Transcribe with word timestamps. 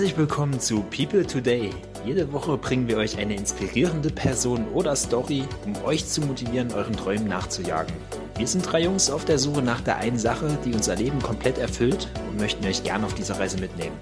Herzlich 0.00 0.16
willkommen 0.16 0.58
zu 0.58 0.82
People 0.84 1.26
Today. 1.26 1.68
Jede 2.06 2.32
Woche 2.32 2.56
bringen 2.56 2.88
wir 2.88 2.96
euch 2.96 3.18
eine 3.18 3.36
inspirierende 3.36 4.08
Person 4.08 4.66
oder 4.72 4.96
Story, 4.96 5.44
um 5.66 5.76
euch 5.84 6.06
zu 6.06 6.22
motivieren, 6.22 6.72
euren 6.72 6.96
Träumen 6.96 7.28
nachzujagen. 7.28 7.92
Wir 8.38 8.46
sind 8.46 8.62
drei 8.62 8.80
Jungs 8.84 9.10
auf 9.10 9.26
der 9.26 9.38
Suche 9.38 9.60
nach 9.60 9.82
der 9.82 9.98
einen 9.98 10.18
Sache, 10.18 10.58
die 10.64 10.72
unser 10.72 10.96
Leben 10.96 11.20
komplett 11.20 11.58
erfüllt 11.58 12.08
und 12.30 12.40
möchten 12.40 12.66
euch 12.66 12.82
gerne 12.82 13.04
auf 13.04 13.12
dieser 13.12 13.38
Reise 13.38 13.58
mitnehmen. 13.60 13.94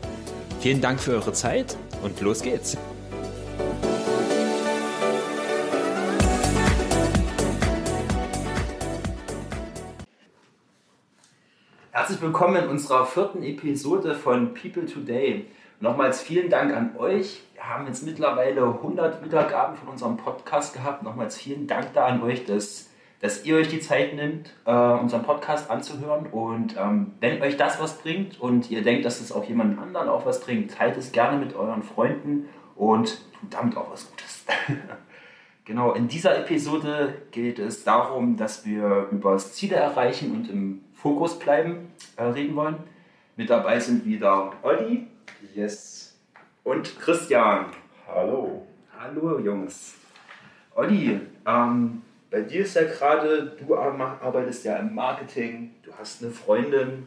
Vielen 0.61 0.81
Dank 0.81 1.01
für 1.01 1.15
eure 1.15 1.33
Zeit 1.33 1.77
und 2.05 2.21
los 2.21 2.43
geht's. 2.43 2.79
Herzlich 11.91 12.23
willkommen 12.23 12.63
in 12.63 12.69
unserer 12.69 13.05
vierten 13.05 13.43
Episode 13.43 14.15
von 14.15 14.55
People 14.55 14.87
Today. 14.87 15.47
Nochmals 15.81 16.21
vielen 16.21 16.51
Dank 16.51 16.75
an 16.75 16.97
euch. 16.99 17.41
Wir 17.55 17.69
haben 17.69 17.87
jetzt 17.87 18.05
mittlerweile 18.05 18.63
100 18.63 19.25
Wiedergaben 19.25 19.77
von 19.77 19.89
unserem 19.91 20.17
Podcast 20.17 20.75
gehabt. 20.75 21.05
Nochmals 21.05 21.37
vielen 21.37 21.69
Dank 21.69 21.93
da 21.95 22.07
an 22.07 22.21
euch, 22.21 22.45
dass, 22.45 22.91
dass 23.21 23.45
ihr 23.45 23.55
euch 23.55 23.69
die 23.69 23.79
Zeit 23.79 24.13
nimmt, 24.15 24.53
äh, 24.65 24.73
unseren 24.73 25.23
Podcast 25.23 25.71
anzuhören. 25.71 26.27
Und 26.27 26.77
ähm, 26.77 27.13
wenn 27.21 27.41
euch 27.43 27.57
das 27.57 27.81
was 27.81 27.99
bringt 27.99 28.41
und 28.41 28.73
ihr 28.73 28.83
denkt, 28.83 29.05
dass 29.05 29.21
es 29.21 29.31
auch 29.31 29.45
jemand 29.45 29.79
anderen 29.79 30.09
auch 30.09 30.27
was 30.27 30.41
bringt, 30.41 30.73
teilt 30.75 30.97
es 30.97 31.13
gerne 31.13 31.39
mit 31.39 31.55
euren 31.55 31.85
Freunden 31.85 32.49
und 32.75 33.21
tut 33.39 33.55
damit 33.55 33.77
auch 33.77 33.93
was 33.93 34.11
Gutes. 34.11 34.47
genau, 35.65 35.93
in 35.93 36.09
dieser 36.09 36.37
Episode 36.41 37.23
geht 37.31 37.61
es 37.61 37.85
darum, 37.85 38.37
dass 38.37 38.67
wir 38.67 39.07
über 39.13 39.35
das 39.35 39.53
Ziele 39.53 39.77
erreichen 39.77 40.33
und 40.33 40.51
im 40.51 40.83
Fokus 40.93 41.39
bleiben 41.39 41.93
äh, 42.17 42.25
reden 42.25 42.57
wollen. 42.57 42.79
Mit 43.37 43.49
dabei 43.49 43.79
sind 43.79 44.05
wieder 44.05 44.55
Olli. 44.65 45.07
Yes. 45.55 46.15
Und 46.65 46.99
Christian. 47.01 47.67
Hallo. 48.07 48.67
Hallo 48.99 49.39
Jungs. 49.39 49.95
Olli, 50.75 51.21
ähm, 51.47 52.03
bei 52.31 52.43
dir 52.43 52.63
ist 52.63 52.75
ja 52.75 52.85
gerade, 52.85 53.57
du 53.59 53.77
arbeitest 53.77 54.65
ja 54.65 54.77
im 54.77 54.95
Marketing, 54.95 55.75
du 55.83 55.93
hast 55.99 56.23
eine 56.23 56.31
Freundin, 56.33 57.07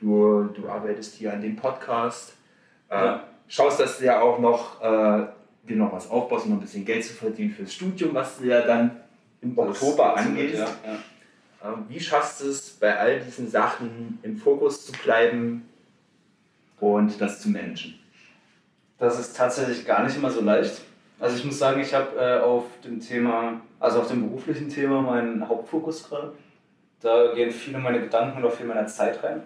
du, 0.00 0.44
du 0.54 0.68
arbeitest 0.68 1.14
hier 1.14 1.32
an 1.32 1.40
dem 1.40 1.56
Podcast. 1.56 2.34
Äh, 2.90 2.94
ja. 2.94 3.24
Schaust, 3.48 3.80
dass 3.80 3.98
du 3.98 4.04
ja 4.04 4.20
auch 4.20 4.38
noch 4.38 4.80
äh, 4.82 5.26
dir 5.68 5.76
noch 5.76 5.92
was 5.92 6.10
aufbaust, 6.10 6.46
um 6.46 6.52
ein 6.52 6.60
bisschen 6.60 6.84
Geld 6.84 7.04
zu 7.04 7.14
verdienen 7.14 7.52
fürs 7.52 7.72
Studium, 7.72 8.14
was 8.14 8.38
du 8.38 8.44
ja 8.44 8.60
dann 8.60 9.00
im 9.40 9.58
Oktober 9.58 10.16
angehst. 10.16 10.58
Ja, 10.58 10.68
ja. 10.84 11.72
Ähm, 11.72 11.84
wie 11.88 12.00
schaffst 12.00 12.42
du 12.42 12.48
es, 12.48 12.70
bei 12.70 12.96
all 12.98 13.20
diesen 13.20 13.48
Sachen 13.48 14.18
im 14.22 14.36
Fokus 14.36 14.86
zu 14.86 14.92
bleiben 14.92 15.69
und 16.80 17.20
das 17.20 17.40
zu 17.40 17.50
managen? 17.50 17.94
Das 18.98 19.18
ist 19.18 19.36
tatsächlich 19.36 19.86
gar 19.86 20.04
nicht 20.04 20.16
immer 20.16 20.30
so 20.30 20.40
leicht. 20.40 20.82
Also 21.18 21.36
ich 21.36 21.44
muss 21.44 21.58
sagen, 21.58 21.80
ich 21.80 21.94
habe 21.94 22.16
äh, 22.18 22.40
auf 22.40 22.64
dem 22.84 23.00
Thema, 23.00 23.60
also 23.78 24.00
auf 24.00 24.08
dem 24.08 24.28
beruflichen 24.28 24.68
Thema 24.68 25.02
meinen 25.02 25.48
Hauptfokus 25.48 26.08
gerade. 26.08 26.32
Da 27.00 27.32
gehen 27.34 27.50
viele 27.50 27.78
meine 27.78 28.00
Gedanken 28.00 28.38
und 28.38 28.44
auch 28.44 28.54
viel 28.54 28.66
meiner 28.66 28.86
Zeit 28.86 29.22
rein. 29.22 29.42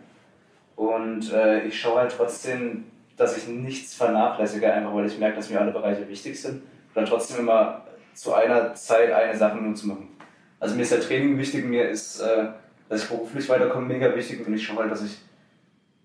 Und 0.77 1.33
äh, 1.33 1.65
ich 1.67 1.81
schaue 1.81 2.01
halt 2.01 2.15
trotzdem, 2.17 2.85
dass 3.17 3.37
ich 3.37 3.47
nichts 3.47 3.95
vernachlässige, 3.95 4.73
einfach 4.73 4.95
weil 4.95 5.07
ich 5.07 5.19
merke, 5.19 5.37
dass 5.37 5.51
mir 5.51 5.61
alle 5.61 5.73
Bereiche 5.73 6.09
wichtig 6.09 6.41
sind. 6.41 6.55
Und 6.55 6.63
dann 6.95 7.07
trotzdem 7.07 7.41
immer 7.41 7.85
zu 8.15 8.35
einer 8.35 8.75
Zeit 8.75 9.13
eine 9.13 9.37
Sache 9.37 9.57
nur 9.57 9.75
zu 9.75 9.89
machen. 9.89 10.09
Also 10.61 10.75
mir 10.77 10.83
ist 10.83 10.93
der 10.93 11.01
Training 11.01 11.37
wichtig, 11.39 11.65
mir 11.65 11.89
ist, 11.89 12.21
äh, 12.21 12.47
dass 12.89 13.03
ich 13.05 13.09
beruflich 13.09 13.49
weiterkomme, 13.49 13.87
mega 13.87 14.15
wichtig 14.15 14.47
und 14.47 14.55
ich 14.55 14.65
schaue 14.65 14.79
halt, 14.79 14.91
dass 14.91 15.05
ich 15.05 15.19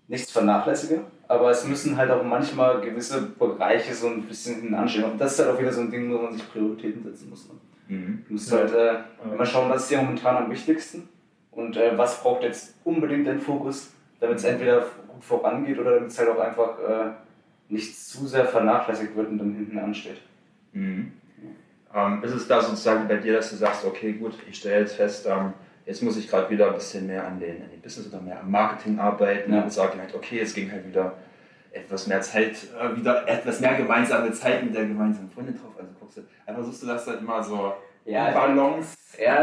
nichts 0.08 0.30
vernachlässige. 0.30 1.04
Aber 1.30 1.48
es 1.48 1.64
müssen 1.64 1.96
halt 1.96 2.10
auch 2.10 2.24
manchmal 2.24 2.80
gewisse 2.80 3.22
Bereiche 3.22 3.94
so 3.94 4.08
ein 4.08 4.22
bisschen 4.22 4.62
hinten 4.62 4.74
anstehen. 4.74 5.04
Und 5.04 5.20
das 5.20 5.34
ist 5.34 5.38
halt 5.38 5.54
auch 5.54 5.60
wieder 5.60 5.72
so 5.72 5.82
ein 5.82 5.88
Ding, 5.88 6.12
wo 6.12 6.18
man 6.18 6.32
sich 6.32 6.50
Prioritäten 6.50 7.04
setzen 7.04 7.30
muss. 7.30 7.48
Ne? 7.48 7.54
Mhm. 7.86 8.24
Du 8.26 8.32
musst 8.32 8.50
halt 8.50 8.74
äh, 8.74 8.96
immer 9.32 9.46
schauen, 9.46 9.70
was 9.70 9.82
ist 9.82 9.92
dir 9.92 9.98
momentan 9.98 10.38
am 10.38 10.50
wichtigsten 10.50 11.08
und 11.52 11.76
äh, 11.76 11.96
was 11.96 12.20
braucht 12.20 12.42
jetzt 12.42 12.74
unbedingt 12.82 13.28
den 13.28 13.38
Fokus, 13.38 13.92
damit 14.18 14.38
es 14.38 14.44
entweder 14.44 14.80
gut 15.06 15.22
vorangeht 15.22 15.78
oder 15.78 15.94
damit 15.94 16.10
es 16.10 16.18
halt 16.18 16.30
auch 16.30 16.40
einfach 16.40 16.80
äh, 16.80 17.10
nicht 17.68 17.96
zu 17.96 18.26
sehr 18.26 18.46
vernachlässigt 18.46 19.14
wird 19.14 19.28
und 19.28 19.38
dann 19.38 19.54
hinten 19.54 19.78
ansteht. 19.78 20.20
Mhm. 20.72 21.12
Ähm, 21.94 22.24
ist 22.24 22.32
es 22.32 22.48
da 22.48 22.60
sozusagen 22.60 23.06
bei 23.06 23.18
dir, 23.18 23.34
dass 23.34 23.50
du 23.50 23.56
sagst, 23.56 23.84
okay, 23.84 24.14
gut, 24.14 24.34
ich 24.48 24.58
stelle 24.58 24.80
jetzt 24.80 24.96
fest, 24.96 25.28
ähm, 25.30 25.52
jetzt 25.90 26.02
muss 26.04 26.16
ich 26.16 26.28
gerade 26.28 26.48
wieder 26.48 26.68
ein 26.68 26.74
bisschen 26.74 27.08
mehr 27.08 27.26
an 27.26 27.40
den, 27.40 27.62
an 27.62 27.68
den 27.68 27.80
Business 27.80 28.06
oder 28.06 28.22
mehr 28.22 28.38
am 28.38 28.48
Marketing 28.48 29.00
arbeiten 29.00 29.52
ja. 29.52 29.62
und 29.62 29.72
sage 29.72 29.98
halt, 29.98 30.14
okay, 30.14 30.38
es 30.38 30.54
ging 30.54 30.70
halt 30.70 30.86
wieder 30.86 31.14
etwas 31.72 32.06
mehr 32.06 32.20
Zeit, 32.20 32.56
äh, 32.80 32.96
wieder 32.96 33.26
etwas 33.26 33.58
mehr 33.58 33.74
gemeinsame 33.74 34.30
Zeit 34.30 34.64
mit 34.64 34.72
der 34.72 34.86
gemeinsamen 34.86 35.28
Freundin 35.28 35.56
drauf. 35.56 35.72
Also 35.76 35.90
guckst 35.98 36.18
du, 36.18 36.22
einfach 36.46 36.62
suchst 36.62 36.84
du 36.84 36.86
das 36.86 37.06
halt 37.08 37.20
immer 37.20 37.42
so 37.42 37.74
ja, 38.04 38.30
Balance. 38.30 38.96
Ja, 39.20 39.38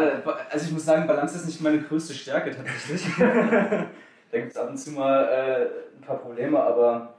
also 0.49 0.65
ich 0.65 0.71
muss 0.71 0.85
sagen, 0.85 1.05
Balance 1.05 1.35
ist 1.35 1.47
nicht 1.47 1.61
meine 1.61 1.81
größte 1.81 2.13
Stärke 2.13 2.51
tatsächlich. 2.51 3.05
da 3.19 3.87
gibt 4.31 4.51
es 4.51 4.57
ab 4.57 4.69
und 4.69 4.77
zu 4.77 4.91
mal 4.91 5.25
äh, 5.25 5.97
ein 5.97 6.01
paar 6.01 6.17
Probleme, 6.17 6.61
aber 6.61 7.13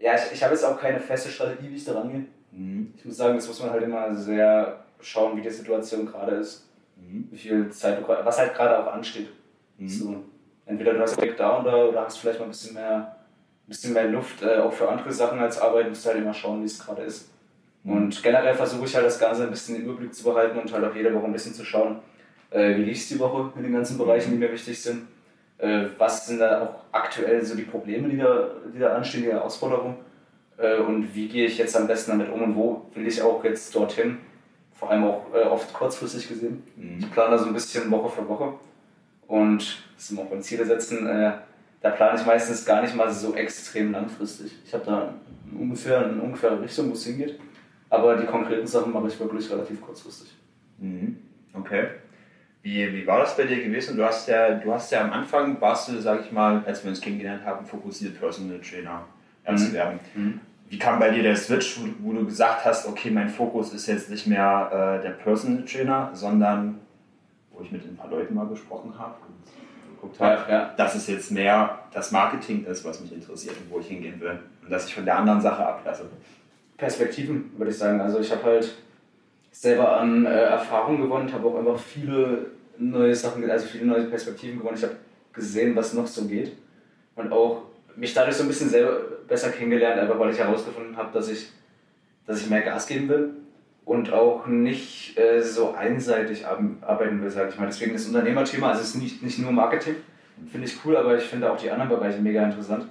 ja, 0.00 0.14
ich, 0.14 0.32
ich 0.32 0.42
habe 0.42 0.54
jetzt 0.54 0.64
auch 0.64 0.80
keine 0.80 0.98
feste 0.98 1.28
Strategie, 1.28 1.70
wie 1.70 1.76
ich 1.76 1.84
da 1.84 1.92
rangehe. 1.92 2.24
Mhm. 2.50 2.94
Ich 2.96 3.04
muss 3.04 3.18
sagen, 3.18 3.34
das 3.34 3.46
muss 3.46 3.60
man 3.60 3.70
halt 3.70 3.82
immer 3.82 4.14
sehr 4.14 4.82
schauen, 4.98 5.36
wie 5.36 5.42
die 5.42 5.50
Situation 5.50 6.06
gerade 6.06 6.36
ist. 6.36 6.71
Mhm. 7.08 7.28
Wie 7.30 7.38
viel 7.38 7.70
Zeit 7.70 8.00
du 8.00 8.08
was 8.08 8.38
halt 8.38 8.54
gerade 8.54 8.78
auch 8.78 8.92
ansteht. 8.92 9.28
Mhm. 9.78 9.88
So, 9.88 10.24
entweder 10.66 10.94
du 10.94 11.00
hast 11.00 11.16
direkt 11.16 11.40
da 11.40 11.60
oder, 11.60 11.88
oder 11.88 12.04
hast 12.04 12.18
vielleicht 12.18 12.38
mal 12.38 12.46
ein 12.46 12.50
bisschen 12.50 12.74
mehr, 12.74 13.16
ein 13.66 13.68
bisschen 13.68 13.92
mehr 13.92 14.08
Luft, 14.08 14.42
äh, 14.42 14.58
auch 14.58 14.72
für 14.72 14.88
andere 14.88 15.12
Sachen 15.12 15.38
als 15.38 15.60
Arbeit, 15.60 15.88
musst 15.88 16.04
du 16.04 16.10
halt 16.10 16.18
immer 16.18 16.34
schauen, 16.34 16.62
wie 16.62 16.66
es 16.66 16.78
gerade 16.78 17.02
ist. 17.02 17.30
Mhm. 17.84 17.92
Und 17.92 18.22
generell 18.22 18.54
versuche 18.54 18.84
ich 18.84 18.94
halt 18.94 19.06
das 19.06 19.18
Ganze 19.18 19.44
ein 19.44 19.50
bisschen 19.50 19.76
im 19.76 19.82
Überblick 19.82 20.14
zu 20.14 20.24
behalten 20.24 20.58
und 20.58 20.72
halt 20.72 20.84
auch 20.84 20.94
jede 20.94 21.14
Woche 21.14 21.24
ein 21.24 21.32
bisschen 21.32 21.54
zu 21.54 21.64
schauen, 21.64 21.98
äh, 22.50 22.76
wie 22.76 22.84
lief 22.84 23.08
die 23.08 23.18
Woche 23.18 23.52
in 23.56 23.62
den 23.62 23.72
ganzen 23.72 23.98
Bereichen, 23.98 24.32
die 24.32 24.38
mir 24.38 24.52
wichtig 24.52 24.80
sind. 24.80 25.08
Äh, 25.58 25.86
was 25.98 26.26
sind 26.26 26.40
da 26.40 26.62
auch 26.62 26.74
aktuell 26.92 27.44
so 27.44 27.54
die 27.54 27.62
Probleme, 27.62 28.08
die 28.08 28.18
da, 28.18 28.50
die 28.74 28.78
da 28.78 28.94
anstehen, 28.94 29.22
die 29.22 29.30
Herausforderungen 29.30 29.96
äh, 30.58 30.78
und 30.78 31.14
wie 31.14 31.28
gehe 31.28 31.46
ich 31.46 31.58
jetzt 31.58 31.76
am 31.76 31.86
besten 31.86 32.12
damit 32.12 32.30
um 32.30 32.42
und 32.42 32.56
wo 32.56 32.86
will 32.94 33.06
ich 33.06 33.22
auch 33.22 33.42
jetzt 33.44 33.74
dorthin. 33.74 34.18
Vor 34.82 34.90
allem 34.90 35.04
auch 35.04 35.26
äh, 35.32 35.44
oft 35.44 35.72
kurzfristig 35.72 36.26
gesehen. 36.26 36.60
Mhm. 36.74 36.98
Ich 36.98 37.12
plane 37.12 37.30
da 37.30 37.38
so 37.38 37.46
ein 37.46 37.52
bisschen 37.52 37.88
Woche 37.88 38.10
für 38.10 38.28
Woche 38.28 38.54
und 39.28 39.80
das 39.94 40.08
sind 40.08 40.18
auch 40.18 40.28
meine 40.28 40.40
Ziele 40.40 40.66
setzen. 40.66 41.06
Äh, 41.06 41.34
da 41.80 41.90
plane 41.90 42.18
ich 42.18 42.26
meistens 42.26 42.64
gar 42.64 42.82
nicht 42.82 42.96
mal 42.96 43.08
so 43.12 43.32
extrem 43.36 43.92
langfristig. 43.92 44.58
Ich 44.66 44.74
habe 44.74 44.84
da 44.84 45.14
ungefähr 45.56 46.04
eine 46.04 46.20
ungefähre 46.20 46.60
Richtung, 46.60 46.90
wo 46.90 46.94
es 46.94 47.06
hingeht. 47.06 47.38
Aber 47.90 48.16
die 48.16 48.26
konkreten 48.26 48.66
Sachen 48.66 48.92
mache 48.92 49.06
ich 49.06 49.20
wirklich 49.20 49.48
relativ 49.52 49.80
kurzfristig. 49.80 50.36
Mhm. 50.78 51.16
Okay. 51.54 51.86
Wie, 52.62 52.92
wie 52.92 53.06
war 53.06 53.20
das 53.20 53.36
bei 53.36 53.44
dir 53.44 53.62
gewesen? 53.62 53.96
Du 53.96 54.02
hast 54.02 54.26
ja, 54.26 54.50
du 54.50 54.72
hast 54.72 54.90
ja 54.90 55.02
am 55.02 55.12
Anfang, 55.12 55.60
warst 55.60 55.90
du, 55.90 56.00
sag 56.00 56.22
ich 56.22 56.32
mal, 56.32 56.60
als 56.66 56.82
wir 56.82 56.90
uns 56.90 57.00
kennengelernt 57.00 57.44
haben, 57.44 57.64
fokussiert 57.64 58.18
Personal 58.18 58.60
Trainer 58.60 59.04
mhm. 59.48 59.56
zu 59.56 59.72
werden. 59.72 60.00
Mhm. 60.16 60.40
Wie 60.72 60.78
kam 60.78 60.98
bei 60.98 61.10
dir 61.10 61.22
der 61.22 61.36
Switch, 61.36 61.78
wo, 61.78 61.84
wo, 61.98 62.12
du 62.14 62.24
gesagt 62.24 62.64
hast, 62.64 62.88
okay, 62.88 63.10
mein 63.10 63.28
Fokus 63.28 63.74
ist 63.74 63.88
jetzt 63.88 64.08
nicht 64.08 64.26
mehr 64.26 64.70
äh, 65.00 65.02
der 65.02 65.10
Personal 65.10 65.66
Trainer, 65.66 66.08
sondern 66.14 66.80
wo 67.50 67.62
ich 67.62 67.70
mit 67.70 67.84
ein 67.84 67.94
paar 67.94 68.08
Leuten 68.08 68.34
mal 68.34 68.46
gesprochen 68.46 68.94
habe 68.98 69.16
und 69.28 69.94
geguckt 69.94 70.18
habe, 70.18 70.50
ja, 70.50 70.58
ja. 70.60 70.74
dass 70.74 70.94
es 70.94 71.08
jetzt 71.08 71.30
mehr 71.30 71.78
das 71.92 72.10
Marketing 72.10 72.64
ist, 72.64 72.86
was 72.86 73.02
mich 73.02 73.12
interessiert 73.12 73.54
und 73.58 73.70
wo 73.70 73.80
ich 73.80 73.88
hingehen 73.88 74.18
will. 74.18 74.38
Und 74.62 74.72
dass 74.72 74.86
ich 74.86 74.94
von 74.94 75.04
der 75.04 75.18
anderen 75.18 75.42
Sache 75.42 75.62
ablasse. 75.62 76.06
Perspektiven, 76.78 77.52
würde 77.58 77.70
ich 77.70 77.76
sagen. 77.76 78.00
Also 78.00 78.20
ich 78.20 78.30
habe 78.32 78.42
halt 78.42 78.74
selber 79.50 80.00
an 80.00 80.24
äh, 80.24 80.30
Erfahrung 80.30 81.02
gewonnen, 81.02 81.30
habe 81.30 81.48
auch 81.48 81.58
einfach 81.58 81.78
viele 81.78 82.46
neue 82.78 83.14
Sachen, 83.14 83.48
also 83.50 83.66
viele 83.66 83.84
neue 83.84 84.04
Perspektiven 84.04 84.56
gewonnen. 84.56 84.78
Ich 84.78 84.84
habe 84.84 84.96
gesehen, 85.34 85.76
was 85.76 85.92
noch 85.92 86.06
so 86.06 86.24
geht. 86.24 86.56
Und 87.14 87.30
auch 87.30 87.64
mich 87.94 88.14
dadurch 88.14 88.36
so 88.36 88.44
ein 88.44 88.48
bisschen 88.48 88.70
selber 88.70 89.11
besser 89.32 89.50
kennengelernt, 89.50 89.98
einfach 89.98 90.18
weil 90.18 90.30
ich 90.30 90.38
herausgefunden 90.38 90.94
habe, 90.98 91.10
dass 91.14 91.30
ich, 91.30 91.50
dass 92.26 92.42
ich 92.42 92.50
mehr 92.50 92.60
Gas 92.60 92.86
geben 92.86 93.08
will 93.08 93.30
und 93.86 94.12
auch 94.12 94.46
nicht 94.46 95.18
äh, 95.18 95.40
so 95.40 95.72
einseitig 95.72 96.46
arbeiten 96.46 97.22
will, 97.22 97.30
sage 97.30 97.48
ich 97.48 97.58
mal. 97.58 97.64
Deswegen 97.64 97.94
das 97.94 98.06
Unternehmerthema, 98.06 98.68
also 98.68 98.82
es 98.82 98.88
ist 98.88 98.96
nicht, 98.96 99.22
nicht 99.22 99.38
nur 99.38 99.50
Marketing, 99.50 99.96
finde 100.50 100.66
ich 100.66 100.76
cool, 100.84 100.98
aber 100.98 101.16
ich 101.16 101.24
finde 101.24 101.50
auch 101.50 101.56
die 101.56 101.70
anderen 101.70 101.88
Bereiche 101.88 102.20
mega 102.20 102.44
interessant. 102.44 102.86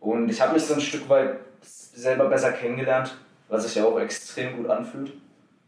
Und 0.00 0.28
ich 0.28 0.40
habe 0.40 0.54
mich 0.54 0.64
so 0.64 0.74
ein 0.74 0.80
Stück 0.80 1.08
weit 1.08 1.36
selber 1.62 2.28
besser 2.28 2.50
kennengelernt, 2.50 3.16
was 3.48 3.62
sich 3.62 3.76
ja 3.76 3.84
auch 3.84 4.00
extrem 4.00 4.56
gut 4.56 4.68
anfühlt. 4.68 5.12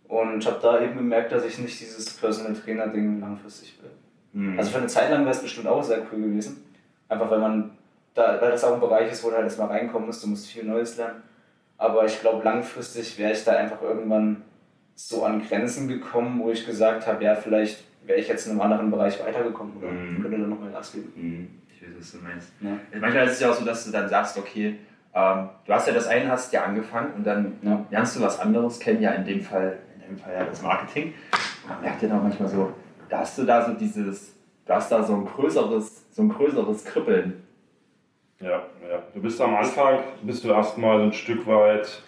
Und 0.09 0.45
habe 0.45 0.59
da 0.61 0.83
eben 0.83 0.97
gemerkt, 0.97 1.31
dass 1.31 1.45
ich 1.45 1.59
nicht 1.59 1.81
dieses 1.81 2.11
Personal 2.15 2.55
Trainer 2.55 2.89
Ding 2.89 3.21
langfristig 3.21 3.79
will. 3.81 3.91
Mhm. 4.33 4.59
Also 4.59 4.73
für 4.73 4.79
eine 4.79 4.89
Zeit 4.89 5.11
lang 5.11 5.21
wäre 5.21 5.31
es 5.31 5.43
bestimmt 5.43 5.69
auch 5.69 5.85
sehr 5.85 6.03
cool 6.13 6.23
gewesen. 6.23 6.65
Einfach 7.09 7.31
weil 7.31 7.39
man 7.39 7.71
da, 8.15 8.41
weil 8.41 8.51
das 8.51 8.65
auch 8.65 8.75
ein 8.75 8.81
Bereich 8.81 9.11
ist, 9.11 9.25
wo 9.25 9.31
du 9.31 9.37
halt 9.37 9.45
erstmal 9.45 9.69
reinkommen 9.69 10.07
musst, 10.07 10.23
du 10.23 10.29
musst 10.29 10.49
viel 10.49 10.65
Neues 10.65 10.97
lernen. 10.97 11.23
Aber 11.79 12.05
ich 12.05 12.21
glaube, 12.21 12.45
langfristig 12.45 13.19
wäre 13.19 13.33
ich 13.33 13.45
da 13.45 13.53
einfach 13.53 13.81
irgendwann 13.83 14.43
so 14.95 15.25
an 15.25 15.43
Grenzen 15.47 15.89
gekommen, 15.89 16.41
wo 16.41 16.51
ich 16.51 16.65
gesagt 16.67 17.07
habe, 17.07 17.25
ja, 17.25 17.35
vielleicht 17.35 17.85
wäre 18.05 18.19
ich 18.19 18.29
jetzt 18.29 18.47
in 18.47 18.53
einem 18.53 18.61
anderen 18.61 18.91
Bereich 18.91 19.19
weitergekommen 19.25 19.77
oder 19.79 19.89
mhm. 19.89 20.23
könnte 20.23 20.39
da 20.39 20.47
nochmal 20.47 20.71
Gas 20.71 20.93
geben. 20.93 21.13
Mhm. 21.17 21.49
Ich 21.69 21.83
weiß, 21.83 21.95
was 21.99 22.13
du 22.13 22.19
meinst. 22.19 22.53
Ja. 22.61 23.01
Manchmal 23.01 23.27
ist 23.27 23.33
es 23.33 23.41
ja 23.41 23.51
auch 23.51 23.55
so, 23.55 23.65
dass 23.65 23.85
du 23.85 23.91
dann 23.91 24.09
sagst, 24.09 24.39
okay, 24.39 24.79
Ähm, 25.15 25.51
du 25.67 25.73
hast 25.75 25.87
ja 25.87 25.93
das 25.93 26.07
eine 26.07 26.31
hast 26.31 26.55
ja 26.55 26.65
angefangen 26.65 27.13
und 27.17 27.27
dann 27.27 27.59
ja. 27.61 27.85
lernst 27.91 28.17
du 28.17 28.23
was 28.23 28.41
anderes 28.41 28.81
kennen, 28.81 29.03
ja 29.03 29.11
in 29.11 29.27
dem 29.27 29.43
Fall, 29.43 29.77
in 29.97 30.09
dem 30.09 30.19
Fall 30.19 30.33
ja 30.33 30.45
das 30.45 30.63
Marketing. 30.63 31.13
Man 31.69 31.83
merkt 31.83 32.01
ja 32.01 32.09
dann 32.09 32.23
manchmal 32.23 32.49
so, 32.49 32.73
da 33.11 33.19
hast 33.19 33.37
du 33.37 33.45
da 33.45 33.63
so 33.63 33.75
dieses, 33.75 34.33
du 34.65 34.73
hast 34.73 34.91
da 34.91 35.03
so 35.03 35.15
ein 35.15 35.27
größeres, 35.27 36.07
so 36.13 36.23
ein 36.23 36.31
größeres 36.31 36.87
Kribbeln. 36.87 37.43
Ja, 38.43 38.63
ja. 38.89 39.03
Du 39.15 39.21
bist 39.21 39.41
am 39.41 39.55
Anfang, 39.55 40.01
bist 40.23 40.45
du 40.45 40.49
erstmal 40.49 41.01
ein 41.01 41.13
Stück 41.13 41.47
weit, 41.47 42.03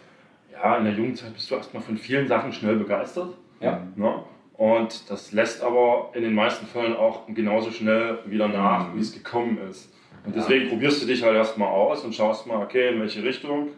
ja, 0.52 0.76
in 0.76 0.84
der 0.84 0.94
Jugendzeit 0.94 1.32
bist 1.32 1.50
du 1.50 1.54
erstmal 1.54 1.82
von 1.82 1.96
vielen 1.96 2.26
Sachen 2.26 2.52
schnell 2.52 2.76
begeistert. 2.76 3.34
Ja. 3.60 3.80
Ne? 3.96 4.24
Und 4.56 5.10
das 5.10 5.32
lässt 5.32 5.62
aber 5.62 6.10
in 6.14 6.22
den 6.22 6.34
meisten 6.34 6.66
Fällen 6.66 6.96
auch 6.96 7.26
genauso 7.28 7.70
schnell 7.70 8.18
wieder 8.26 8.48
nach, 8.48 8.88
mhm. 8.88 8.96
wie 8.96 9.00
es 9.00 9.12
gekommen 9.12 9.58
ist. 9.68 9.92
Und 10.24 10.34
deswegen 10.34 10.66
ja. 10.66 10.70
probierst 10.70 11.02
du 11.02 11.06
dich 11.06 11.22
halt 11.22 11.36
erstmal 11.36 11.68
aus 11.68 12.04
und 12.04 12.14
schaust 12.14 12.46
mal, 12.46 12.62
okay, 12.62 12.94
in 12.94 13.00
welche 13.00 13.22
Richtung. 13.22 13.68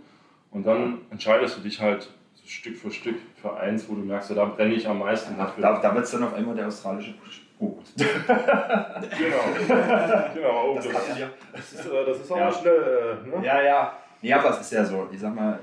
Und 0.51 0.67
dann 0.67 1.01
entscheidest 1.11 1.59
du 1.59 1.63
dich 1.63 1.81
halt 1.81 2.09
Stück 2.47 2.77
für 2.77 2.91
Stück 2.91 3.17
für 3.35 3.57
eins, 3.57 3.89
wo 3.89 3.95
du 3.95 4.03
merkst, 4.03 4.31
ja, 4.31 4.37
da 4.37 4.45
brenne 4.45 4.75
ich 4.75 4.87
am 4.89 5.01
meisten 5.01 5.37
ja, 5.37 5.45
dafür. 5.45 5.63
Da, 5.63 5.81
da 5.81 5.95
wird 5.95 6.05
es 6.05 6.13
dann 6.13 6.23
auf 6.23 6.35
einmal 6.35 6.55
der 6.55 6.69
australische 6.69 7.15
Punkt. 7.59 7.87
genau. 7.97 8.15
genau. 10.35 10.75
Das, 10.75 10.85
das, 10.89 11.09
ist, 11.09 11.21
das, 11.53 11.73
ist, 11.73 11.87
äh, 11.87 12.05
das 12.07 12.21
ist 12.21 12.33
auch 12.33 12.37
ja. 12.37 12.53
schnell. 12.53 13.21
Äh, 13.25 13.29
ne? 13.29 13.47
Ja, 13.47 13.63
ja. 13.63 13.99
Ja, 14.23 14.39
aber 14.39 14.51
es 14.51 14.61
ist 14.61 14.73
ja 14.73 14.85
so, 14.85 15.09
ich 15.13 15.21
sag 15.21 15.35
mal, 15.35 15.59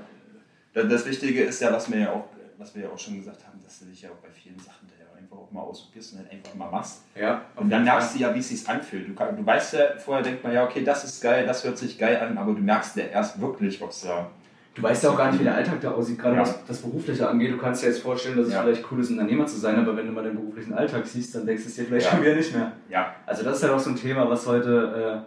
das 0.72 1.06
Wichtige 1.06 1.44
ist 1.44 1.60
ja, 1.60 1.72
was 1.72 1.90
wir 1.90 2.00
ja 2.00 2.12
auch, 2.12 2.24
was 2.58 2.74
wir 2.74 2.84
ja 2.84 2.88
auch 2.90 2.98
schon 2.98 3.16
gesagt 3.16 3.46
haben, 3.46 3.60
dass 3.62 3.80
du 3.80 3.86
dich 3.86 4.02
ja 4.02 4.10
auch 4.10 4.22
bei 4.22 4.30
vielen 4.30 4.58
Sachen 4.58 4.88
einfach 5.24 5.36
auch 5.36 5.50
mal 5.50 5.62
ausprobierst 5.62 6.12
und 6.12 6.18
dann 6.20 6.30
einfach 6.30 6.54
mal 6.54 6.70
machst. 6.70 7.02
Ja, 7.14 7.42
und 7.56 7.70
dann 7.70 7.84
merkst 7.84 8.14
du 8.14 8.18
ja, 8.18 8.34
wie 8.34 8.38
es 8.38 8.48
sich 8.48 8.68
anfühlt. 8.68 9.08
Du, 9.08 9.14
kann, 9.14 9.36
du 9.36 9.44
weißt 9.44 9.74
ja, 9.74 9.96
vorher 9.98 10.22
denkt 10.22 10.42
man 10.44 10.52
ja, 10.52 10.64
okay, 10.64 10.84
das 10.84 11.04
ist 11.04 11.20
geil, 11.20 11.46
das 11.46 11.64
hört 11.64 11.78
sich 11.78 11.98
geil 11.98 12.16
an, 12.20 12.36
aber 12.38 12.52
du 12.52 12.60
merkst 12.60 12.96
ja 12.96 13.04
erst 13.04 13.40
wirklich, 13.40 13.82
ob 13.82 13.90
es 13.90 14.02
da. 14.02 14.30
Du 14.74 14.82
weißt 14.82 15.04
ja 15.04 15.10
auch 15.10 15.16
gar 15.16 15.30
nicht, 15.30 15.40
wie 15.40 15.44
der 15.44 15.54
Alltag 15.54 15.80
da 15.80 15.92
aussieht, 15.92 16.18
gerade 16.18 16.36
ja. 16.36 16.42
was 16.42 16.64
das 16.66 16.82
Berufliche 16.82 17.28
angeht. 17.28 17.52
Du 17.52 17.58
kannst 17.58 17.82
dir 17.82 17.86
jetzt 17.86 18.02
vorstellen, 18.02 18.36
dass 18.36 18.48
es 18.48 18.54
ja. 18.54 18.62
vielleicht 18.62 18.84
cool 18.90 19.00
ist, 19.00 19.10
Unternehmer 19.10 19.46
zu 19.46 19.56
sein, 19.56 19.76
aber 19.76 19.96
wenn 19.96 20.06
du 20.06 20.12
mal 20.12 20.24
den 20.24 20.34
beruflichen 20.34 20.74
Alltag 20.74 21.06
siehst, 21.06 21.34
dann 21.34 21.46
denkst 21.46 21.62
du 21.62 21.68
es 21.68 21.76
dir 21.76 21.84
vielleicht 21.84 22.10
schon 22.10 22.20
wieder 22.20 22.34
nicht 22.34 22.52
mehr. 22.52 22.72
Ja. 22.88 23.14
Also 23.24 23.44
das 23.44 23.56
ist 23.56 23.62
ja 23.62 23.68
halt 23.68 23.78
auch 23.78 23.82
so 23.82 23.90
ein 23.90 23.96
Thema, 23.96 24.28
was 24.28 24.46
heute 24.46 25.24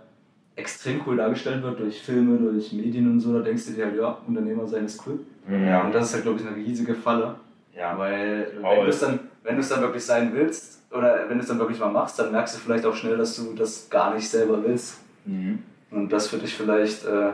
äh, 0.56 0.60
extrem 0.60 1.02
cool 1.06 1.18
dargestellt 1.18 1.64
wird 1.64 1.80
durch 1.80 2.02
Filme, 2.02 2.38
durch 2.38 2.74
Medien 2.74 3.10
und 3.10 3.20
so. 3.22 3.34
Da 3.34 3.40
denkst 3.40 3.68
du 3.68 3.72
dir 3.72 3.86
halt, 3.86 3.96
ja, 3.96 4.18
Unternehmer 4.28 4.68
sein 4.68 4.86
ist 4.86 5.02
cool. 5.08 5.20
Ja. 5.50 5.82
Und 5.82 5.96
das 5.96 6.10
ist 6.10 6.14
halt, 6.16 6.24
glaube 6.24 6.40
ich, 6.40 6.46
eine 6.46 6.56
riesige 6.56 6.94
Falle. 6.94 7.36
Ja. 7.74 7.98
Weil 7.98 8.52
wenn 8.62 8.84
du 8.84 8.88
es 8.88 9.00
dann 9.00 9.20
wenn 9.48 9.62
dann 9.62 9.82
wirklich 9.82 10.04
sein 10.04 10.32
willst 10.34 10.82
oder 10.92 11.30
wenn 11.30 11.38
du 11.38 11.42
es 11.42 11.48
dann 11.48 11.60
wirklich 11.60 11.80
mal 11.80 11.90
machst, 11.90 12.20
dann 12.20 12.32
merkst 12.32 12.56
du 12.56 12.60
vielleicht 12.60 12.86
auch 12.86 12.94
schnell, 12.94 13.18
dass 13.18 13.38
du 13.38 13.54
das 13.54 13.90
gar 13.90 14.14
nicht 14.14 14.30
selber 14.30 14.62
willst. 14.64 15.00
Mhm. 15.26 15.60
Und 15.90 16.12
das 16.12 16.28
für 16.28 16.38
dich 16.38 16.54
vielleicht 16.54 17.06
äh, 17.06 17.30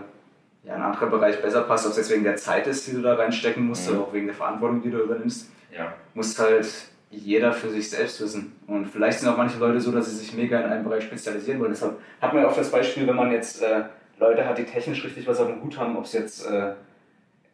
ja, 0.63 0.75
ein 0.75 0.81
anderer 0.81 1.07
Bereich 1.07 1.41
besser 1.41 1.61
passt, 1.63 1.85
ob 1.85 1.91
es 1.91 1.97
jetzt 1.97 2.11
wegen 2.11 2.23
der 2.23 2.37
Zeit 2.37 2.67
ist, 2.67 2.87
die 2.87 2.93
du 2.93 3.01
da 3.01 3.15
reinstecken 3.15 3.65
musst 3.65 3.89
mhm. 3.89 3.97
oder 3.97 4.05
auch 4.05 4.13
wegen 4.13 4.27
der 4.27 4.35
Verantwortung, 4.35 4.81
die 4.81 4.91
du 4.91 4.99
übernimmst. 4.99 5.51
Ja. 5.75 5.93
Muss 6.13 6.37
halt 6.39 6.67
jeder 7.09 7.53
für 7.53 7.69
sich 7.69 7.89
selbst 7.89 8.21
wissen. 8.21 8.55
Und 8.67 8.85
vielleicht 8.87 9.19
sind 9.19 9.29
auch 9.29 9.37
manche 9.37 9.59
Leute 9.59 9.79
so, 9.79 9.91
dass 9.91 10.09
sie 10.09 10.15
sich 10.15 10.33
mega 10.33 10.59
in 10.59 10.65
einem 10.65 10.83
Bereich 10.83 11.03
spezialisieren 11.03 11.59
wollen. 11.59 11.71
Deshalb 11.71 11.99
hat 12.21 12.33
man 12.33 12.43
ja 12.43 12.49
oft 12.49 12.57
das 12.57 12.71
Beispiel, 12.71 13.05
wenn 13.07 13.15
man 13.15 13.31
jetzt 13.31 13.61
äh, 13.61 13.83
Leute 14.19 14.47
hat, 14.47 14.57
die 14.57 14.63
technisch 14.63 15.03
richtig 15.03 15.27
was 15.27 15.39
auf 15.39 15.47
dem 15.47 15.61
Hut 15.61 15.77
haben, 15.77 15.95
ob 15.97 16.05
es 16.05 16.13
jetzt 16.13 16.49
äh, 16.49 16.73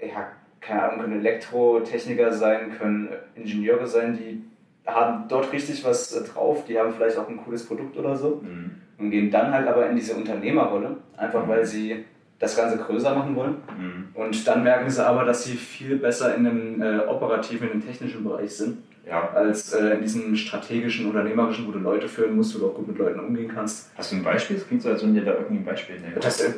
ja, 0.01 0.27
keine 0.61 0.83
Ahnung, 0.83 1.01
können 1.01 1.19
Elektrotechniker 1.19 2.31
sein, 2.31 2.77
können 2.77 3.09
Ingenieure 3.35 3.87
sein, 3.87 4.17
die 4.17 4.43
haben 4.85 5.27
dort 5.27 5.51
richtig 5.51 5.83
was 5.83 6.13
äh, 6.13 6.23
drauf, 6.27 6.65
die 6.65 6.79
haben 6.79 6.93
vielleicht 6.93 7.17
auch 7.17 7.27
ein 7.27 7.37
cooles 7.37 7.65
Produkt 7.65 7.97
oder 7.97 8.15
so 8.15 8.41
mhm. 8.43 8.71
und 8.97 9.11
gehen 9.11 9.29
dann 9.29 9.53
halt 9.53 9.67
aber 9.67 9.89
in 9.89 9.95
diese 9.95 10.15
Unternehmerrolle, 10.15 10.97
einfach 11.17 11.45
mhm. 11.45 11.49
weil 11.49 11.65
sie 11.65 12.05
das 12.39 12.55
Ganze 12.55 12.77
größer 12.77 13.13
machen 13.13 13.35
wollen. 13.35 13.57
Mhm. 13.77 14.07
Und 14.13 14.47
dann 14.47 14.63
merken 14.63 14.89
sie 14.89 15.05
aber, 15.05 15.25
dass 15.25 15.43
sie 15.43 15.55
viel 15.55 15.97
besser 15.97 16.35
in 16.35 16.45
dem 16.45 16.81
äh, 16.81 16.99
operativen, 16.99 17.69
in 17.69 17.79
dem 17.79 17.85
technischen 17.85 18.23
Bereich 18.23 18.55
sind, 18.55 18.77
ja. 19.05 19.29
als 19.31 19.73
äh, 19.73 19.95
in 19.95 20.01
diesem 20.01 20.35
strategischen, 20.35 21.07
unternehmerischen, 21.07 21.67
wo 21.67 21.71
du 21.71 21.79
Leute 21.79 22.07
führen 22.07 22.35
musst, 22.35 22.55
wo 22.55 22.59
du 22.59 22.67
auch 22.67 22.75
gut 22.75 22.87
mit 22.87 22.97
Leuten 22.97 23.19
umgehen 23.19 23.51
kannst. 23.53 23.91
Hast 23.95 24.13
du 24.13 24.15
ein 24.15 24.23
Beispiel? 24.23 24.55
Das 24.55 24.67
klingt 24.67 24.81
so, 24.81 24.89
als 24.89 25.03
wenn 25.03 25.13
dir 25.13 25.25
da 25.25 25.33
irgendwie 25.33 25.57
ein 25.57 25.65
Beispiel 25.65 25.99
nehmen. 25.99 26.15
Das, 26.19 26.39
äh, 26.41 26.53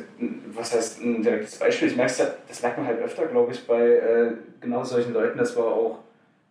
was 0.54 0.72
heißt 0.74 1.02
ein 1.02 1.22
direktes 1.22 1.58
Beispiel? 1.58 1.88
Ich 1.88 1.96
merke 1.96 2.12
das 2.46 2.62
merkt 2.62 2.78
man 2.78 2.86
halt 2.86 3.00
öfter, 3.00 3.26
glaube 3.26 3.52
ich, 3.52 3.66
bei 3.66 3.80
äh, 3.80 4.32
genau 4.60 4.84
solchen 4.84 5.12
Leuten. 5.12 5.36
Das 5.36 5.56
war 5.56 5.64
auch 5.64 5.98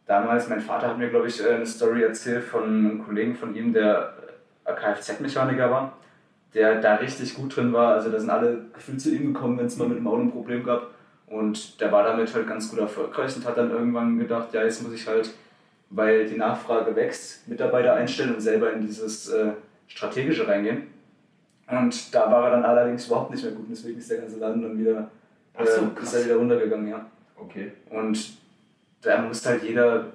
damals, 0.08 0.50
mein 0.50 0.60
Vater 0.60 0.90
hat 0.90 0.98
mir, 0.98 1.10
glaube 1.10 1.28
ich, 1.28 1.42
äh, 1.42 1.56
eine 1.56 1.66
Story 1.66 2.04
erzählt 2.04 2.44
von 2.44 2.64
einem 2.64 3.06
Kollegen 3.06 3.36
von 3.36 3.56
ihm, 3.56 3.72
der 3.72 4.14
äh, 4.66 4.74
Kfz-Mechaniker 4.74 5.72
war, 5.72 5.98
der 6.54 6.82
da 6.82 6.96
richtig 6.96 7.36
gut 7.36 7.56
drin 7.56 7.74
war. 7.74 7.94
Also 7.94 8.10
da 8.10 8.20
sind 8.20 8.30
alle 8.30 8.66
gefühlt 8.74 9.02
zu 9.02 9.10
ihm 9.10 9.34
gekommen, 9.34 9.58
wenn 9.58 9.66
es 9.66 9.78
mal 9.78 9.88
mit 9.88 9.98
dem 9.98 10.08
Auto 10.08 10.22
ein 10.22 10.32
Problem 10.32 10.64
gab. 10.64 10.88
Und 11.28 11.80
der 11.80 11.92
war 11.92 12.04
damit 12.04 12.34
halt 12.34 12.48
ganz 12.48 12.70
gut 12.70 12.80
erfolgreich 12.80 13.36
und 13.36 13.46
hat 13.46 13.58
dann 13.58 13.72
irgendwann 13.72 14.20
gedacht, 14.20 14.54
ja, 14.54 14.64
jetzt 14.64 14.84
muss 14.84 14.94
ich 14.94 15.08
halt, 15.08 15.34
weil 15.90 16.26
die 16.26 16.38
Nachfrage 16.38 16.94
wächst, 16.96 17.48
Mitarbeiter 17.48 17.94
einstellen 17.94 18.36
und 18.36 18.42
selber 18.42 18.74
in 18.74 18.82
dieses 18.82 19.30
äh, 19.30 19.52
Strategische 19.88 20.48
reingehen. 20.48 20.88
Und 21.70 22.14
da 22.14 22.30
war 22.30 22.46
er 22.46 22.52
dann 22.52 22.66
allerdings 22.66 23.08
überhaupt 23.08 23.32
nicht 23.32 23.44
mehr 23.44 23.54
gut, 23.54 23.68
deswegen 23.72 23.98
ist 23.98 24.12
der 24.12 24.18
ganze 24.18 24.40
Laden 24.40 24.62
dann 24.62 24.78
wieder, 24.78 25.10
äh, 25.58 25.66
so, 25.66 25.90
ist 26.02 26.14
er 26.14 26.26
wieder 26.26 26.36
runtergegangen, 26.36 26.90
ja. 26.90 27.06
Okay. 27.38 27.72
Und 27.90 28.34
da 29.02 29.22
muss 29.22 29.46
halt 29.46 29.64
jeder 29.64 30.08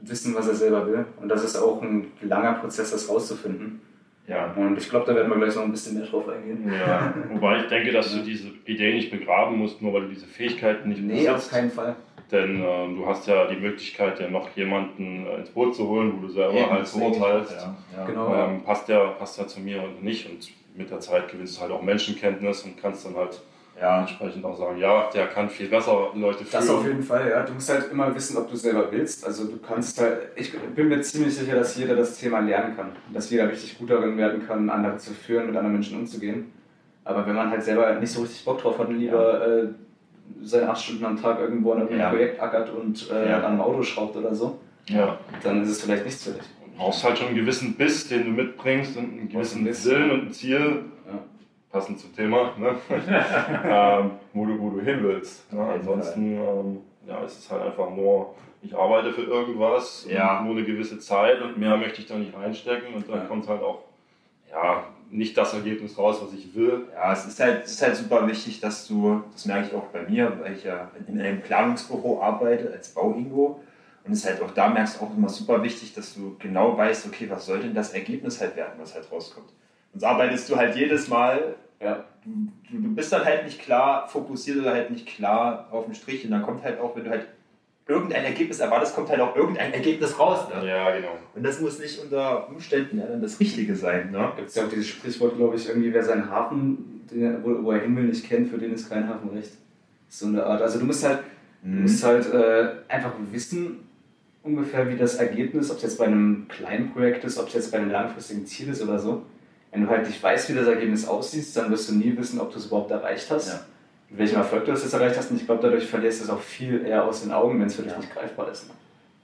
wissen, 0.00 0.34
was 0.34 0.48
er 0.48 0.54
selber 0.54 0.86
will. 0.86 1.04
Und 1.20 1.28
das 1.28 1.44
ist 1.44 1.56
auch 1.56 1.82
ein 1.82 2.10
langer 2.22 2.54
Prozess, 2.54 2.90
das 2.90 3.08
rauszufinden. 3.08 3.82
Ja. 4.28 4.52
Und 4.54 4.76
ich 4.76 4.88
glaube, 4.90 5.06
da 5.06 5.14
werden 5.14 5.30
wir 5.30 5.38
gleich 5.38 5.54
noch 5.56 5.62
ein 5.62 5.70
bisschen 5.70 5.98
mehr 5.98 6.06
drauf 6.06 6.28
eingehen. 6.28 6.70
Ja, 6.70 7.14
wobei 7.30 7.60
ich 7.60 7.66
denke, 7.68 7.92
dass 7.92 8.12
du 8.12 8.22
diese 8.22 8.48
Idee 8.66 8.92
nicht 8.92 9.10
begraben 9.10 9.56
musst, 9.56 9.80
nur 9.80 9.94
weil 9.94 10.02
du 10.02 10.08
diese 10.08 10.26
Fähigkeiten 10.26 10.90
nicht 10.90 11.00
nee, 11.00 11.14
besitzt. 11.14 11.26
Nee, 11.26 11.34
auf 11.34 11.50
keinen 11.50 11.70
Fall. 11.70 11.96
Denn 12.30 12.60
äh, 12.60 12.94
du 12.94 13.06
hast 13.06 13.26
ja 13.26 13.46
die 13.46 13.56
Möglichkeit, 13.56 14.20
ja 14.20 14.28
noch 14.28 14.54
jemanden 14.54 15.26
äh, 15.26 15.36
ins 15.36 15.48
Boot 15.48 15.74
zu 15.74 15.88
holen, 15.88 16.12
wo 16.14 16.26
du 16.26 16.28
selber 16.32 16.52
Eben, 16.52 16.70
halt 16.70 16.92
beurteilst. 16.92 17.52
Ja, 17.52 17.76
ja. 17.96 18.04
Genau, 18.04 18.34
ähm, 18.34 18.62
passt, 18.64 18.86
der, 18.88 18.98
passt 19.18 19.38
der 19.38 19.48
zu 19.48 19.60
mir 19.60 19.78
oder 19.78 20.02
nicht. 20.02 20.28
Und 20.28 20.46
mit 20.76 20.90
der 20.90 21.00
Zeit 21.00 21.30
gewinnst 21.30 21.56
du 21.56 21.62
halt 21.62 21.72
auch 21.72 21.82
Menschenkenntnis 21.82 22.62
und 22.64 22.80
kannst 22.80 23.06
dann 23.06 23.16
halt 23.16 23.40
ja. 23.80 24.00
entsprechend 24.00 24.44
auch 24.44 24.56
sagen, 24.56 24.78
ja, 24.78 25.08
der 25.12 25.26
kann 25.26 25.48
viel 25.48 25.68
besser 25.68 26.10
Leute 26.14 26.44
führen. 26.44 26.50
Das 26.52 26.70
auf 26.70 26.84
jeden 26.84 27.02
Fall, 27.02 27.28
ja. 27.28 27.42
Du 27.42 27.52
musst 27.52 27.68
halt 27.70 27.90
immer 27.90 28.14
wissen, 28.14 28.36
ob 28.36 28.50
du 28.50 28.56
selber 28.56 28.90
willst. 28.90 29.26
Also 29.26 29.44
du 29.44 29.58
kannst 29.58 30.00
halt, 30.00 30.28
ich 30.36 30.52
bin 30.58 30.88
mir 30.88 31.00
ziemlich 31.00 31.36
sicher, 31.36 31.54
dass 31.54 31.76
jeder 31.76 31.96
das 31.96 32.18
Thema 32.18 32.40
lernen 32.40 32.76
kann. 32.76 32.90
Dass 33.12 33.30
jeder 33.30 33.48
richtig 33.48 33.78
gut 33.78 33.90
darin 33.90 34.16
werden 34.16 34.46
kann, 34.46 34.68
andere 34.70 34.96
zu 34.96 35.12
führen, 35.12 35.46
mit 35.46 35.56
anderen 35.56 35.74
Menschen 35.74 35.98
umzugehen. 35.98 36.52
Aber 37.04 37.26
wenn 37.26 37.34
man 37.34 37.50
halt 37.50 37.62
selber 37.62 37.92
nicht 37.94 38.12
so 38.12 38.22
richtig 38.22 38.44
Bock 38.44 38.60
drauf 38.60 38.78
hat 38.78 38.88
und 38.88 38.98
lieber 38.98 39.46
ja. 39.46 39.62
äh, 39.62 39.68
seine 40.42 40.68
acht 40.68 40.82
Stunden 40.82 41.04
am 41.04 41.20
Tag 41.20 41.40
irgendwo 41.40 41.72
an 41.72 41.88
einem 41.88 41.98
ja. 41.98 42.10
Projekt 42.10 42.40
ackert 42.40 42.70
und 42.70 43.10
äh, 43.10 43.30
ja. 43.30 43.38
an 43.38 43.44
einem 43.44 43.60
Auto 43.60 43.82
schraubt 43.82 44.16
oder 44.16 44.34
so, 44.34 44.58
ja. 44.86 45.18
dann 45.42 45.62
ist 45.62 45.70
es 45.70 45.82
vielleicht 45.82 46.04
nichts 46.04 46.24
für 46.24 46.32
dich. 46.32 46.42
Du 46.42 46.84
brauchst 46.84 47.02
halt 47.02 47.18
schon 47.18 47.28
einen 47.28 47.36
gewissen 47.36 47.74
Biss, 47.74 48.08
den 48.08 48.24
du 48.24 48.30
mitbringst 48.30 48.96
und 48.96 49.04
einen 49.04 49.28
gewissen 49.28 49.64
Willen 49.64 50.10
und 50.10 50.26
ein 50.26 50.32
Ziel 50.32 50.84
passend 51.78 52.00
zum 52.00 52.14
Thema, 52.14 52.54
ne? 52.58 52.74
ähm, 53.64 54.10
wo, 54.32 54.44
du, 54.44 54.58
wo 54.58 54.70
du 54.70 54.80
hin 54.80 54.98
willst. 55.02 55.52
Ne? 55.52 55.62
Ansonsten 55.62 56.34
ähm, 56.34 56.78
ja, 57.06 57.20
ist 57.20 57.38
es 57.38 57.50
halt 57.50 57.62
einfach 57.62 57.90
nur, 57.90 58.34
ich 58.62 58.76
arbeite 58.76 59.12
für 59.12 59.22
irgendwas, 59.22 60.06
ja. 60.10 60.42
nur 60.42 60.56
eine 60.56 60.64
gewisse 60.64 60.98
Zeit 60.98 61.40
und 61.40 61.56
mehr 61.56 61.76
möchte 61.76 62.00
ich 62.00 62.08
da 62.08 62.16
nicht 62.16 62.34
reinstecken 62.36 62.94
und 62.94 63.08
dann 63.08 63.20
ja. 63.20 63.24
kommt 63.26 63.46
halt 63.46 63.62
auch 63.62 63.84
ja, 64.50 64.84
nicht 65.10 65.38
das 65.38 65.54
Ergebnis 65.54 65.96
raus, 65.96 66.20
was 66.20 66.32
ich 66.32 66.52
will. 66.56 66.88
Ja, 66.92 67.12
es 67.12 67.26
ist, 67.26 67.38
halt, 67.38 67.64
es 67.64 67.72
ist 67.72 67.82
halt 67.82 67.94
super 67.94 68.26
wichtig, 68.26 68.60
dass 68.60 68.88
du, 68.88 69.22
das 69.32 69.46
merke 69.46 69.68
ich 69.68 69.74
auch 69.74 69.86
bei 69.86 70.02
mir, 70.02 70.36
weil 70.40 70.54
ich 70.54 70.64
ja 70.64 70.90
in 71.06 71.20
einem 71.20 71.40
Planungsbüro 71.42 72.20
arbeite 72.20 72.72
als 72.72 72.88
Bauingo. 72.88 73.60
Und 74.04 74.12
es 74.12 74.20
ist 74.20 74.26
halt 74.26 74.42
auch 74.42 74.50
da 74.50 74.68
merkst 74.68 75.00
du 75.00 75.04
auch 75.04 75.16
immer 75.16 75.28
super 75.28 75.62
wichtig, 75.62 75.94
dass 75.94 76.14
du 76.14 76.34
genau 76.40 76.76
weißt, 76.76 77.06
okay, 77.06 77.30
was 77.30 77.46
soll 77.46 77.60
denn 77.60 77.74
das 77.74 77.92
Ergebnis 77.92 78.40
halt 78.40 78.56
werden, 78.56 78.72
was 78.78 78.94
halt 78.94 79.10
rauskommt. 79.12 79.52
Sonst 79.92 80.04
arbeitest 80.04 80.48
du 80.50 80.56
halt 80.56 80.76
jedes 80.76 81.08
Mal, 81.08 81.54
ja. 81.80 82.04
du, 82.24 82.78
du 82.78 82.94
bist 82.94 83.12
dann 83.12 83.24
halt 83.24 83.44
nicht 83.44 83.60
klar 83.60 84.08
fokussiert 84.08 84.58
oder 84.58 84.72
halt 84.72 84.90
nicht 84.90 85.06
klar 85.06 85.68
auf 85.70 85.84
dem 85.84 85.94
Strich 85.94 86.24
und 86.24 86.30
dann 86.30 86.42
kommt 86.42 86.64
halt 86.64 86.80
auch, 86.80 86.96
wenn 86.96 87.04
du 87.04 87.10
halt 87.10 87.26
irgendein 87.86 88.24
Ergebnis 88.24 88.60
erwartest, 88.60 88.94
kommt 88.94 89.08
halt 89.08 89.20
auch 89.20 89.34
irgendein 89.34 89.72
Ergebnis 89.72 90.18
raus. 90.18 90.46
Ne? 90.54 90.68
Ja, 90.68 90.94
genau. 90.94 91.16
Und 91.34 91.42
das 91.42 91.60
muss 91.60 91.78
nicht 91.78 91.98
unter 91.98 92.48
Umständen 92.48 92.98
ja 92.98 93.06
dann 93.06 93.22
das 93.22 93.40
Richtige 93.40 93.74
sein. 93.74 94.10
Ne? 94.10 94.30
Gibt 94.36 94.50
es 94.50 94.54
ja 94.56 94.64
auch 94.64 94.68
dieses 94.68 94.88
Sprichwort, 94.88 95.36
glaube 95.36 95.56
ich, 95.56 95.68
irgendwie, 95.68 95.92
wer 95.92 96.02
seinen 96.02 96.30
Hafen, 96.30 97.02
den, 97.10 97.42
wo, 97.42 97.64
wo, 97.64 97.72
er 97.72 97.80
hin 97.80 97.96
will, 97.96 98.04
nicht 98.04 98.28
kennt, 98.28 98.50
für 98.50 98.58
den 98.58 98.74
ist 98.74 98.90
kein 98.90 99.08
Hafen 99.08 99.30
recht. 99.30 99.52
So 100.10 100.26
eine 100.26 100.44
Art. 100.44 100.60
Also 100.60 100.78
du 100.78 100.84
musst 100.84 101.02
halt, 101.02 101.20
mhm. 101.62 101.76
du 101.76 101.82
musst 101.82 102.04
halt 102.04 102.30
äh, 102.32 102.68
einfach 102.88 103.14
wissen, 103.30 103.88
ungefähr 104.42 104.88
wie 104.88 104.96
das 104.96 105.14
Ergebnis, 105.14 105.70
ob 105.70 105.78
es 105.78 105.84
jetzt 105.84 105.98
bei 105.98 106.06
einem 106.06 106.46
kleinen 106.48 106.92
Projekt 106.92 107.24
ist, 107.24 107.38
ob 107.38 107.48
es 107.48 107.54
jetzt 107.54 107.72
bei 107.72 107.78
einem 107.78 107.90
langfristigen 107.90 108.44
Ziel 108.44 108.68
ist 108.68 108.82
oder 108.82 108.98
so 108.98 109.22
wenn 109.70 109.82
du 109.82 109.88
halt 109.88 110.06
nicht 110.06 110.22
weißt, 110.22 110.48
wie 110.48 110.54
das 110.54 110.66
Ergebnis 110.66 111.06
aussieht, 111.06 111.44
dann 111.56 111.70
wirst 111.70 111.90
du 111.90 111.94
nie 111.94 112.16
wissen, 112.16 112.40
ob 112.40 112.50
du 112.52 112.58
es 112.58 112.66
überhaupt 112.66 112.90
erreicht 112.90 113.30
hast. 113.30 113.48
Ja. 113.48 113.60
Mit 114.10 114.20
welchem 114.20 114.36
Erfolg 114.36 114.64
du 114.64 114.70
das 114.70 114.82
jetzt 114.82 114.94
erreicht 114.94 115.16
hast. 115.18 115.30
Und 115.30 115.36
ich 115.36 115.46
glaube, 115.46 115.62
dadurch 115.62 115.86
verlierst 115.86 116.20
du 116.20 116.24
es 116.24 116.30
auch 116.30 116.40
viel 116.40 116.86
eher 116.86 117.04
aus 117.04 117.22
den 117.22 117.32
Augen, 117.32 117.60
wenn 117.60 117.66
es 117.66 117.76
für 117.76 117.82
dich 117.82 117.92
ja. 117.92 117.98
nicht 117.98 118.12
greifbar 118.12 118.50
ist. 118.50 118.70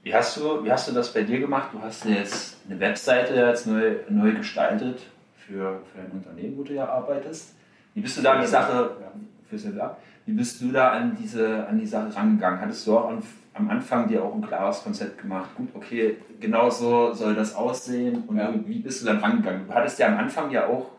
Wie 0.03 0.13
hast, 0.13 0.37
du, 0.37 0.63
wie 0.63 0.71
hast 0.71 0.87
du 0.87 0.91
das 0.91 1.11
bei 1.11 1.23
dir 1.23 1.39
gemacht? 1.39 1.69
Du 1.73 1.81
hast 1.81 2.05
jetzt 2.05 2.57
eine 2.69 2.79
Webseite 2.79 3.33
jetzt 3.33 3.65
neu, 3.65 3.95
neu 4.07 4.35
gestaltet 4.35 4.99
für, 5.35 5.81
für 5.91 5.99
ein 5.99 6.11
Unternehmen, 6.11 6.55
wo 6.57 6.63
du 6.63 6.73
ja 6.73 6.87
arbeitest. 6.87 7.55
Wie 7.95 8.01
bist 8.01 8.17
du 8.17 8.21
da 8.21 8.33
an 8.33 8.41
die 8.41 8.47
Sache, 8.47 8.91
ja. 9.01 9.97
Wie 10.25 10.33
bist 10.33 10.61
du 10.61 10.71
da 10.71 10.91
an 10.91 11.15
diese, 11.19 11.67
an 11.67 11.79
die 11.79 11.85
Sache 11.85 12.15
rangegangen? 12.15 12.59
Hattest 12.59 12.85
du 12.87 12.97
auch 12.97 13.09
an, 13.09 13.21
am 13.53 13.69
Anfang 13.69 14.07
dir 14.07 14.23
auch 14.23 14.33
ein 14.33 14.41
klares 14.41 14.83
Konzept 14.83 15.21
gemacht? 15.21 15.49
Gut, 15.55 15.69
okay, 15.73 16.17
genau 16.39 16.69
so 16.69 17.13
soll 17.13 17.35
das 17.35 17.55
aussehen 17.55 18.23
und 18.27 18.37
ja. 18.37 18.53
wie 18.65 18.79
bist 18.79 19.01
du 19.01 19.05
dann 19.05 19.19
rangegangen? 19.19 19.67
Du 19.67 19.73
hattest 19.73 19.99
ja 19.99 20.07
am 20.07 20.17
Anfang 20.17 20.51
ja 20.51 20.67
auch 20.67 20.91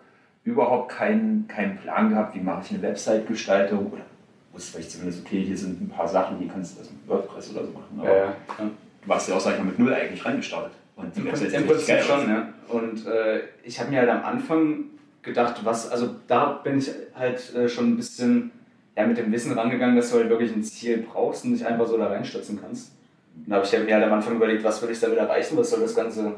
überhaupt 0.44 0.92
keinen, 0.92 1.48
keinen 1.48 1.76
Plan 1.76 2.10
gehabt, 2.10 2.34
wie 2.36 2.40
mache 2.40 2.62
ich 2.64 2.70
eine 2.72 2.82
Website-Gestaltung 2.82 3.90
oder 3.90 4.04
wusste 4.52 4.72
vielleicht 4.72 4.92
zumindest, 4.92 5.26
okay, 5.26 5.42
hier 5.42 5.56
sind 5.56 5.82
ein 5.82 5.88
paar 5.88 6.08
Sachen, 6.08 6.38
die 6.38 6.48
kannst 6.48 6.76
du 6.76 6.80
das 6.80 6.90
mit 6.90 7.06
WordPress 7.08 7.50
oder 7.50 7.66
so 7.66 7.72
machen. 7.72 7.98
Aber 7.98 8.16
ja, 8.16 8.34
du 8.58 8.70
warst 9.08 9.28
ja 9.28 9.34
auch, 9.34 9.40
sag 9.40 9.54
ich 9.54 9.58
mal, 9.58 9.66
mit 9.66 9.78
Null 9.78 9.92
eigentlich 9.92 10.24
reingestartet. 10.24 10.72
Und 10.94 11.14
die 11.14 11.24
Website 11.24 11.66
Prinzip 11.66 12.00
schon, 12.00 12.28
ja. 12.28 12.48
Und 12.68 13.06
äh, 13.06 13.40
ich 13.64 13.78
habe 13.78 13.90
mir 13.90 14.00
halt 14.00 14.08
am 14.08 14.24
Anfang 14.24 14.84
gedacht, 15.22 15.60
was, 15.64 15.90
also 15.90 16.16
da 16.26 16.52
bin 16.52 16.78
ich 16.78 16.90
halt 17.14 17.54
äh, 17.54 17.68
schon 17.68 17.92
ein 17.92 17.96
bisschen 17.96 18.50
ja, 18.96 19.06
mit 19.06 19.18
dem 19.18 19.30
Wissen 19.30 19.52
rangegangen, 19.52 19.96
dass 19.96 20.10
du 20.10 20.16
halt 20.16 20.30
wirklich 20.30 20.54
ein 20.54 20.62
Ziel 20.62 21.06
brauchst 21.10 21.44
und 21.44 21.52
nicht 21.52 21.66
einfach 21.66 21.86
so 21.86 21.98
da 21.98 22.06
reinstürzen 22.06 22.58
kannst. 22.60 22.92
Und 23.36 23.50
da 23.50 23.56
habe 23.56 23.66
ich 23.66 23.72
mir 23.72 23.94
halt 23.94 24.04
am 24.04 24.12
Anfang 24.14 24.36
überlegt, 24.36 24.64
was 24.64 24.80
will 24.82 24.90
ich 24.90 25.00
damit 25.00 25.18
erreichen, 25.18 25.56
was 25.56 25.70
soll 25.70 25.80
das 25.80 25.94
Ganze 25.94 26.32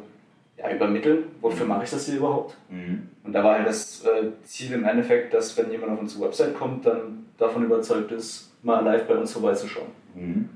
ja, 0.56 0.70
übermitteln, 0.74 1.24
wofür 1.40 1.66
mache 1.66 1.84
ich 1.84 1.90
das 1.90 2.06
hier 2.06 2.16
überhaupt? 2.16 2.56
Mhm. 2.68 3.08
Und 3.22 3.32
da 3.32 3.44
war 3.44 3.54
halt 3.54 3.66
das 3.68 4.04
äh, 4.04 4.30
Ziel 4.42 4.72
im 4.72 4.84
Endeffekt, 4.84 5.32
dass 5.32 5.56
wenn 5.56 5.70
jemand 5.70 5.92
auf 5.92 6.00
unsere 6.00 6.24
Website 6.24 6.54
kommt, 6.56 6.84
dann 6.84 7.26
davon 7.38 7.64
überzeugt 7.64 8.10
ist, 8.10 8.52
mal 8.64 8.84
live 8.84 9.06
bei 9.06 9.14
uns 9.14 9.32
vorbeizuschauen. 9.32 9.88
Mhm. 10.16 10.48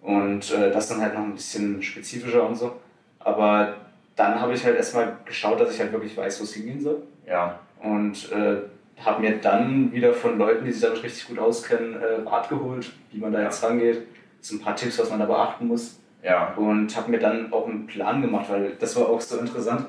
Und 0.00 0.50
äh, 0.52 0.70
das 0.70 0.88
dann 0.88 1.02
halt 1.02 1.12
noch 1.12 1.22
ein 1.22 1.34
bisschen 1.34 1.82
spezifischer 1.82 2.48
und 2.48 2.56
so. 2.56 2.72
Aber 3.18 3.74
dann 4.16 4.40
habe 4.40 4.54
ich 4.54 4.64
halt 4.64 4.76
erstmal 4.76 5.18
geschaut, 5.26 5.60
dass 5.60 5.74
ich 5.74 5.80
halt 5.80 5.92
wirklich 5.92 6.16
weiß, 6.16 6.40
wo 6.40 6.44
es 6.44 6.54
hingehen 6.54 6.80
soll. 6.80 7.02
Ja. 7.26 7.58
Und 7.82 8.32
äh, 8.32 8.62
habe 9.04 9.22
mir 9.22 9.38
dann 9.38 9.92
wieder 9.92 10.12
von 10.12 10.38
Leuten, 10.38 10.64
die 10.64 10.72
sich 10.72 10.82
damit 10.82 11.02
richtig 11.02 11.28
gut 11.28 11.38
auskennen, 11.38 11.94
äh, 11.94 12.28
Rat 12.28 12.48
geholt, 12.48 12.92
wie 13.12 13.18
man 13.18 13.32
da 13.32 13.42
jetzt 13.42 13.62
rangeht. 13.62 14.06
Sind 14.40 14.60
ein 14.60 14.64
paar 14.64 14.76
Tipps, 14.76 14.98
was 14.98 15.10
man 15.10 15.18
da 15.18 15.26
beachten 15.26 15.66
muss. 15.66 16.00
Ja. 16.22 16.52
Und 16.54 16.94
habe 16.96 17.10
mir 17.10 17.18
dann 17.18 17.52
auch 17.52 17.66
einen 17.66 17.86
Plan 17.86 18.20
gemacht, 18.20 18.46
weil 18.50 18.72
das 18.78 18.96
war 18.96 19.08
auch 19.08 19.20
so 19.20 19.38
interessant. 19.38 19.86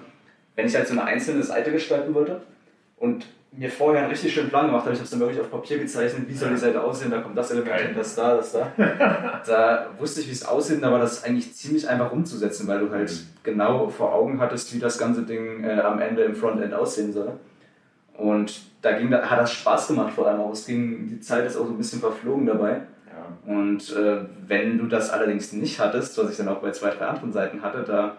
Wenn 0.56 0.66
ich 0.66 0.76
halt 0.76 0.88
so 0.88 0.94
eine 0.94 1.04
einzelne 1.04 1.44
Seite 1.44 1.72
gestalten 1.72 2.14
wollte 2.14 2.42
und 2.98 3.26
mir 3.54 3.70
vorher 3.70 4.04
einen 4.04 4.12
richtig 4.12 4.34
schönen 4.34 4.50
Plan 4.50 4.68
gemacht 4.68 4.84
habe, 4.84 4.94
ich 4.94 5.00
habe 5.00 5.06
es 5.06 5.12
dann 5.12 5.20
wirklich 5.20 5.42
auf 5.42 5.52
Papier 5.52 5.78
gezeichnet, 5.78 6.24
wie 6.28 6.34
soll 6.34 6.52
die 6.52 6.58
Seite 6.58 6.82
aussehen, 6.82 7.12
da 7.12 7.20
kommt 7.20 7.38
das 7.38 7.52
Element 7.52 7.82
hin, 7.82 7.96
das 7.96 8.16
da, 8.16 8.36
das 8.36 8.54
da. 8.54 8.72
da 9.46 9.88
wusste 9.98 10.22
ich, 10.22 10.28
wie 10.28 10.32
es 10.32 10.46
aussieht, 10.46 10.82
aber 10.84 11.00
das 11.00 11.18
ist 11.18 11.26
eigentlich 11.26 11.54
ziemlich 11.54 11.88
einfach 11.88 12.14
umzusetzen, 12.14 12.68
weil 12.68 12.80
du 12.80 12.90
halt 12.90 13.12
mhm. 13.12 13.28
genau 13.44 13.90
vor 13.90 14.14
Augen 14.14 14.40
hattest, 14.40 14.74
wie 14.74 14.80
das 14.80 14.98
ganze 14.98 15.24
Ding 15.24 15.66
äh, 15.66 15.82
am 15.82 16.00
Ende 16.00 16.24
im 16.24 16.36
Frontend 16.36 16.74
aussehen 16.74 17.12
soll. 17.12 17.34
Und 18.22 18.62
da 18.84 18.92
ging, 18.92 19.12
hat 19.12 19.40
das 19.40 19.52
Spaß 19.52 19.88
gemacht 19.88 20.14
vor 20.14 20.28
allem 20.28 20.42
auch. 20.42 20.52
Es 20.52 20.68
ging, 20.68 21.08
die 21.08 21.20
Zeit 21.20 21.46
ist 21.46 21.58
auch 21.58 21.66
so 21.66 21.72
ein 21.72 21.78
bisschen 21.78 22.00
verflogen 22.00 22.46
dabei. 22.46 22.82
Und 23.46 23.96
äh, 23.96 24.26
wenn 24.48 24.78
du 24.78 24.86
das 24.86 25.10
allerdings 25.10 25.54
nicht 25.54 25.80
hattest, 25.80 26.18
was 26.18 26.32
ich 26.32 26.38
dann 26.38 26.48
auch 26.48 26.60
bei 26.60 26.72
zwei, 26.72 26.92
drei 26.92 27.08
anderen 27.08 27.32
Seiten 27.32 27.62
hatte, 27.62 27.84
da 27.84 28.18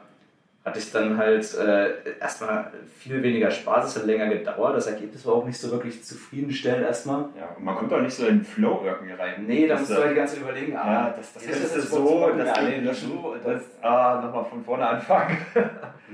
hatte 0.64 0.78
ich 0.78 0.92
dann 0.92 1.16
halt 1.16 1.56
äh, 1.56 2.18
erstmal 2.20 2.70
viel 2.96 3.22
weniger 3.22 3.50
Spaß, 3.50 3.88
es 3.88 3.96
hat 3.96 4.06
länger 4.06 4.28
gedauert, 4.28 4.76
das 4.76 4.86
Ergebnis 4.86 5.26
war 5.26 5.34
auch 5.34 5.44
nicht 5.44 5.58
so 5.58 5.70
wirklich 5.72 6.04
zufriedenstellend 6.04 6.84
erstmal. 6.84 7.26
Ja, 7.36 7.54
und 7.56 7.64
man 7.64 7.76
kommt 7.76 7.92
auch 7.92 8.00
nicht 8.00 8.14
so 8.14 8.26
in 8.26 8.38
den 8.38 8.44
Flow 8.44 8.82
irgendwie 8.84 9.12
rein. 9.12 9.44
Nee, 9.46 9.66
da 9.66 9.78
musst 9.78 9.90
du 9.90 9.96
halt 9.96 10.12
die 10.12 10.16
ganze 10.16 10.34
Zeit 10.34 10.42
überlegen, 10.42 10.76
ah, 10.76 10.92
ja, 10.92 11.14
das, 11.16 11.32
das, 11.34 11.46
das 11.46 11.58
ist 11.58 11.76
das 11.76 11.90
so, 11.90 12.30
das 12.36 12.58
geht 12.60 12.84
nicht 12.84 12.94
so, 12.94 13.36
das, 13.44 13.62
ah, 13.80 14.20
nochmal 14.24 14.44
von 14.44 14.64
vorne 14.64 14.86
anfangen. 14.86 15.36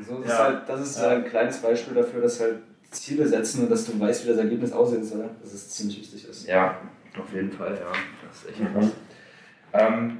so, 0.07 0.21
das, 0.21 0.29
ja. 0.29 0.35
ist 0.35 0.39
halt, 0.39 0.69
das 0.69 0.81
ist 0.81 1.01
ja. 1.01 1.09
ein 1.11 1.25
kleines 1.27 1.59
Beispiel 1.59 1.95
dafür, 1.95 2.23
dass 2.23 2.41
halt 2.41 2.57
Ziele 2.91 3.27
setzen 3.27 3.65
und 3.65 3.71
dass 3.71 3.85
du 3.85 3.99
weißt, 3.99 4.25
wie 4.25 4.29
das 4.31 4.39
Ergebnis 4.39 4.73
aussehen 4.73 5.05
soll, 5.05 5.29
dass 5.43 5.53
es 5.53 5.69
ziemlich 5.71 6.01
wichtig 6.01 6.29
ist. 6.29 6.47
Ja, 6.47 6.81
auf 7.19 7.33
jeden 7.33 7.53
Fall, 7.53 7.75
ja. 7.75 7.93
Das 8.27 8.43
ist 8.43 8.49
echt 8.51 8.61
mhm. 8.61 8.93
Ähm, 9.75 10.19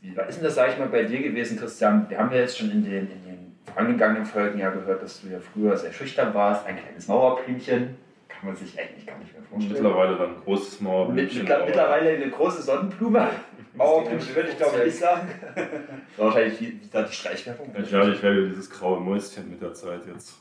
wie 0.00 0.08
ist 0.08 0.36
denn 0.36 0.44
das, 0.44 0.54
sage 0.54 0.72
ich 0.72 0.78
mal, 0.78 0.88
bei 0.88 1.04
dir 1.04 1.22
gewesen, 1.22 1.58
Christian? 1.58 2.06
Wir 2.08 2.18
haben 2.18 2.32
ja 2.32 2.38
jetzt 2.38 2.58
schon 2.58 2.70
in 2.70 2.84
den, 2.84 3.10
in 3.10 3.24
den 3.24 3.56
vorangegangenen 3.64 4.24
Folgen 4.24 4.58
ja 4.58 4.70
gehört, 4.70 5.02
dass 5.02 5.20
du 5.20 5.28
ja 5.28 5.38
früher 5.38 5.76
sehr 5.76 5.92
schüchtern 5.92 6.34
warst, 6.34 6.66
ein 6.66 6.76
kleines 6.76 7.08
Mauerblümchen. 7.08 7.96
Kann 8.38 8.48
man 8.48 8.56
sich 8.56 8.78
eigentlich 8.78 9.06
gar 9.06 9.18
nicht 9.18 9.32
mehr 9.32 9.42
vorstellen. 9.42 9.72
Mittlerweile 9.72 10.16
dann 10.16 10.34
ein 10.36 10.42
großes 10.44 10.80
Mauerblümchen. 10.80 11.44
Mit, 11.44 11.66
mittlerweile 11.66 12.10
eine 12.10 12.30
große 12.30 12.62
Sonnenblume. 12.62 13.30
Mauerblümchen 13.74 14.34
würde 14.34 14.48
ich 14.50 14.56
glaube 14.56 14.78
ich 14.78 14.84
nicht 14.86 14.98
sagen. 14.98 15.28
wahrscheinlich 16.16 16.60
wie, 16.60 16.66
wie 16.82 16.88
da 16.90 17.02
die 17.02 17.12
Streichwerbung. 17.12 17.74
Ja, 17.74 18.08
ich 18.08 18.22
werde 18.22 18.48
dieses 18.48 18.70
graue 18.70 19.00
Mäuschen 19.00 19.50
mit 19.50 19.62
der 19.62 19.74
Zeit 19.74 20.00
jetzt. 20.06 20.34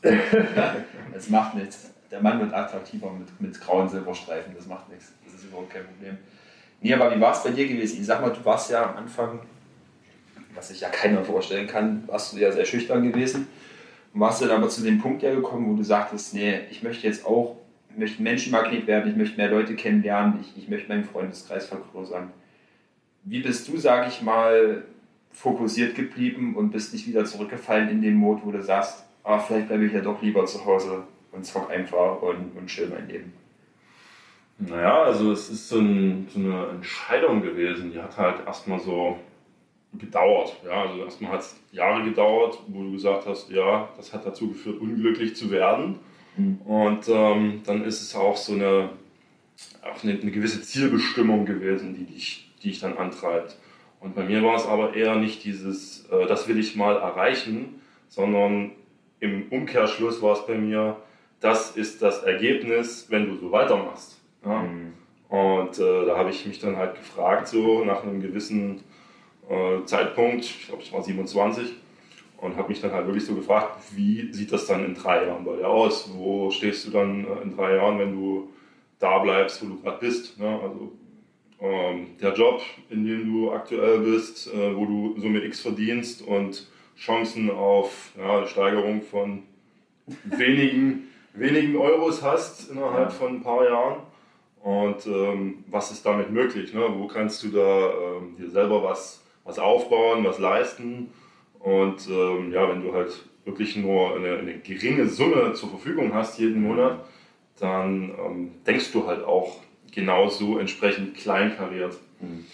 das 1.13 1.29
macht 1.29 1.55
nichts. 1.55 1.91
Der 2.11 2.21
Mann 2.21 2.39
wird 2.39 2.53
attraktiver 2.53 3.11
mit, 3.11 3.41
mit 3.41 3.59
grauen 3.59 3.89
Silberstreifen, 3.89 4.53
das 4.55 4.67
macht 4.67 4.89
nichts. 4.89 5.11
Das 5.25 5.33
ist 5.33 5.45
überhaupt 5.45 5.71
kein 5.71 5.85
Problem. 5.85 6.17
Nee, 6.81 6.93
aber 6.93 7.15
wie 7.15 7.19
war 7.19 7.33
es 7.33 7.43
bei 7.43 7.49
dir 7.49 7.67
gewesen? 7.67 7.99
Ich 7.99 8.05
sag 8.05 8.21
mal, 8.21 8.29
du 8.29 8.43
warst 8.45 8.69
ja 8.69 8.89
am 8.89 8.97
Anfang, 8.97 9.39
was 10.53 10.69
sich 10.69 10.81
ja 10.81 10.89
keiner 10.89 11.23
vorstellen 11.23 11.67
kann, 11.67 12.03
warst 12.07 12.33
du 12.33 12.37
ja 12.37 12.51
sehr 12.51 12.65
schüchtern 12.65 13.03
gewesen. 13.03 13.47
Und 14.13 14.19
warst 14.21 14.41
du 14.41 14.45
dann 14.45 14.57
aber 14.57 14.69
zu 14.69 14.81
dem 14.81 15.01
Punkt 15.01 15.23
ja 15.23 15.33
gekommen, 15.33 15.69
wo 15.69 15.75
du 15.75 15.83
sagtest, 15.83 16.33
nee, 16.33 16.61
ich 16.69 16.83
möchte 16.83 17.05
jetzt 17.07 17.25
auch, 17.25 17.57
möchte 17.97 18.21
Menschenmagnet 18.21 18.87
werden, 18.87 19.11
ich 19.11 19.17
möchte 19.17 19.37
mehr 19.37 19.49
Leute 19.49 19.75
kennenlernen, 19.75 20.39
ich, 20.41 20.63
ich 20.63 20.69
möchte 20.69 20.89
meinen 20.89 21.03
Freundeskreis 21.03 21.67
vergrößern. 21.67 22.31
Wie 23.23 23.41
bist 23.41 23.67
du, 23.67 23.77
sag 23.77 24.07
ich 24.07 24.21
mal, 24.21 24.83
fokussiert 25.31 25.95
geblieben 25.95 26.55
und 26.55 26.71
bist 26.71 26.93
nicht 26.93 27.07
wieder 27.07 27.25
zurückgefallen 27.25 27.89
in 27.89 28.01
den 28.01 28.15
Mod, 28.15 28.41
wo 28.43 28.51
du 28.51 28.61
sagst, 28.61 29.05
ah, 29.23 29.39
vielleicht 29.39 29.67
bleibe 29.67 29.85
ich 29.85 29.93
ja 29.93 30.01
doch 30.01 30.21
lieber 30.21 30.45
zu 30.45 30.65
Hause 30.65 31.03
und 31.31 31.45
zock 31.45 31.69
einfach 31.69 32.21
und, 32.21 32.55
und 32.55 32.67
chill 32.67 32.87
mein 32.87 33.07
Leben? 33.07 33.33
Naja, 34.57 35.03
also 35.03 35.31
es 35.31 35.49
ist 35.49 35.67
so, 35.67 35.79
ein, 35.79 36.27
so 36.29 36.39
eine 36.39 36.67
Entscheidung 36.69 37.41
gewesen, 37.41 37.91
die 37.91 37.99
hat 37.99 38.17
halt 38.17 38.45
erstmal 38.45 38.79
so 38.79 39.19
gedauert. 39.93 40.55
Ja, 40.65 40.83
also 40.83 41.03
erstmal 41.03 41.33
hat 41.33 41.41
es 41.41 41.59
Jahre 41.71 42.03
gedauert, 42.03 42.59
wo 42.67 42.83
du 42.83 42.91
gesagt 42.93 43.25
hast, 43.25 43.49
ja, 43.49 43.89
das 43.97 44.13
hat 44.13 44.25
dazu 44.25 44.49
geführt, 44.49 44.79
unglücklich 44.79 45.35
zu 45.35 45.51
werden. 45.51 45.99
Mhm. 46.37 46.61
Und 46.65 47.07
ähm, 47.09 47.61
dann 47.65 47.83
ist 47.83 48.01
es 48.01 48.15
auch 48.15 48.37
so 48.37 48.53
eine, 48.53 48.89
auch 49.83 50.03
eine, 50.03 50.19
eine, 50.19 50.31
gewisse 50.31 50.61
Zielbestimmung 50.61 51.45
gewesen, 51.45 51.95
die 51.95 52.05
dich, 52.05 52.51
die 52.61 52.69
dich 52.69 52.79
dann 52.79 52.97
antreibt. 52.97 53.57
Und 53.99 54.15
bei 54.15 54.23
mir 54.23 54.43
war 54.43 54.55
es 54.55 54.65
aber 54.65 54.93
eher 54.95 55.15
nicht 55.15 55.43
dieses, 55.43 56.05
äh, 56.09 56.25
das 56.27 56.47
will 56.47 56.59
ich 56.59 56.75
mal 56.75 56.95
erreichen, 56.97 57.81
sondern 58.07 58.71
im 59.19 59.47
Umkehrschluss 59.49 60.21
war 60.21 60.33
es 60.33 60.45
bei 60.45 60.55
mir, 60.55 60.97
das 61.39 61.75
ist 61.75 62.01
das 62.01 62.23
Ergebnis, 62.23 63.07
wenn 63.09 63.27
du 63.27 63.37
so 63.37 63.51
weitermachst. 63.51 64.19
Ja? 64.45 64.63
Mhm. 64.63 64.93
Und 65.29 65.79
äh, 65.79 66.05
da 66.05 66.17
habe 66.17 66.29
ich 66.29 66.45
mich 66.45 66.59
dann 66.59 66.77
halt 66.77 66.95
gefragt, 66.95 67.47
so 67.47 67.83
nach 67.83 68.03
einem 68.03 68.21
gewissen 68.21 68.83
äh, 69.49 69.83
Zeitpunkt, 69.85 70.45
ich 70.45 70.67
glaube, 70.67 70.83
ich 70.83 70.93
war 70.93 71.03
27, 71.03 71.73
und 72.45 72.57
habe 72.57 72.69
mich 72.69 72.81
dann 72.81 72.91
halt 72.91 73.07
wirklich 73.07 73.25
so 73.25 73.35
gefragt, 73.35 73.77
wie 73.95 74.31
sieht 74.31 74.51
das 74.51 74.67
dann 74.67 74.85
in 74.85 74.93
drei 74.93 75.25
Jahren 75.25 75.43
bei 75.43 75.55
dir 75.55 75.67
aus? 75.67 76.09
Wo 76.13 76.51
stehst 76.51 76.87
du 76.87 76.91
dann 76.91 77.25
äh, 77.25 77.41
in 77.43 77.55
drei 77.55 77.75
Jahren, 77.75 77.99
wenn 77.99 78.13
du 78.13 78.49
da 78.99 79.19
bleibst, 79.19 79.63
wo 79.63 79.69
du 79.69 79.81
gerade 79.81 79.97
bist? 79.99 80.39
Ne? 80.39 80.59
Also 80.61 80.91
ähm, 81.59 82.07
der 82.21 82.33
Job, 82.33 82.61
in 82.89 83.05
dem 83.05 83.31
du 83.31 83.51
aktuell 83.51 83.99
bist, 83.99 84.53
äh, 84.53 84.75
wo 84.75 84.85
du 84.85 85.19
Summe 85.19 85.43
X 85.43 85.61
verdienst 85.61 86.21
und 86.21 86.67
Chancen 86.97 87.49
auf 87.49 88.11
ja, 88.17 88.45
Steigerung 88.47 89.01
von 89.01 89.43
wenigen, 90.23 91.07
wenigen 91.33 91.75
Euros 91.75 92.21
hast 92.21 92.69
innerhalb 92.71 93.09
ja. 93.09 93.15
von 93.15 93.35
ein 93.35 93.41
paar 93.41 93.65
Jahren 93.65 93.97
und 94.65 95.05
ähm, 95.05 95.63
was 95.67 95.91
ist 95.91 96.05
damit 96.05 96.31
möglich? 96.31 96.73
Ne? 96.73 96.81
Wo 96.97 97.07
kannst 97.07 97.43
du 97.43 97.49
da 97.49 97.91
ähm, 97.91 98.35
dir 98.35 98.49
selber 98.49 98.83
was, 98.83 99.23
was 99.43 99.59
aufbauen, 99.59 100.25
was 100.25 100.39
leisten? 100.39 101.11
Und 101.65 102.07
ähm, 102.07 102.51
ja, 102.51 102.69
wenn 102.69 102.84
du 102.84 102.93
halt 102.93 103.12
wirklich 103.43 103.75
nur 103.75 104.15
eine, 104.15 104.38
eine, 104.38 104.60
geringe 104.60 105.07
Summe 105.07 105.53
zur 105.53 105.69
Verfügung 105.69 106.13
hast 106.13 106.38
jeden 106.38 106.62
Monat, 106.62 107.03
dann 107.60 108.13
ähm, 108.24 108.51
denkst 108.67 108.91
du 108.91 109.07
halt 109.07 109.24
auch 109.24 109.62
genauso 109.91 110.60
entsprechend 110.60 111.15
kleinkariert. 111.15 111.98
Mhm. 112.19 112.45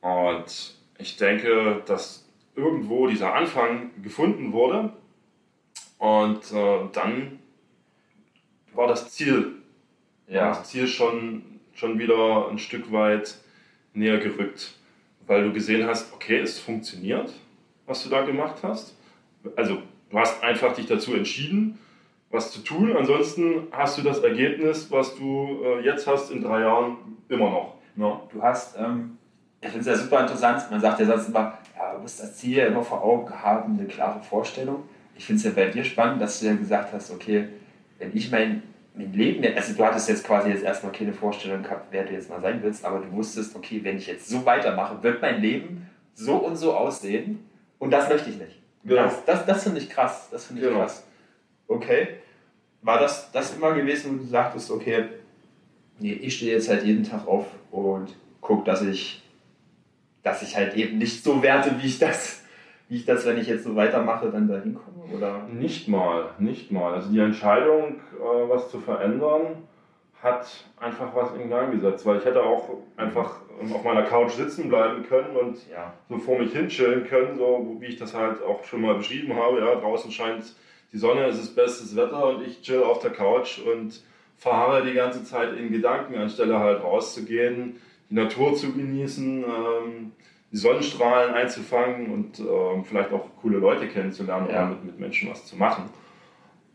Und 0.00 0.74
ich 0.98 1.16
denke, 1.16 1.82
dass 1.86 2.28
irgendwo 2.56 3.06
dieser 3.06 3.32
Anfang 3.32 3.90
gefunden 4.02 4.52
wurde 4.52 4.92
und 5.98 6.52
äh, 6.52 6.78
dann 6.92 7.38
war 8.74 8.88
das 8.88 9.12
Ziel 9.12 9.62
ja. 10.26 10.48
das 10.48 10.68
Ziel 10.68 10.88
schon, 10.88 11.60
schon 11.74 12.00
wieder 12.00 12.48
ein 12.50 12.58
Stück 12.58 12.90
weit 12.90 13.36
näher 13.94 14.18
gerückt, 14.18 14.74
weil 15.28 15.44
du 15.44 15.52
gesehen 15.52 15.86
hast, 15.86 16.12
okay, 16.12 16.38
es 16.38 16.58
funktioniert, 16.58 17.32
was 17.86 18.02
du 18.02 18.08
da 18.08 18.22
gemacht 18.22 18.56
hast. 18.62 18.96
Also 19.56 19.78
du 20.10 20.18
hast 20.18 20.42
einfach 20.42 20.74
dich 20.74 20.86
dazu 20.86 21.14
entschieden, 21.14 21.78
was 22.30 22.52
zu 22.52 22.60
tun. 22.60 22.96
Ansonsten 22.96 23.68
hast 23.72 23.98
du 23.98 24.02
das 24.02 24.20
Ergebnis, 24.20 24.90
was 24.90 25.16
du 25.16 25.62
äh, 25.64 25.84
jetzt 25.84 26.06
hast 26.06 26.30
in 26.30 26.42
drei 26.42 26.60
Jahren, 26.60 26.96
immer 27.28 27.50
noch. 27.50 27.74
Ja. 27.96 28.20
Du 28.32 28.42
hast, 28.42 28.78
ähm, 28.78 29.18
ich 29.60 29.68
finde 29.68 29.80
es 29.80 29.86
ja 29.86 29.96
super 29.96 30.20
interessant, 30.20 30.70
man 30.70 30.80
sagt 30.80 31.00
ja 31.00 31.06
sonst 31.06 31.28
immer, 31.28 31.58
ja, 31.76 31.94
du 31.94 32.00
musst 32.00 32.20
das 32.20 32.36
Ziel 32.36 32.56
ja 32.56 32.66
immer 32.66 32.82
vor 32.82 33.02
Augen 33.02 33.30
haben, 33.30 33.78
eine 33.78 33.88
klare 33.88 34.22
Vorstellung. 34.22 34.84
Ich 35.16 35.26
finde 35.26 35.38
es 35.38 35.44
ja 35.44 35.50
bei 35.50 35.70
dir 35.70 35.84
spannend, 35.84 36.22
dass 36.22 36.40
du 36.40 36.46
ja 36.46 36.54
gesagt 36.54 36.92
hast, 36.92 37.10
okay, 37.12 37.48
wenn 37.98 38.16
ich 38.16 38.30
mein 38.30 38.62
mein 38.94 39.12
Leben, 39.12 39.42
also 39.56 39.74
du 39.74 39.84
hattest 39.84 40.08
jetzt 40.08 40.26
quasi 40.26 40.50
jetzt 40.50 40.64
erstmal 40.64 40.92
keine 40.92 41.14
Vorstellung 41.14 41.62
gehabt, 41.62 41.86
wer 41.90 42.04
du 42.04 42.12
jetzt 42.12 42.28
mal 42.28 42.40
sein 42.40 42.62
willst, 42.62 42.84
aber 42.84 42.98
du 42.98 43.10
wusstest, 43.12 43.56
okay, 43.56 43.80
wenn 43.82 43.96
ich 43.96 44.06
jetzt 44.06 44.28
so 44.28 44.44
weitermache, 44.44 45.02
wird 45.02 45.22
mein 45.22 45.40
Leben 45.40 45.88
so 46.14 46.34
und 46.36 46.56
so 46.56 46.74
aussehen 46.74 47.38
und 47.82 47.90
das 47.90 48.08
möchte 48.08 48.30
ich 48.30 48.36
nicht. 48.38 48.62
Genau. 48.84 49.02
Das, 49.02 49.24
das, 49.24 49.44
das 49.44 49.64
finde 49.64 49.80
ich 49.80 49.90
krass. 49.90 50.28
Das 50.30 50.46
finde 50.46 50.62
ich 50.62 50.68
genau. 50.68 50.82
krass. 50.82 51.04
Okay. 51.66 52.18
War 52.80 53.00
das, 53.00 53.32
das 53.32 53.56
immer 53.56 53.74
gewesen, 53.74 54.12
wo 54.12 54.22
du 54.22 54.28
sagtest, 54.28 54.70
okay, 54.70 55.06
nee, 55.98 56.12
ich 56.12 56.36
stehe 56.36 56.52
jetzt 56.52 56.68
halt 56.68 56.84
jeden 56.84 57.02
Tag 57.02 57.26
auf 57.26 57.46
und 57.72 58.14
gucke, 58.40 58.62
dass 58.62 58.82
ich, 58.82 59.24
dass 60.22 60.42
ich 60.42 60.54
halt 60.56 60.76
eben 60.76 60.98
nicht 60.98 61.24
so 61.24 61.42
werte, 61.42 61.74
wie 61.82 61.88
ich 61.88 61.98
das, 61.98 62.44
wie 62.88 62.98
ich 62.98 63.04
das, 63.04 63.26
wenn 63.26 63.38
ich 63.38 63.48
jetzt 63.48 63.64
so 63.64 63.74
weitermache, 63.74 64.30
dann 64.30 64.46
da 64.46 64.60
hinkomme? 64.60 65.12
Oder? 65.12 65.48
Nicht 65.48 65.88
mal, 65.88 66.30
nicht 66.38 66.70
mal. 66.70 66.94
Also 66.94 67.10
die 67.10 67.18
Entscheidung, 67.18 67.96
äh, 67.96 68.48
was 68.48 68.70
zu 68.70 68.78
verändern, 68.78 69.56
hat 70.22 70.46
einfach 70.78 71.12
was 71.16 71.34
in 71.34 71.50
Gang 71.50 71.72
gesetzt, 71.72 72.06
weil 72.06 72.18
ich 72.18 72.24
hätte 72.24 72.44
auch 72.44 72.68
einfach 72.96 73.40
auf 73.70 73.84
meiner 73.84 74.02
Couch 74.02 74.32
sitzen 74.32 74.68
bleiben 74.68 75.04
können 75.06 75.36
und 75.36 75.58
ja. 75.70 75.92
so 76.08 76.18
vor 76.18 76.38
mich 76.38 76.52
hinchillen 76.52 77.06
können, 77.06 77.36
so 77.36 77.76
wie 77.80 77.86
ich 77.86 77.96
das 77.96 78.14
halt 78.14 78.42
auch 78.42 78.64
schon 78.64 78.80
mal 78.80 78.94
beschrieben 78.94 79.36
habe. 79.36 79.60
Ja, 79.60 79.74
draußen 79.76 80.10
scheint 80.10 80.54
die 80.92 80.98
Sonne, 80.98 81.26
es 81.26 81.38
ist 81.38 81.54
bestes 81.54 81.94
Wetter 81.96 82.26
und 82.26 82.46
ich 82.46 82.62
chill 82.62 82.82
auf 82.82 83.00
der 83.00 83.12
Couch 83.12 83.58
und 83.58 84.02
verharre 84.36 84.84
die 84.84 84.94
ganze 84.94 85.24
Zeit 85.24 85.56
in 85.56 85.70
Gedanken, 85.70 86.16
anstelle 86.16 86.58
halt 86.58 86.82
rauszugehen, 86.82 87.80
die 88.10 88.14
Natur 88.14 88.54
zu 88.54 88.72
genießen, 88.72 89.44
ähm, 89.44 90.12
die 90.50 90.56
Sonnenstrahlen 90.56 91.34
einzufangen 91.34 92.12
und 92.12 92.40
ähm, 92.40 92.84
vielleicht 92.84 93.12
auch 93.12 93.28
coole 93.40 93.58
Leute 93.58 93.88
kennenzulernen 93.88 94.48
ja. 94.50 94.66
oder 94.66 94.70
mit, 94.70 94.84
mit 94.84 95.00
Menschen 95.00 95.30
was 95.30 95.46
zu 95.46 95.56
machen. 95.56 95.84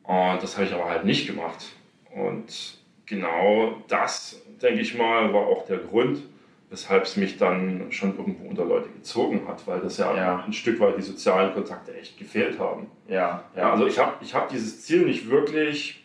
Und 0.04 0.42
das 0.42 0.56
habe 0.56 0.66
ich 0.66 0.74
aber 0.74 0.90
halt 0.90 1.04
nicht 1.04 1.28
gemacht. 1.28 1.74
Und 2.16 2.80
genau 3.06 3.76
das, 3.88 4.42
denke 4.62 4.82
ich 4.82 4.98
mal, 4.98 5.34
war 5.34 5.46
auch 5.48 5.66
der 5.66 5.78
Grund, 5.78 6.24
weshalb 6.70 7.04
es 7.04 7.16
mich 7.16 7.38
dann 7.38 7.92
schon 7.92 8.18
irgendwo 8.18 8.50
unter 8.50 8.66
Leute 8.66 8.90
gezogen 8.90 9.48
hat, 9.48 9.66
weil 9.68 9.80
das 9.80 9.98
ja, 9.98 10.16
ja. 10.16 10.44
ein 10.46 10.54
Stück 10.54 10.80
weit 10.80 10.98
die 10.98 11.02
sozialen 11.02 11.54
Kontakte 11.54 11.96
echt 11.96 12.18
gefehlt 12.18 12.60
haben. 12.60 12.88
Ja, 13.08 13.44
ja. 13.56 13.72
also 13.72 13.88
ich 13.88 14.00
habe 14.00 14.14
ich 14.22 14.34
hab 14.34 14.50
dieses 14.50 14.84
Ziel 14.84 15.06
nicht 15.06 15.30
wirklich, 15.30 16.04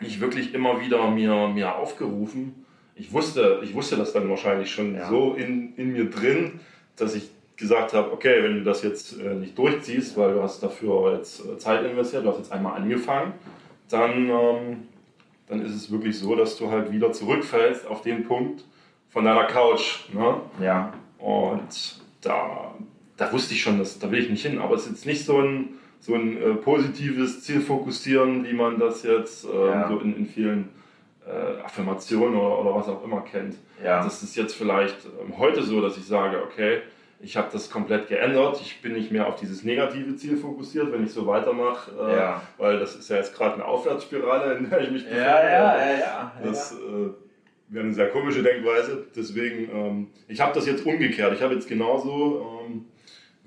nicht 0.00 0.20
wirklich 0.20 0.52
immer 0.52 0.80
wieder 0.80 1.10
mir, 1.10 1.48
mir 1.48 1.74
aufgerufen. 1.74 2.66
Ich 2.94 3.12
wusste, 3.12 3.60
ich 3.62 3.74
wusste 3.74 3.96
das 3.96 4.12
dann 4.12 4.28
wahrscheinlich 4.28 4.70
schon 4.70 4.94
ja. 4.94 5.08
so 5.08 5.34
in, 5.34 5.74
in 5.76 5.92
mir 5.92 6.10
drin, 6.10 6.60
dass 6.96 7.14
ich 7.14 7.30
gesagt 7.56 7.94
habe, 7.94 8.12
okay, 8.12 8.42
wenn 8.42 8.56
du 8.56 8.64
das 8.64 8.82
jetzt 8.82 9.18
äh, 9.18 9.34
nicht 9.34 9.56
durchziehst, 9.56 10.18
weil 10.18 10.34
du 10.34 10.42
hast 10.42 10.62
dafür 10.62 11.14
jetzt 11.16 11.40
äh, 11.46 11.56
Zeit 11.56 11.84
investiert, 11.84 12.24
du 12.24 12.28
hast 12.28 12.38
jetzt 12.38 12.52
einmal 12.52 12.78
angefangen, 12.78 13.32
dann 13.88 14.28
ähm, 14.28 14.88
dann 15.48 15.64
ist 15.64 15.74
es 15.74 15.90
wirklich 15.90 16.18
so, 16.18 16.34
dass 16.34 16.56
du 16.56 16.70
halt 16.70 16.92
wieder 16.92 17.12
zurückfällst 17.12 17.86
auf 17.86 18.02
den 18.02 18.24
Punkt 18.24 18.64
von 19.08 19.24
deiner 19.24 19.44
Couch. 19.44 20.08
Ne? 20.12 20.36
Ja. 20.60 20.92
Und 21.18 22.00
da, 22.20 22.74
da 23.16 23.32
wusste 23.32 23.54
ich 23.54 23.62
schon, 23.62 23.78
dass, 23.78 23.98
da 23.98 24.10
will 24.10 24.20
ich 24.20 24.30
nicht 24.30 24.44
hin. 24.44 24.58
Aber 24.58 24.74
es 24.74 24.82
ist 24.82 24.90
jetzt 24.90 25.06
nicht 25.06 25.24
so 25.24 25.40
ein, 25.40 25.78
so 26.00 26.14
ein 26.14 26.36
äh, 26.36 26.54
positives 26.54 27.42
Zielfokussieren, 27.42 28.44
wie 28.44 28.52
man 28.52 28.78
das 28.78 29.02
jetzt 29.02 29.44
äh, 29.44 29.48
ja. 29.48 29.88
so 29.88 29.98
in, 29.98 30.16
in 30.16 30.26
vielen 30.26 30.68
äh, 31.26 31.62
Affirmationen 31.64 32.38
oder, 32.38 32.60
oder 32.60 32.74
was 32.76 32.88
auch 32.88 33.02
immer 33.04 33.22
kennt. 33.22 33.56
Ja. 33.82 34.04
Das 34.04 34.22
ist 34.22 34.36
jetzt 34.36 34.54
vielleicht 34.54 34.96
ähm, 35.20 35.36
heute 35.38 35.62
so, 35.62 35.80
dass 35.80 35.96
ich 35.96 36.06
sage, 36.06 36.42
okay, 36.42 36.82
ich 37.20 37.36
habe 37.36 37.48
das 37.50 37.70
komplett 37.70 38.08
geändert. 38.08 38.60
Ich 38.60 38.82
bin 38.82 38.92
nicht 38.92 39.10
mehr 39.10 39.26
auf 39.26 39.36
dieses 39.36 39.64
negative 39.64 40.16
Ziel 40.16 40.36
fokussiert, 40.36 40.92
wenn 40.92 41.04
ich 41.04 41.12
so 41.12 41.26
weitermache, 41.26 41.90
äh, 41.98 42.16
ja. 42.16 42.42
weil 42.58 42.78
das 42.78 42.94
ist 42.94 43.08
ja 43.08 43.16
jetzt 43.16 43.34
gerade 43.34 43.54
eine 43.54 43.64
Aufwärtsspirale, 43.64 44.54
in 44.54 44.68
der 44.68 44.80
ich 44.82 44.90
mich 44.90 45.04
befinde. 45.04 45.24
Ja, 45.24 45.44
ja, 45.44 45.78
ja, 45.78 45.98
ja. 45.98 46.32
Das 46.44 46.72
äh, 46.72 46.76
wäre 47.68 47.84
eine 47.84 47.94
sehr 47.94 48.08
komische 48.08 48.42
Denkweise. 48.42 49.06
Deswegen, 49.14 49.68
ähm, 49.72 50.06
ich 50.28 50.40
habe 50.40 50.54
das 50.54 50.66
jetzt 50.66 50.86
umgekehrt. 50.86 51.34
Ich 51.34 51.42
habe 51.42 51.54
jetzt 51.54 51.68
genauso, 51.68 52.64
ähm, 52.66 52.84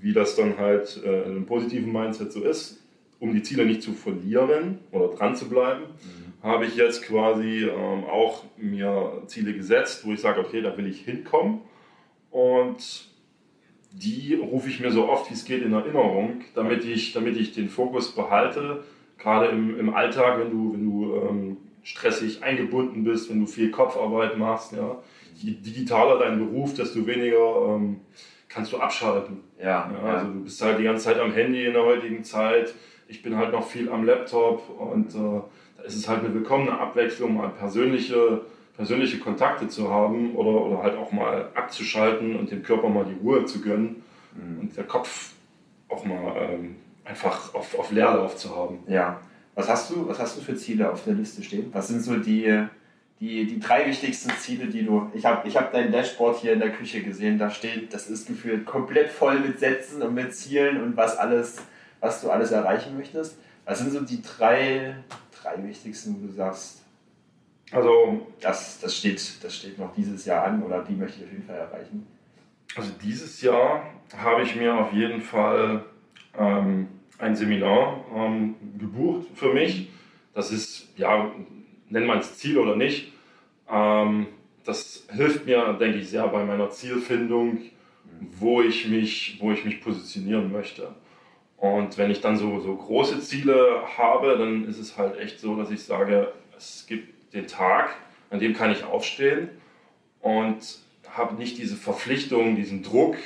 wie 0.01 0.13
das 0.13 0.35
dann 0.35 0.57
halt 0.57 1.01
äh, 1.03 1.23
in 1.23 1.31
einem 1.31 1.45
positiven 1.45 1.91
Mindset 1.91 2.31
so 2.31 2.43
ist, 2.43 2.81
um 3.19 3.33
die 3.33 3.43
Ziele 3.43 3.65
nicht 3.65 3.81
zu 3.81 3.93
verlieren 3.93 4.79
oder 4.91 5.09
dran 5.09 5.35
zu 5.35 5.49
bleiben, 5.49 5.83
mhm. 5.83 6.43
habe 6.43 6.65
ich 6.65 6.75
jetzt 6.75 7.03
quasi 7.03 7.65
ähm, 7.65 8.05
auch 8.05 8.45
mir 8.57 9.23
Ziele 9.27 9.53
gesetzt, 9.53 10.05
wo 10.05 10.13
ich 10.13 10.21
sage, 10.21 10.39
okay, 10.39 10.61
da 10.61 10.77
will 10.77 10.87
ich 10.87 11.01
hinkommen. 11.01 11.61
Und 12.31 13.09
die 13.91 14.35
rufe 14.35 14.69
ich 14.69 14.79
mir 14.79 14.91
so 14.91 15.09
oft 15.09 15.29
wie 15.29 15.33
es 15.33 15.45
geht 15.45 15.63
in 15.63 15.73
Erinnerung, 15.73 16.41
damit 16.53 16.85
ich, 16.85 17.13
damit 17.13 17.37
ich 17.37 17.53
den 17.53 17.69
Fokus 17.69 18.11
behalte. 18.11 18.83
Gerade 19.17 19.47
im, 19.47 19.77
im 19.79 19.93
Alltag, 19.93 20.39
wenn 20.39 20.51
du, 20.51 20.73
wenn 20.73 20.85
du 20.85 21.15
ähm, 21.15 21.57
stressig 21.83 22.43
eingebunden 22.43 23.03
bist, 23.03 23.29
wenn 23.29 23.39
du 23.39 23.45
viel 23.45 23.71
Kopfarbeit 23.71 24.37
machst, 24.37 24.73
ja. 24.73 24.97
Je 25.35 25.51
digitaler 25.51 26.19
dein 26.19 26.37
Beruf, 26.37 26.73
desto 26.73 27.05
weniger 27.07 27.75
ähm, 27.75 28.01
kannst 28.49 28.73
du 28.73 28.77
abschalten. 28.77 29.39
Ja, 29.57 29.89
ja, 29.91 30.13
Also 30.15 30.27
du 30.27 30.43
bist 30.43 30.61
halt 30.61 30.79
die 30.79 30.83
ganze 30.83 31.05
Zeit 31.05 31.19
am 31.19 31.31
Handy 31.31 31.65
in 31.65 31.73
der 31.73 31.83
heutigen 31.83 32.23
Zeit. 32.23 32.73
Ich 33.07 33.21
bin 33.21 33.37
halt 33.37 33.53
noch 33.53 33.65
viel 33.65 33.89
am 33.89 34.03
Laptop 34.03 34.69
und 34.69 35.15
äh, 35.15 35.41
da 35.77 35.83
ist 35.83 35.95
es 35.95 36.09
halt 36.09 36.25
eine 36.25 36.33
willkommene 36.33 36.77
Abwechslung, 36.77 37.37
mal 37.37 37.49
persönliche 37.49 38.41
persönliche 38.79 39.19
Kontakte 39.19 39.67
zu 39.67 39.89
haben 39.89 40.35
oder, 40.35 40.51
oder 40.51 40.81
halt 40.81 40.97
auch 40.97 41.11
mal 41.11 41.49
abzuschalten 41.53 42.37
und 42.37 42.49
dem 42.49 42.63
Körper 42.63 42.87
mal 42.87 43.03
die 43.03 43.19
Ruhe 43.21 43.43
zu 43.43 43.59
gönnen 43.59 44.03
mhm. 44.33 44.61
und 44.61 44.77
der 44.77 44.85
Kopf 44.85 45.33
auch 45.89 46.05
mal 46.05 46.33
ähm, 46.37 46.77
einfach 47.03 47.53
auf, 47.53 47.77
auf 47.77 47.91
Leerlauf 47.91 48.37
zu 48.37 48.55
haben. 48.55 48.79
Ja. 48.87 49.19
Was 49.59 49.67
hast, 49.67 49.89
du, 49.89 50.07
was 50.07 50.17
hast 50.19 50.37
du 50.37 50.41
für 50.41 50.55
Ziele 50.55 50.89
auf 50.89 51.03
der 51.03 51.15
Liste 51.15 51.43
stehen? 51.43 51.69
Was 51.73 51.89
sind 51.89 52.01
so 52.01 52.15
die, 52.15 52.63
die, 53.19 53.45
die 53.45 53.59
drei 53.59 53.85
wichtigsten 53.87 54.31
Ziele, 54.37 54.67
die 54.67 54.85
du. 54.85 55.11
Ich 55.13 55.25
habe 55.25 55.45
ich 55.45 55.57
hab 55.57 55.73
dein 55.73 55.91
Dashboard 55.91 56.39
hier 56.39 56.53
in 56.53 56.59
der 56.59 56.71
Küche 56.71 57.03
gesehen, 57.03 57.37
da 57.37 57.49
steht, 57.49 57.93
das 57.93 58.09
ist 58.09 58.25
gefühlt 58.25 58.65
komplett 58.65 59.09
voll 59.09 59.37
mit 59.41 59.59
Sätzen 59.59 60.01
und 60.01 60.13
mit 60.13 60.33
Zielen 60.33 60.81
und 60.81 60.95
was 60.95 61.17
alles, 61.17 61.57
was 61.99 62.21
du 62.21 62.29
alles 62.29 62.51
erreichen 62.51 62.95
möchtest. 62.95 63.37
Was 63.65 63.79
sind 63.79 63.91
so 63.91 63.99
die 63.99 64.21
drei, 64.21 64.95
drei 65.43 65.61
wichtigsten, 65.67 66.15
wo 66.15 66.27
du 66.27 66.31
sagst, 66.31 66.85
also 67.73 68.27
das, 68.39 68.79
das, 68.79 68.95
steht, 68.95 69.43
das 69.43 69.57
steht 69.57 69.77
noch 69.77 69.93
dieses 69.93 70.23
Jahr 70.23 70.45
an 70.45 70.63
oder 70.63 70.85
die 70.85 70.93
möchte 70.93 71.17
ich 71.17 71.25
auf 71.25 71.31
jeden 71.33 71.45
Fall 71.45 71.57
erreichen. 71.57 72.07
Also 72.77 72.91
dieses 73.03 73.41
Jahr 73.41 73.83
habe 74.15 74.41
ich 74.43 74.55
mir 74.55 74.73
auf 74.73 74.93
jeden 74.93 75.19
Fall 75.19 75.83
ähm, 76.37 76.87
ein 77.19 77.35
Seminar 77.35 78.05
ähm, 78.15 78.55
gebucht 78.79 79.27
für 79.35 79.53
mich. 79.53 79.89
Das 80.33 80.51
ist, 80.51 80.87
ja, 80.97 81.31
nenn 81.89 82.05
man 82.05 82.19
es 82.19 82.37
Ziel 82.37 82.57
oder 82.57 82.75
nicht. 82.75 83.11
Ähm, 83.69 84.27
das 84.63 85.07
hilft 85.11 85.45
mir, 85.45 85.73
denke 85.79 85.99
ich, 85.99 86.09
sehr 86.09 86.27
bei 86.27 86.43
meiner 86.45 86.69
Zielfindung, 86.69 87.59
wo 88.39 88.61
ich 88.61 88.87
mich, 88.87 89.37
wo 89.39 89.51
ich 89.51 89.65
mich 89.65 89.81
positionieren 89.81 90.51
möchte. 90.51 90.93
Und 91.57 91.97
wenn 91.97 92.09
ich 92.09 92.21
dann 92.21 92.37
so, 92.37 92.59
so 92.61 92.75
große 92.75 93.19
Ziele 93.19 93.83
habe, 93.97 94.37
dann 94.37 94.67
ist 94.67 94.79
es 94.79 94.97
halt 94.97 95.19
echt 95.19 95.39
so, 95.39 95.55
dass 95.55 95.71
ich 95.71 95.83
sage, 95.83 96.31
es 96.57 96.85
gibt 96.87 97.33
den 97.33 97.47
Tag, 97.47 97.95
an 98.29 98.39
dem 98.39 98.53
kann 98.53 98.71
ich 98.71 98.83
aufstehen 98.83 99.49
und 100.21 100.57
habe 101.09 101.35
nicht 101.35 101.57
diese 101.57 101.75
Verpflichtung, 101.75 102.55
diesen 102.55 102.83
Druck, 102.83 103.17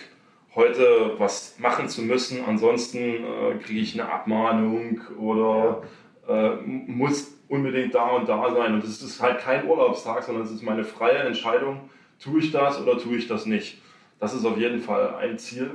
heute 0.56 1.16
was 1.18 1.58
machen 1.60 1.90
zu 1.90 2.02
müssen, 2.02 2.44
ansonsten 2.46 3.00
äh, 3.00 3.56
kriege 3.62 3.80
ich 3.80 4.00
eine 4.00 4.12
Abmahnung 4.12 5.02
oder 5.20 5.84
äh, 6.28 6.56
muss 6.66 7.38
unbedingt 7.48 7.94
da 7.96 8.10
und 8.12 8.30
da 8.30 8.54
sein. 8.54 8.74
Und 8.76 8.84
es 8.84 9.02
ist 9.02 9.22
halt 9.22 9.40
kein 9.40 9.68
Urlaubstag, 9.68 10.24
sondern 10.24 10.44
es 10.44 10.52
ist 10.52 10.64
meine 10.64 10.84
freie 10.84 11.20
Entscheidung, 11.20 11.90
tue 12.20 12.40
ich 12.40 12.52
das 12.52 12.82
oder 12.82 12.98
tue 12.98 13.18
ich 13.18 13.28
das 13.28 13.46
nicht. 13.46 13.82
Das 14.20 14.34
ist 14.34 14.46
auf 14.46 14.58
jeden 14.58 14.80
Fall 14.80 15.16
ein 15.16 15.38
Ziel. 15.38 15.72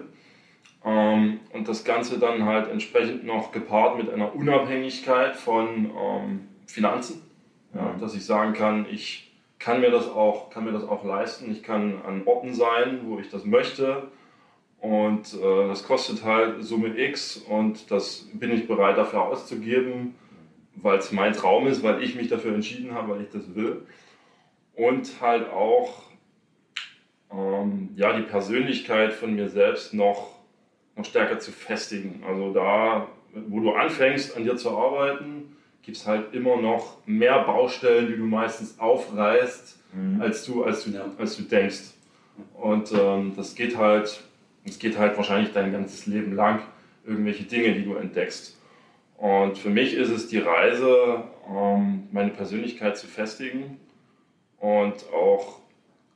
Ähm, 0.84 1.40
und 1.52 1.68
das 1.68 1.84
Ganze 1.84 2.18
dann 2.18 2.44
halt 2.44 2.70
entsprechend 2.70 3.24
noch 3.24 3.52
gepaart 3.52 3.98
mit 3.98 4.10
einer 4.10 4.34
Unabhängigkeit 4.34 5.36
von 5.36 5.90
ähm, 5.90 6.48
Finanzen. 6.66 7.22
Ja, 7.74 7.94
dass 8.00 8.14
ich 8.14 8.24
sagen 8.24 8.54
kann, 8.54 8.86
ich 8.90 9.30
kann 9.58 9.80
mir, 9.80 9.90
das 9.90 10.08
auch, 10.08 10.50
kann 10.50 10.64
mir 10.64 10.72
das 10.72 10.84
auch 10.84 11.04
leisten. 11.04 11.50
Ich 11.50 11.62
kann 11.62 12.00
an 12.06 12.22
Orten 12.24 12.54
sein, 12.54 13.00
wo 13.04 13.18
ich 13.18 13.28
das 13.28 13.44
möchte. 13.44 14.04
Und 14.80 15.34
äh, 15.34 15.68
das 15.68 15.84
kostet 15.84 16.24
halt 16.24 16.62
Summe 16.62 16.96
X 16.96 17.36
und 17.36 17.90
das 17.90 18.28
bin 18.32 18.52
ich 18.52 18.68
bereit 18.68 18.96
dafür 18.96 19.22
auszugeben, 19.22 20.14
weil 20.76 20.98
es 20.98 21.10
mein 21.10 21.32
Traum 21.32 21.66
ist, 21.66 21.82
weil 21.82 22.02
ich 22.02 22.14
mich 22.14 22.28
dafür 22.28 22.54
entschieden 22.54 22.94
habe, 22.94 23.14
weil 23.14 23.22
ich 23.22 23.28
das 23.30 23.54
will. 23.54 23.82
Und 24.74 25.20
halt 25.20 25.50
auch 25.50 26.04
ähm, 27.32 27.90
ja, 27.96 28.16
die 28.16 28.22
Persönlichkeit 28.22 29.12
von 29.12 29.34
mir 29.34 29.48
selbst 29.48 29.94
noch, 29.94 30.30
noch 30.96 31.04
stärker 31.04 31.40
zu 31.40 31.50
festigen. 31.50 32.22
Also 32.26 32.52
da, 32.52 33.08
wo 33.48 33.60
du 33.60 33.72
anfängst, 33.72 34.36
an 34.36 34.44
dir 34.44 34.56
zu 34.56 34.70
arbeiten, 34.70 35.56
gibt 35.82 35.96
es 35.96 36.06
halt 36.06 36.34
immer 36.34 36.60
noch 36.60 36.98
mehr 37.06 37.42
Baustellen, 37.44 38.08
die 38.08 38.16
du 38.16 38.24
meistens 38.24 38.78
aufreißt, 38.78 39.78
mhm. 39.94 40.20
als, 40.20 40.44
du, 40.44 40.62
als, 40.62 40.84
du, 40.84 40.90
ja. 40.90 41.06
als 41.18 41.36
du 41.36 41.42
denkst. 41.42 41.94
Und 42.54 42.92
ähm, 42.92 43.32
das 43.34 43.54
geht 43.54 43.76
halt, 43.76 44.22
das 44.68 44.78
geht 44.78 44.98
halt 44.98 45.16
wahrscheinlich 45.16 45.52
dein 45.52 45.72
ganzes 45.72 46.06
Leben 46.06 46.34
lang, 46.34 46.60
irgendwelche 47.04 47.44
Dinge, 47.44 47.74
die 47.74 47.84
du 47.84 47.94
entdeckst. 47.94 48.56
Und 49.16 49.58
für 49.58 49.70
mich 49.70 49.94
ist 49.94 50.10
es 50.10 50.28
die 50.28 50.38
Reise, 50.38 51.24
ähm, 51.48 52.08
meine 52.12 52.30
Persönlichkeit 52.30 52.96
zu 52.96 53.06
festigen 53.06 53.78
und 54.60 55.04
auch 55.12 55.60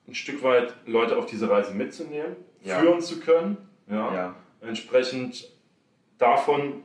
ein 0.06 0.14
Stück 0.14 0.42
weit 0.42 0.74
Leute 0.86 1.16
auf 1.16 1.26
diese 1.26 1.48
Reise 1.50 1.74
mitzunehmen, 1.74 2.36
Ja. 2.62 2.78
führen 2.78 3.00
zu 3.00 3.18
können. 3.20 3.56
Ja? 3.88 4.14
Ja. 4.14 4.34
Entsprechend 4.60 5.48
davon 6.18 6.82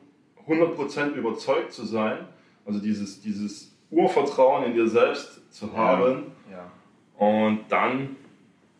100% 0.47 1.13
überzeugt 1.15 1.73
zu 1.73 1.85
sein, 1.85 2.19
also 2.65 2.79
dieses, 2.79 3.21
dieses 3.21 3.75
Urvertrauen 3.91 4.63
in 4.65 4.73
dir 4.73 4.87
selbst 4.87 5.41
zu 5.53 5.75
haben. 5.75 6.31
Ja. 6.51 6.71
Und 7.17 7.65
dann 7.69 8.15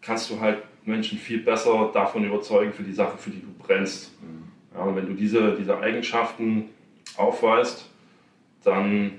kannst 0.02 0.30
du 0.30 0.40
halt 0.40 0.64
Menschen 0.88 1.18
viel 1.18 1.40
besser 1.40 1.92
davon 1.94 2.24
überzeugen 2.24 2.74
für 2.74 2.84
die 2.84 2.94
Sache, 2.94 3.18
für 3.18 3.30
die 3.30 3.42
du 3.42 3.54
brennst. 3.60 4.12
Mhm. 4.22 4.44
Ja, 4.74 4.84
und 4.84 4.96
wenn 4.96 5.08
du 5.08 5.14
diese, 5.14 5.56
diese 5.56 5.80
Eigenschaften 5.80 6.70
aufweist, 7.18 7.90
dann 8.64 9.12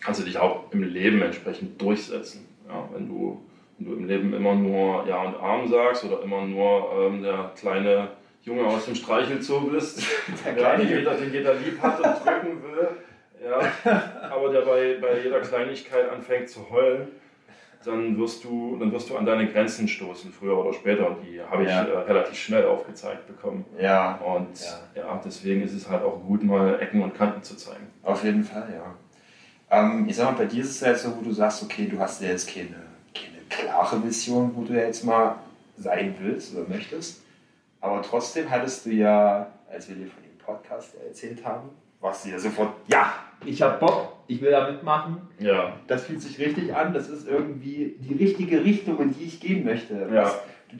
kannst 0.00 0.20
du 0.20 0.24
dich 0.24 0.38
auch 0.38 0.72
im 0.72 0.82
Leben 0.82 1.22
entsprechend 1.22 1.80
durchsetzen. 1.80 2.46
Ja, 2.68 2.88
wenn, 2.92 3.08
du, 3.08 3.42
wenn 3.78 3.86
du 3.86 3.96
im 3.96 4.06
Leben 4.06 4.34
immer 4.34 4.54
nur 4.54 5.06
Ja 5.06 5.22
und 5.22 5.36
Arm 5.36 5.68
sagst 5.68 6.04
oder 6.04 6.22
immer 6.22 6.44
nur 6.44 6.90
ähm, 6.98 7.22
der 7.22 7.52
kleine 7.58 8.08
Junge 8.42 8.64
aus 8.64 8.84
dem 8.84 8.94
Streichelzoo 8.94 9.70
bist, 9.70 10.02
Der 10.44 10.52
ja, 10.52 10.58
kleine 10.58 10.86
den, 10.86 10.98
jeder, 10.98 11.14
den 11.14 11.32
jeder 11.32 11.54
lieb 11.54 11.80
hat 11.80 11.98
und 11.98 12.26
drücken 12.26 12.62
will, 12.62 12.88
ja, 13.42 14.30
aber 14.30 14.52
der 14.52 14.62
bei, 14.62 14.98
bei 15.00 15.22
jeder 15.22 15.40
Kleinigkeit 15.40 16.10
anfängt 16.10 16.48
zu 16.48 16.68
heulen, 16.70 17.08
dann 17.86 18.16
wirst, 18.18 18.44
du, 18.44 18.76
dann 18.78 18.90
wirst 18.92 19.10
du 19.10 19.16
an 19.16 19.26
deine 19.26 19.46
Grenzen 19.50 19.86
stoßen, 19.88 20.32
früher 20.32 20.56
oder 20.58 20.72
später. 20.72 21.08
Und 21.10 21.22
die 21.22 21.40
habe 21.40 21.62
ich 21.64 21.68
Ja. 21.68 21.84
äh, 21.84 21.98
relativ 21.98 22.36
schnell 22.38 22.64
aufgezeigt 22.66 23.26
bekommen. 23.26 23.64
Ja, 23.80 24.16
Und 24.16 24.58
ja. 24.94 25.20
deswegen 25.24 25.62
ist 25.62 25.72
es 25.74 25.88
halt 25.88 26.02
auch 26.02 26.20
gut, 26.26 26.42
mal 26.42 26.80
Ecken 26.80 27.02
und 27.02 27.14
Kanten 27.14 27.42
zu 27.42 27.56
zeigen. 27.56 27.86
auf 28.02 28.22
jeden 28.24 28.44
Fall, 28.44 28.68
ja. 28.72 28.94
Ähm, 29.70 30.06
ich 30.08 30.16
sag 30.16 30.26
mal, 30.32 30.38
bei 30.38 30.44
dir 30.46 30.62
ist 30.62 30.70
es 30.70 30.80
ja 30.80 30.94
so, 30.94 31.16
wo 31.16 31.22
du 31.22 31.32
sagst, 31.32 31.62
okay, 31.62 31.86
du 31.86 31.98
hast 31.98 32.20
ja 32.22 32.28
jetzt 32.28 32.48
keine, 32.52 32.68
keine 33.14 33.38
klare 33.48 34.02
Vision, 34.04 34.52
wo 34.54 34.62
du 34.62 34.74
jetzt 34.74 35.04
mal 35.04 35.36
sein 35.76 36.14
willst 36.20 36.54
oder 36.56 36.68
möchtest. 36.68 37.22
Aber 37.80 38.00
trotzdem 38.02 38.48
hattest 38.50 38.86
du 38.86 38.90
ja, 38.90 39.50
als 39.70 39.88
wir 39.88 39.96
dir 39.96 40.06
von 40.06 40.22
dem 40.22 40.38
Podcast 40.38 40.94
erzählt 41.06 41.44
haben, 41.44 41.70
du 42.12 42.28
ja 42.30 42.38
sofort, 42.38 42.74
ja, 42.86 43.14
ich 43.44 43.60
hab 43.62 43.80
Bock, 43.80 44.12
ich 44.26 44.40
will 44.40 44.50
da 44.50 44.70
mitmachen. 44.70 45.16
Ja, 45.38 45.74
Das 45.86 46.04
fühlt 46.04 46.20
sich 46.20 46.38
richtig 46.38 46.74
an, 46.74 46.92
das 46.92 47.08
ist 47.08 47.26
irgendwie 47.28 47.96
die 47.98 48.14
richtige 48.14 48.62
Richtung, 48.64 49.00
in 49.00 49.14
die 49.14 49.24
ich 49.24 49.40
gehen 49.40 49.64
möchte. 49.64 50.08
Ja. 50.12 50.30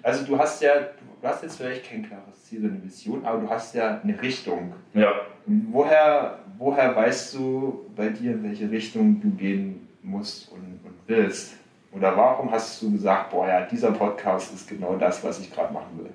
Also 0.02 0.24
du 0.24 0.38
hast 0.38 0.60
ja, 0.62 0.72
du 1.20 1.28
hast 1.28 1.42
jetzt 1.42 1.56
vielleicht 1.56 1.88
kein 1.88 2.06
klares 2.06 2.44
Ziel, 2.44 2.60
so 2.60 2.66
eine 2.68 2.82
Vision, 2.82 3.24
aber 3.24 3.40
du 3.40 3.48
hast 3.48 3.74
ja 3.74 4.00
eine 4.02 4.20
Richtung. 4.20 4.74
ja. 4.94 5.12
Woher, 5.46 6.38
woher 6.56 6.96
weißt 6.96 7.34
du 7.34 7.84
bei 7.94 8.08
dir, 8.08 8.32
in 8.32 8.42
welche 8.44 8.70
Richtung 8.70 9.20
du 9.20 9.28
gehen 9.30 9.86
musst 10.02 10.50
und, 10.50 10.80
und 10.84 10.94
willst? 11.06 11.56
Oder 11.92 12.16
warum 12.16 12.50
hast 12.50 12.80
du 12.80 12.90
gesagt, 12.92 13.30
boah 13.30 13.46
ja, 13.46 13.60
dieser 13.66 13.92
Podcast 13.92 14.54
ist 14.54 14.66
genau 14.68 14.96
das, 14.96 15.22
was 15.22 15.40
ich 15.40 15.52
gerade 15.52 15.72
machen 15.74 15.98
will? 15.98 16.10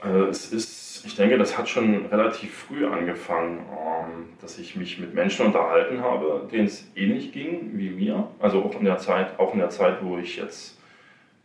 Also 0.00 0.26
es 0.26 0.52
ist, 0.52 0.89
ich 1.04 1.16
denke, 1.16 1.38
das 1.38 1.56
hat 1.58 1.68
schon 1.68 2.06
relativ 2.06 2.52
früh 2.54 2.86
angefangen, 2.86 3.58
ähm, 3.58 4.28
dass 4.40 4.58
ich 4.58 4.76
mich 4.76 4.98
mit 4.98 5.14
Menschen 5.14 5.46
unterhalten 5.46 6.00
habe, 6.02 6.48
denen 6.50 6.66
es 6.66 6.90
ähnlich 6.96 7.32
ging 7.32 7.70
wie 7.74 7.90
mir. 7.90 8.28
Also 8.38 8.62
auch 8.62 8.78
in 8.78 8.84
der 8.84 8.98
Zeit, 8.98 9.38
auch 9.38 9.52
in 9.52 9.60
der 9.60 9.70
Zeit, 9.70 9.98
wo 10.02 10.18
ich 10.18 10.36
jetzt 10.36 10.78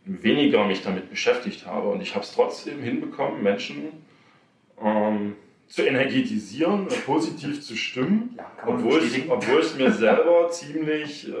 weniger 0.04 0.64
mich 0.66 0.82
damit 0.82 1.10
beschäftigt 1.10 1.66
habe. 1.66 1.88
Und 1.88 2.00
ich 2.00 2.14
habe 2.14 2.24
es 2.24 2.32
trotzdem 2.32 2.80
hinbekommen, 2.82 3.42
Menschen 3.42 3.88
ähm, 4.82 5.34
zu 5.68 5.82
energetisieren, 5.82 6.86
äh, 6.88 6.94
positiv 7.04 7.60
zu 7.60 7.76
stimmen, 7.76 8.34
Ja, 8.36 8.46
obwohl 8.66 8.98
es, 8.98 9.14
obwohl 9.28 9.60
es 9.60 9.76
mir 9.76 9.90
selber 10.06 10.48
ziemlich 10.50 11.28
äh, 11.28 11.32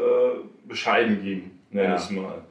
bescheiden 0.66 1.22
ging, 1.22 1.50
nenne 1.70 1.88
Ja. 1.90 1.94
ich 1.96 2.02
es 2.02 2.10
mal. 2.10 2.42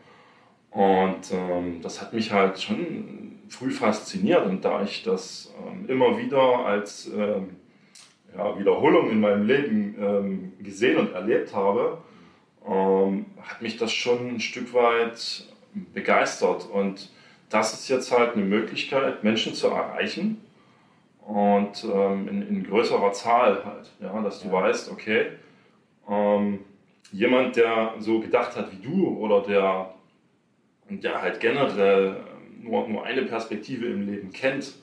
Und 0.72 1.32
ähm, 1.32 1.82
das 1.82 2.02
hat 2.02 2.14
mich 2.14 2.32
halt 2.32 2.62
schon 2.62 3.25
früh 3.50 3.72
fasziniert 3.72 4.46
und 4.46 4.66
da 4.66 4.84
ich 4.84 5.04
das 5.04 5.54
ähm, 5.66 5.86
immer 5.88 6.18
wieder 6.18 6.66
als 6.66 7.08
ähm, 7.08 7.58
ja, 8.36 8.58
Wiederholung 8.60 9.10
in 9.12 9.20
meinem 9.20 9.46
Leben 9.46 9.96
ähm, 10.00 10.54
gesehen 10.60 10.98
und 10.98 11.14
erlebt 11.14 11.54
habe, 11.54 12.00
ähm, 12.68 13.26
hat 13.42 13.62
mich 13.62 13.78
das 13.78 13.94
schon 13.94 14.28
ein 14.36 14.40
Stück 14.40 14.74
weit 14.74 15.46
begeistert. 15.94 16.68
Und 16.70 17.12
das 17.50 17.74
ist 17.74 17.90
jetzt 17.90 18.12
halt 18.12 18.34
eine 18.34 18.44
Möglichkeit, 18.44 19.24
Menschen 19.24 19.54
zu 19.54 19.68
erreichen 19.68 20.42
und 21.26 21.84
ähm, 21.84 22.28
in, 22.28 22.48
in 22.48 22.64
größerer 22.64 23.12
Zahl 23.14 23.64
halt, 23.66 23.92
ja, 24.00 24.22
dass 24.22 24.42
du 24.42 24.48
Ja. 24.48 24.54
weißt, 24.54 24.92
okay, 24.92 25.28
ähm, 26.10 26.60
jemand, 27.12 27.56
der 27.56 27.94
so 28.00 28.20
gedacht 28.20 28.56
hat 28.56 28.72
wie 28.72 28.86
du 28.86 29.18
oder 29.18 29.42
der, 29.42 29.94
der 30.90 31.22
halt 31.22 31.40
generell 31.40 32.18
nur, 32.66 32.88
nur 32.88 33.06
eine 33.06 33.24
Perspektive 33.24 33.86
im 33.86 34.08
Leben 34.08 34.32
kennt 34.32 34.74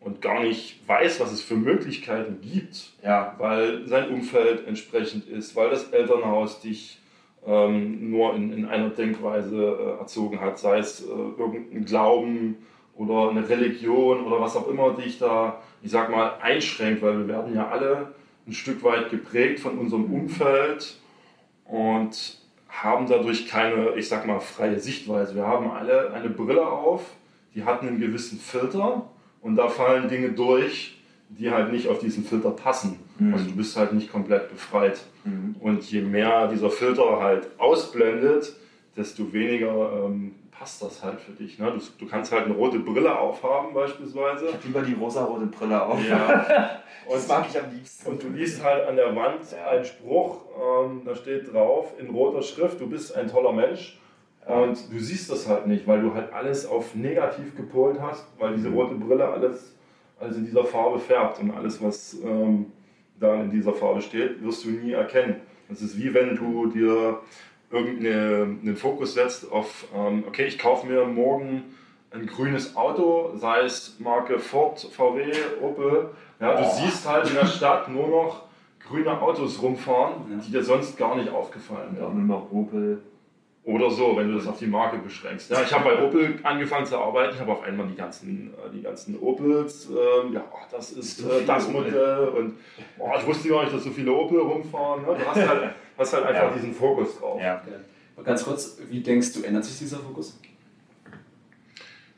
und 0.00 0.20
gar 0.20 0.42
nicht 0.42 0.86
weiß, 0.86 1.20
was 1.20 1.32
es 1.32 1.42
für 1.42 1.56
Möglichkeiten 1.56 2.40
gibt, 2.40 2.92
Ja, 3.02 3.34
weil 3.38 3.86
sein 3.86 4.10
Umfeld 4.10 4.66
entsprechend 4.66 5.26
ist, 5.26 5.56
weil 5.56 5.70
das 5.70 5.90
Elternhaus 5.90 6.60
dich 6.60 7.00
ähm, 7.46 8.10
nur 8.10 8.34
in, 8.34 8.52
in 8.52 8.66
einer 8.66 8.90
Denkweise 8.90 9.56
äh, 9.56 10.00
erzogen 10.00 10.40
hat, 10.40 10.58
sei 10.58 10.78
es 10.78 11.02
äh, 11.02 11.08
irgendein 11.08 11.84
Glauben 11.84 12.56
oder 12.96 13.30
eine 13.30 13.48
Religion 13.48 14.24
oder 14.24 14.40
was 14.40 14.56
auch 14.56 14.68
immer 14.68 14.94
dich 14.94 15.18
da, 15.18 15.60
ich 15.82 15.90
sag 15.90 16.10
mal, 16.10 16.34
einschränkt, 16.40 17.02
weil 17.02 17.18
wir 17.18 17.28
werden 17.28 17.54
ja 17.54 17.68
alle 17.68 18.14
ein 18.46 18.52
Stück 18.52 18.82
weit 18.84 19.10
geprägt 19.10 19.60
von 19.60 19.78
unserem 19.78 20.12
Umfeld 20.12 20.96
und 21.64 22.38
haben 22.68 23.06
dadurch 23.06 23.46
keine, 23.48 23.94
ich 23.96 24.08
sag 24.08 24.26
mal, 24.26 24.40
freie 24.40 24.78
Sichtweise. 24.78 25.34
Wir 25.34 25.46
haben 25.46 25.70
alle 25.70 26.12
eine 26.12 26.28
Brille 26.28 26.66
auf, 26.66 27.14
die 27.54 27.64
hat 27.64 27.82
einen 27.82 28.00
gewissen 28.00 28.38
Filter 28.38 29.08
und 29.40 29.56
da 29.56 29.68
fallen 29.68 30.08
Dinge 30.08 30.30
durch, 30.30 30.98
die 31.28 31.50
halt 31.50 31.72
nicht 31.72 31.88
auf 31.88 31.98
diesen 31.98 32.24
Filter 32.24 32.50
passen. 32.50 32.98
Mhm. 33.18 33.34
Also 33.34 33.46
du 33.46 33.56
bist 33.56 33.76
halt 33.76 33.92
nicht 33.92 34.10
komplett 34.12 34.50
befreit. 34.50 35.00
Mhm. 35.24 35.56
Und 35.60 35.90
je 35.90 36.02
mehr 36.02 36.48
dieser 36.48 36.70
Filter 36.70 37.20
halt 37.20 37.48
ausblendet, 37.58 38.54
desto 38.96 39.32
weniger 39.32 40.04
ähm, 40.04 40.34
passt 40.50 40.82
das 40.82 41.02
halt 41.02 41.20
für 41.20 41.32
dich. 41.32 41.58
Ne? 41.58 41.72
Du, 41.72 42.04
du 42.04 42.08
kannst 42.10 42.30
halt 42.32 42.44
eine 42.44 42.54
rote 42.54 42.78
Brille 42.78 43.18
aufhaben 43.18 43.74
beispielsweise. 43.74 44.46
ich 44.46 44.54
hab 44.54 44.64
lieber 44.64 44.82
die 44.82 44.92
rosarote 44.94 45.46
Brille 45.46 45.82
auf. 45.82 45.98
Ja. 46.08 46.70
Das 47.06 47.28
mag 47.28 47.44
ich 47.50 47.58
am 47.60 47.70
liebsten. 47.70 48.10
und 48.12 48.22
du 48.22 48.28
liest 48.30 48.64
halt 48.64 48.88
an 48.88 48.96
der 48.96 49.14
Wand 49.14 49.40
Ja. 49.52 49.68
einen 49.72 49.84
Spruch, 49.84 50.38
ähm, 50.58 51.02
da 51.04 51.14
steht 51.14 51.52
drauf 51.52 51.92
in 51.98 52.08
roter 52.08 52.40
Schrift, 52.42 52.80
du 52.80 52.86
bist 52.88 53.14
ein 53.14 53.28
toller 53.30 53.52
Mensch. 53.52 53.98
Und 54.46 54.92
du 54.92 54.98
siehst 54.98 55.30
das 55.30 55.48
halt 55.48 55.66
nicht, 55.66 55.86
weil 55.86 56.02
du 56.02 56.12
halt 56.14 56.32
alles 56.32 56.66
auf 56.66 56.94
negativ 56.94 57.56
gepolt 57.56 57.98
hast, 58.00 58.26
weil 58.38 58.54
diese 58.54 58.68
rote 58.70 58.94
Brille 58.94 59.26
alles, 59.26 59.74
alles 60.20 60.36
in 60.36 60.44
dieser 60.44 60.64
Farbe 60.64 60.98
färbt 60.98 61.40
und 61.40 61.50
alles, 61.50 61.82
was 61.82 62.14
ähm, 62.22 62.66
da 63.18 63.34
in 63.40 63.50
dieser 63.50 63.72
Farbe 63.72 64.02
steht, 64.02 64.42
wirst 64.44 64.64
du 64.64 64.70
nie 64.70 64.92
erkennen. 64.92 65.36
Das 65.68 65.80
ist 65.80 65.96
wie 65.98 66.12
wenn 66.12 66.36
du 66.36 66.66
dir 66.66 67.20
irgendeinen 67.70 68.76
Fokus 68.76 69.14
setzt 69.14 69.50
auf, 69.50 69.86
ähm, 69.94 70.24
okay, 70.28 70.44
ich 70.46 70.58
kaufe 70.58 70.86
mir 70.86 71.04
morgen 71.06 71.62
ein 72.10 72.26
grünes 72.26 72.76
Auto, 72.76 73.32
sei 73.36 73.62
es 73.62 73.96
Marke 73.98 74.38
Ford, 74.38 74.78
VW, 74.92 75.32
Opel. 75.62 76.10
Ja, 76.38 76.54
du 76.54 76.62
Oh. 76.64 76.70
siehst 76.70 77.08
halt 77.08 77.28
in 77.28 77.34
der 77.34 77.46
Stadt 77.46 77.88
nur 77.88 78.06
noch 78.08 78.42
grüne 78.86 79.20
Autos 79.20 79.60
rumfahren, 79.62 80.12
Ja. 80.30 80.36
die 80.46 80.52
dir 80.52 80.62
sonst 80.62 80.96
gar 80.96 81.16
nicht 81.16 81.30
aufgefallen 81.30 81.96
wären. 81.96 82.04
auch 82.06 82.12
nur 82.14 82.24
noch 82.38 82.52
Opel. 82.52 83.02
Oder 83.66 83.90
so, 83.90 84.14
wenn 84.14 84.30
du 84.30 84.36
das 84.36 84.46
auf 84.46 84.58
die 84.58 84.66
Marke 84.66 84.98
beschränkst. 84.98 85.50
Ja, 85.50 85.62
ich 85.62 85.72
habe 85.72 85.84
bei 85.84 86.02
Opel 86.02 86.38
angefangen 86.42 86.84
zu 86.84 86.98
arbeiten. 86.98 87.32
Ich 87.34 87.40
habe 87.40 87.52
auf 87.52 87.62
einmal 87.62 87.86
die 87.86 87.94
ganzen, 87.94 88.52
äh, 88.52 88.70
die 88.70 88.82
ganzen 88.82 89.18
Opels. 89.18 89.88
Ähm, 89.88 90.34
ja, 90.34 90.44
oh, 90.52 90.58
das 90.70 90.92
ist 90.92 91.18
So 91.18 91.30
äh, 91.30 91.44
das 91.46 91.66
Opel. 91.68 91.80
Modell. 91.84 92.28
Und 92.28 92.54
oh, 92.98 93.10
ich 93.18 93.26
wusste 93.26 93.48
gar 93.48 93.62
nicht, 93.62 93.74
dass 93.74 93.84
so 93.84 93.90
viele 93.90 94.12
Opel 94.12 94.38
rumfahren. 94.40 95.02
Ne? 95.02 95.16
Du 95.18 95.26
hast 95.26 95.48
halt, 95.48 95.70
hast 95.98 96.12
halt 96.12 96.26
einfach 96.26 96.42
Ja. 96.42 96.50
diesen 96.50 96.74
Fokus 96.74 97.18
drauf. 97.18 97.40
Ja. 97.40 97.62
Aber 98.16 98.24
Ganz 98.24 98.44
kurz, 98.44 98.76
wie 98.90 99.00
denkst 99.00 99.32
du, 99.32 99.42
ändert 99.42 99.64
sich 99.64 99.78
dieser 99.78 99.96
Fokus? 99.98 100.38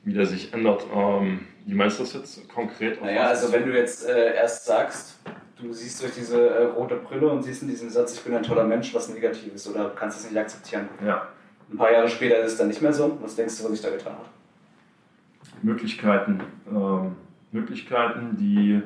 Wie 0.03 0.13
der 0.15 0.27
sich 0.27 0.53
ändert. 0.53 0.85
Ähm, 0.95 1.47
wie 1.65 1.75
meinst 1.75 1.99
du 1.99 2.03
das 2.05 2.13
jetzt 2.15 2.49
konkret? 2.49 3.01
Naja, 3.03 3.27
also 3.29 3.53
wenn 3.53 3.67
du 3.67 3.73
jetzt 3.77 4.05
äh, 4.09 4.35
erst 4.35 4.67
sagst, 4.67 5.19
du 5.61 5.73
siehst 5.73 6.03
durch 6.03 6.13
diese 6.15 6.49
äh, 6.51 6.65
rote 6.65 6.97
Brille 6.97 7.29
und 7.29 7.43
siehst 7.43 7.63
in 7.63 7.69
diesem 7.69 7.89
Satz, 7.91 8.15
ich 8.15 8.23
bin 8.23 8.35
ein 8.35 8.43
toller 8.43 8.65
Mensch, 8.65 8.93
was 8.95 9.09
negativ 9.09 9.55
ist 9.55 9.67
oder 9.69 9.91
kannst 9.97 10.19
es 10.21 10.31
nicht 10.31 10.39
akzeptieren. 10.39 10.89
Ja, 11.05 11.29
Ein 11.71 11.77
paar 11.77 11.93
Jahre 11.93 12.09
später 12.09 12.39
ist 12.41 12.53
es 12.53 12.59
dann 12.59 12.69
nicht 12.69 12.83
mehr 12.83 12.93
so. 12.93 13.19
Was 13.23 13.37
denkst 13.37 13.59
du, 13.59 13.65
was 13.65 13.73
sich 13.73 13.83
da 13.83 13.91
getan 13.91 14.13
hat? 14.13 14.31
Möglichkeiten. 15.63 16.41
Ähm, 16.71 17.17
Möglichkeiten, 17.53 18.37
die, 18.39 18.83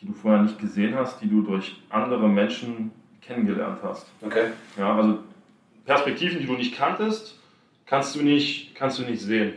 die 0.00 0.06
du 0.06 0.12
vorher 0.12 0.42
nicht 0.42 0.58
gesehen 0.58 0.94
hast, 0.94 1.20
die 1.20 1.28
du 1.28 1.42
durch 1.42 1.82
andere 1.90 2.28
Menschen 2.28 2.92
kennengelernt 3.20 3.80
hast. 3.82 4.06
Okay. 4.22 4.48
Ja, 4.78 4.96
also 4.96 5.18
Perspektiven, 5.84 6.38
die 6.38 6.46
du 6.46 6.54
nicht 6.54 6.74
kanntest, 6.74 7.38
kannst 7.86 8.14
du 8.14 8.22
nicht, 8.22 8.74
kannst 8.74 8.98
du 8.98 9.02
nicht 9.02 9.20
sehen. 9.20 9.54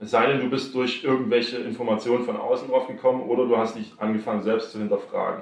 Es 0.00 0.10
sei 0.10 0.26
denn, 0.26 0.40
du 0.40 0.48
bist 0.48 0.74
durch 0.74 1.02
irgendwelche 1.02 1.58
Informationen 1.58 2.24
von 2.24 2.36
außen 2.36 2.68
drauf 2.68 2.86
gekommen 2.86 3.22
oder 3.22 3.46
du 3.46 3.56
hast 3.56 3.76
dich 3.76 3.92
angefangen, 3.98 4.42
selbst 4.42 4.70
zu 4.70 4.78
hinterfragen. 4.78 5.40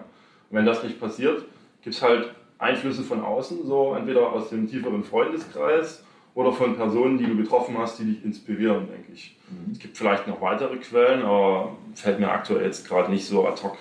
Und 0.50 0.56
wenn 0.56 0.66
das 0.66 0.82
nicht 0.82 0.98
passiert, 0.98 1.44
gibt 1.82 1.94
es 1.94 2.02
halt 2.02 2.34
Einflüsse 2.58 3.02
von 3.02 3.22
außen, 3.22 3.66
so 3.66 3.94
entweder 3.94 4.32
aus 4.32 4.50
dem 4.50 4.68
tieferen 4.68 5.04
Freundeskreis 5.04 6.04
oder 6.34 6.52
von 6.52 6.76
Personen, 6.76 7.18
die 7.18 7.26
du 7.26 7.36
getroffen 7.36 7.76
hast, 7.78 7.98
die 7.98 8.04
dich 8.04 8.24
inspirieren, 8.24 8.88
denke 8.88 9.12
ich. 9.12 9.36
Mhm. 9.48 9.72
Es 9.72 9.78
gibt 9.78 9.96
vielleicht 9.96 10.26
noch 10.26 10.40
weitere 10.40 10.76
Quellen, 10.76 11.22
aber 11.22 11.76
fällt 11.94 12.20
mir 12.20 12.30
aktuell 12.30 12.64
jetzt 12.64 12.88
gerade 12.88 13.10
nicht 13.10 13.26
so 13.26 13.46
ad 13.46 13.62
hoc 13.62 13.76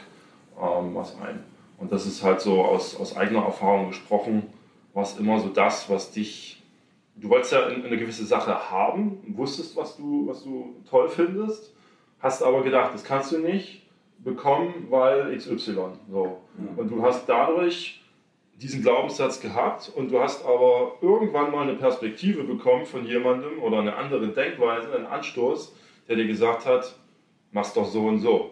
ähm, 0.60 0.96
was 0.96 1.16
ein. 1.22 1.44
Und 1.78 1.92
das 1.92 2.06
ist 2.06 2.24
halt 2.24 2.42
so 2.42 2.64
aus, 2.64 2.96
aus 2.96 3.18
eigener 3.18 3.44
Erfahrung 3.44 3.90
gesprochen, 3.90 4.44
was 4.94 5.20
immer 5.20 5.40
so 5.40 5.50
das, 5.50 5.90
was 5.90 6.12
dich. 6.12 6.64
Du 7.18 7.30
wolltest 7.30 7.54
ja 7.54 7.66
eine 7.66 7.98
gewisse 7.98 8.26
Sache 8.26 8.72
haben, 8.72 9.20
wusstest, 9.36 9.76
was 9.76 9.98
du, 9.98 10.28
was 10.28 10.44
du 10.44 10.76
toll 10.90 11.08
findest, 11.10 11.74
hast 12.20 12.44
aber 12.44 12.62
gedacht, 12.64 12.94
das 12.94 13.04
kannst 13.04 13.32
du 13.32 13.40
nicht 13.40 13.84
bekommen, 14.20 14.88
weil 14.90 15.36
XY. 15.36 15.76
So. 16.10 16.42
Und 16.76 16.90
du 16.90 17.02
hast 17.02 17.28
dadurch 17.28 18.02
diesen 18.62 18.82
Glaubenssatz 18.82 19.42
gehabt 19.42 19.92
und 19.94 20.12
du 20.12 20.20
hast 20.20 20.46
aber 20.46 20.94
irgendwann 21.02 21.52
mal 21.52 21.64
eine 21.64 21.74
Perspektive 21.74 22.44
bekommen 22.44 22.86
von 22.86 23.06
jemandem 23.06 23.62
oder 23.62 23.80
eine 23.80 23.96
andere 23.96 24.28
Denkweise, 24.30 24.94
einen 24.96 25.06
Anstoß, 25.06 25.76
der 26.08 26.16
dir 26.16 26.28
gesagt 26.28 26.66
hat, 26.66 26.96
mach's 27.52 27.74
doch 27.74 27.86
so 27.86 28.06
und 28.06 28.20
so. 28.20 28.52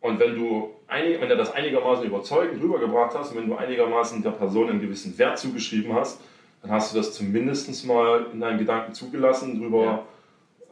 Und 0.00 0.18
wenn 0.18 0.34
du 0.34 0.70
einig, 0.86 1.20
wenn 1.20 1.28
du 1.28 1.36
das 1.36 1.52
einigermaßen 1.52 2.06
überzeugend 2.06 2.62
rübergebracht 2.62 3.14
hast 3.14 3.32
und 3.32 3.38
wenn 3.38 3.48
du 3.48 3.56
einigermaßen 3.56 4.22
der 4.22 4.30
Person 4.30 4.70
einen 4.70 4.80
gewissen 4.80 5.16
Wert 5.18 5.38
zugeschrieben 5.38 5.94
hast, 5.94 6.20
dann 6.62 6.70
hast 6.70 6.92
du 6.92 6.98
das 6.98 7.12
zumindest 7.12 7.86
mal 7.86 8.26
in 8.32 8.40
deinen 8.40 8.58
Gedanken 8.58 8.94
zugelassen, 8.94 9.60
drüber, 9.60 10.04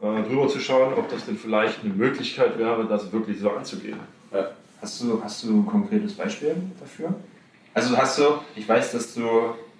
ja. 0.01 0.19
äh, 0.19 0.23
drüber 0.23 0.47
zu 0.47 0.59
schauen, 0.59 0.93
ob 0.95 1.09
das 1.09 1.25
denn 1.25 1.37
vielleicht 1.37 1.83
eine 1.83 1.93
Möglichkeit 1.93 2.57
wäre, 2.57 2.85
das 2.85 3.11
wirklich 3.11 3.39
so 3.39 3.51
anzugehen. 3.51 3.99
Ja. 4.31 4.51
Hast, 4.81 5.01
du, 5.01 5.21
hast 5.23 5.43
du 5.43 5.59
ein 5.59 5.65
konkretes 5.65 6.13
Beispiel 6.13 6.55
dafür? 6.79 7.13
Also 7.73 7.95
hast 7.97 8.17
du, 8.17 8.23
ich 8.55 8.67
weiß, 8.67 8.91
dass 8.93 9.13
du, 9.13 9.21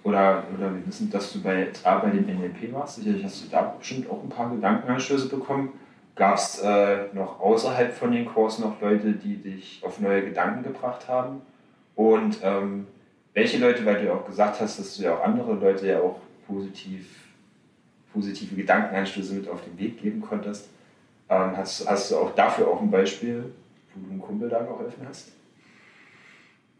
oder, 0.04 0.44
oder 0.56 0.74
wir 0.74 0.86
wissen, 0.86 1.10
dass 1.10 1.32
du 1.32 1.42
bei, 1.42 1.68
bei 1.82 2.10
dem 2.10 2.26
NLP 2.26 2.72
warst, 2.72 2.96
sicherlich 2.96 3.24
hast 3.24 3.44
du 3.44 3.48
da 3.50 3.62
bestimmt 3.78 4.08
auch 4.08 4.22
ein 4.22 4.28
paar 4.28 4.50
Gedankenanstöße 4.50 5.28
bekommen. 5.28 5.72
Gab 6.14 6.36
es 6.36 6.60
äh, 6.60 7.06
noch 7.12 7.40
außerhalb 7.40 7.92
von 7.92 8.12
den 8.12 8.26
Kursen 8.26 8.62
noch 8.62 8.80
Leute, 8.80 9.12
die 9.12 9.36
dich 9.36 9.80
auf 9.84 10.00
neue 10.00 10.22
Gedanken 10.24 10.62
gebracht 10.62 11.08
haben? 11.08 11.40
Und 11.96 12.38
ähm, 12.42 12.86
welche 13.34 13.58
Leute, 13.58 13.84
weil 13.86 14.00
du 14.00 14.06
ja 14.06 14.14
auch 14.14 14.26
gesagt 14.26 14.60
hast, 14.60 14.78
dass 14.78 14.96
du 14.96 15.04
ja 15.04 15.14
auch 15.14 15.24
andere 15.24 15.54
Leute 15.54 15.86
ja 15.86 16.00
auch 16.00 16.20
positiv, 16.46 17.06
positive 18.12 18.54
Gedankenanstöße 18.54 19.34
mit 19.34 19.48
auf 19.48 19.62
den 19.64 19.78
Weg 19.78 20.00
geben 20.00 20.20
konntest, 20.20 20.68
ähm, 21.28 21.56
hast, 21.56 21.88
hast 21.88 22.10
du 22.10 22.16
auch 22.18 22.34
dafür 22.34 22.68
auch 22.68 22.80
ein 22.80 22.90
Beispiel, 22.90 23.52
wo 23.94 24.00
du 24.04 24.10
einem 24.10 24.20
Kumpel 24.20 24.48
da 24.48 24.60
geholfen 24.62 25.06
hast? 25.08 25.32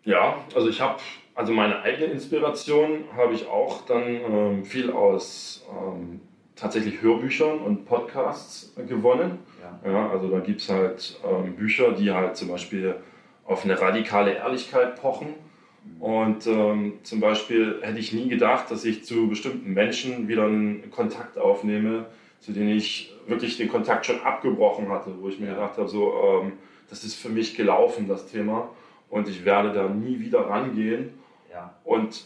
Ja, 0.05 0.45
also 0.55 0.69
ich 0.69 0.81
habe, 0.81 0.99
also 1.35 1.53
meine 1.53 1.83
eigene 1.83 2.07
Inspiration 2.07 3.05
habe 3.17 3.35
ich 3.35 3.47
auch 3.49 3.85
dann 3.87 4.05
ähm, 4.07 4.65
viel 4.65 4.91
aus 4.91 5.67
ähm, 5.71 6.21
tatsächlich 6.57 7.03
Hörbüchern 7.03 7.59
und 7.59 7.85
Podcasts 7.85 8.75
gewonnen. 8.89 9.39
Ja. 9.85 9.91
ja 9.91 10.11
also 10.11 10.29
da 10.29 10.41
gibt 10.41 10.61
es 10.61 10.69
halt 10.69 11.19
ähm, 11.25 11.55
Bücher, 11.55 11.93
die 11.93 12.11
halt 12.11 12.37
zum 12.37 12.49
Beispiel 12.49 12.97
auf 13.45 13.65
eine 13.65 13.81
radikale 13.81 14.33
Ehrlichkeit 14.35 15.01
pochen. 15.01 15.35
Mhm. 15.85 16.03
Und 16.03 16.47
ähm, 16.47 16.99
zum 17.03 17.21
Beispiel 17.21 17.79
hätte 17.83 17.99
ich 17.99 18.13
nie 18.13 18.29
gedacht, 18.29 18.71
dass 18.71 18.85
ich 18.85 19.05
zu 19.05 19.29
bestimmten 19.29 19.73
Menschen 19.75 20.29
wieder 20.29 20.45
einen 20.45 20.91
Kontakt 20.91 21.37
aufnehme, 21.37 22.07
zu 22.41 22.53
denen 22.53 22.71
ich 22.71 23.15
wirklich 23.27 23.59
den 23.59 23.69
Kontakt 23.69 24.07
schon 24.07 24.21
abgebrochen 24.23 24.89
hatte, 24.89 25.13
wo 25.21 25.29
ich 25.29 25.39
mir 25.39 25.49
gedacht 25.49 25.77
habe, 25.77 25.89
so, 25.89 26.15
ähm, 26.43 26.53
das 26.89 27.05
ist 27.05 27.17
für 27.17 27.29
mich 27.29 27.55
gelaufen, 27.55 28.09
das 28.09 28.27
Thema 28.27 28.71
und 29.11 29.29
ich 29.29 29.45
werde 29.45 29.73
da 29.73 29.89
nie 29.89 30.19
wieder 30.21 30.41
rangehen. 30.49 31.11
Ja. 31.53 31.75
Und 31.85 32.25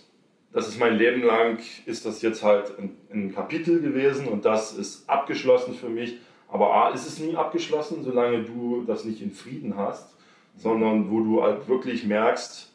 das 0.53 0.69
ist 0.69 0.79
mein 0.79 0.97
Leben 0.97 1.23
lang, 1.23 1.59
ist 1.87 2.07
das 2.07 2.23
jetzt 2.23 2.45
halt 2.45 2.79
ein, 2.79 2.97
ein, 3.13 3.35
Kapitel 3.35 3.81
gewesen 3.81 4.29
und 4.29 4.45
das 4.45 4.73
ist 4.73 5.09
abgeschlossen 5.09 5.75
für 5.75 5.89
mich. 5.89 6.19
Aber 6.49 6.73
A, 6.73 6.91
ist 6.91 7.07
es 7.07 7.19
nie 7.19 7.35
abgeschlossen, 7.35 8.05
solange 8.05 8.45
du 8.45 8.85
das 8.87 9.05
nicht 9.05 9.21
in 9.21 9.33
Frieden 9.33 9.77
hast, 9.77 10.15
sondern 10.57 11.11
wo 11.11 11.21
du 11.21 11.43
halt 11.43 11.67
wirklich 11.67 12.05
merkst, 12.05 12.71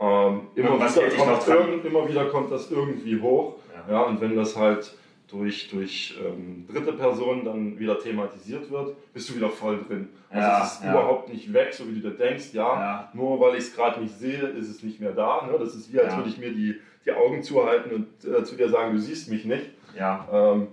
ähm, 0.00 0.42
immer, 0.54 0.78
wieder 0.78 1.08
kommt, 1.10 1.48
irgend, 1.48 1.84
immer, 1.84 2.08
wieder 2.08 2.26
kommt, 2.26 2.52
das 2.52 2.70
irgendwie 2.70 3.20
hoch. 3.20 3.56
Ja. 3.88 3.94
ja. 3.94 4.02
und 4.02 4.20
wenn 4.20 4.36
das 4.36 4.56
halt 4.56 4.94
durch, 5.28 5.68
durch 5.68 6.18
ähm, 6.24 6.66
dritte 6.66 6.92
Personen 6.94 7.44
dann 7.44 7.78
wieder 7.78 7.98
thematisiert 7.98 8.70
wird, 8.70 8.96
bist 9.12 9.28
du 9.28 9.36
wieder 9.36 9.50
voll 9.50 9.84
drin. 9.86 10.08
Also 10.30 10.48
ja, 10.48 10.64
es 10.64 10.72
ist 10.72 10.84
ja. 10.84 10.90
überhaupt 10.90 11.32
nicht 11.32 11.52
weg, 11.52 11.72
so 11.72 11.88
wie 11.88 12.00
du 12.00 12.10
dir 12.10 12.16
denkst, 12.16 12.54
ja, 12.54 12.62
ja. 12.62 13.08
nur 13.12 13.38
weil 13.40 13.54
ich 13.54 13.64
es 13.64 13.74
gerade 13.74 14.00
nicht 14.00 14.18
sehe, 14.18 14.40
ist 14.40 14.68
es 14.68 14.82
nicht 14.82 15.00
mehr 15.00 15.12
da. 15.12 15.46
Ne? 15.46 15.58
Das 15.58 15.74
ist 15.74 15.92
wie, 15.92 16.00
als 16.00 16.16
würde 16.16 16.30
ich 16.30 16.38
mir 16.38 16.52
die, 16.52 16.76
die 17.04 17.12
Augen 17.12 17.42
zuhalten 17.42 17.92
und 17.92 18.30
äh, 18.30 18.42
zu 18.44 18.56
dir 18.56 18.68
sagen, 18.68 18.94
du 18.94 19.00
siehst 19.00 19.30
mich 19.30 19.44
nicht. 19.44 19.70
Ähm, 20.32 20.68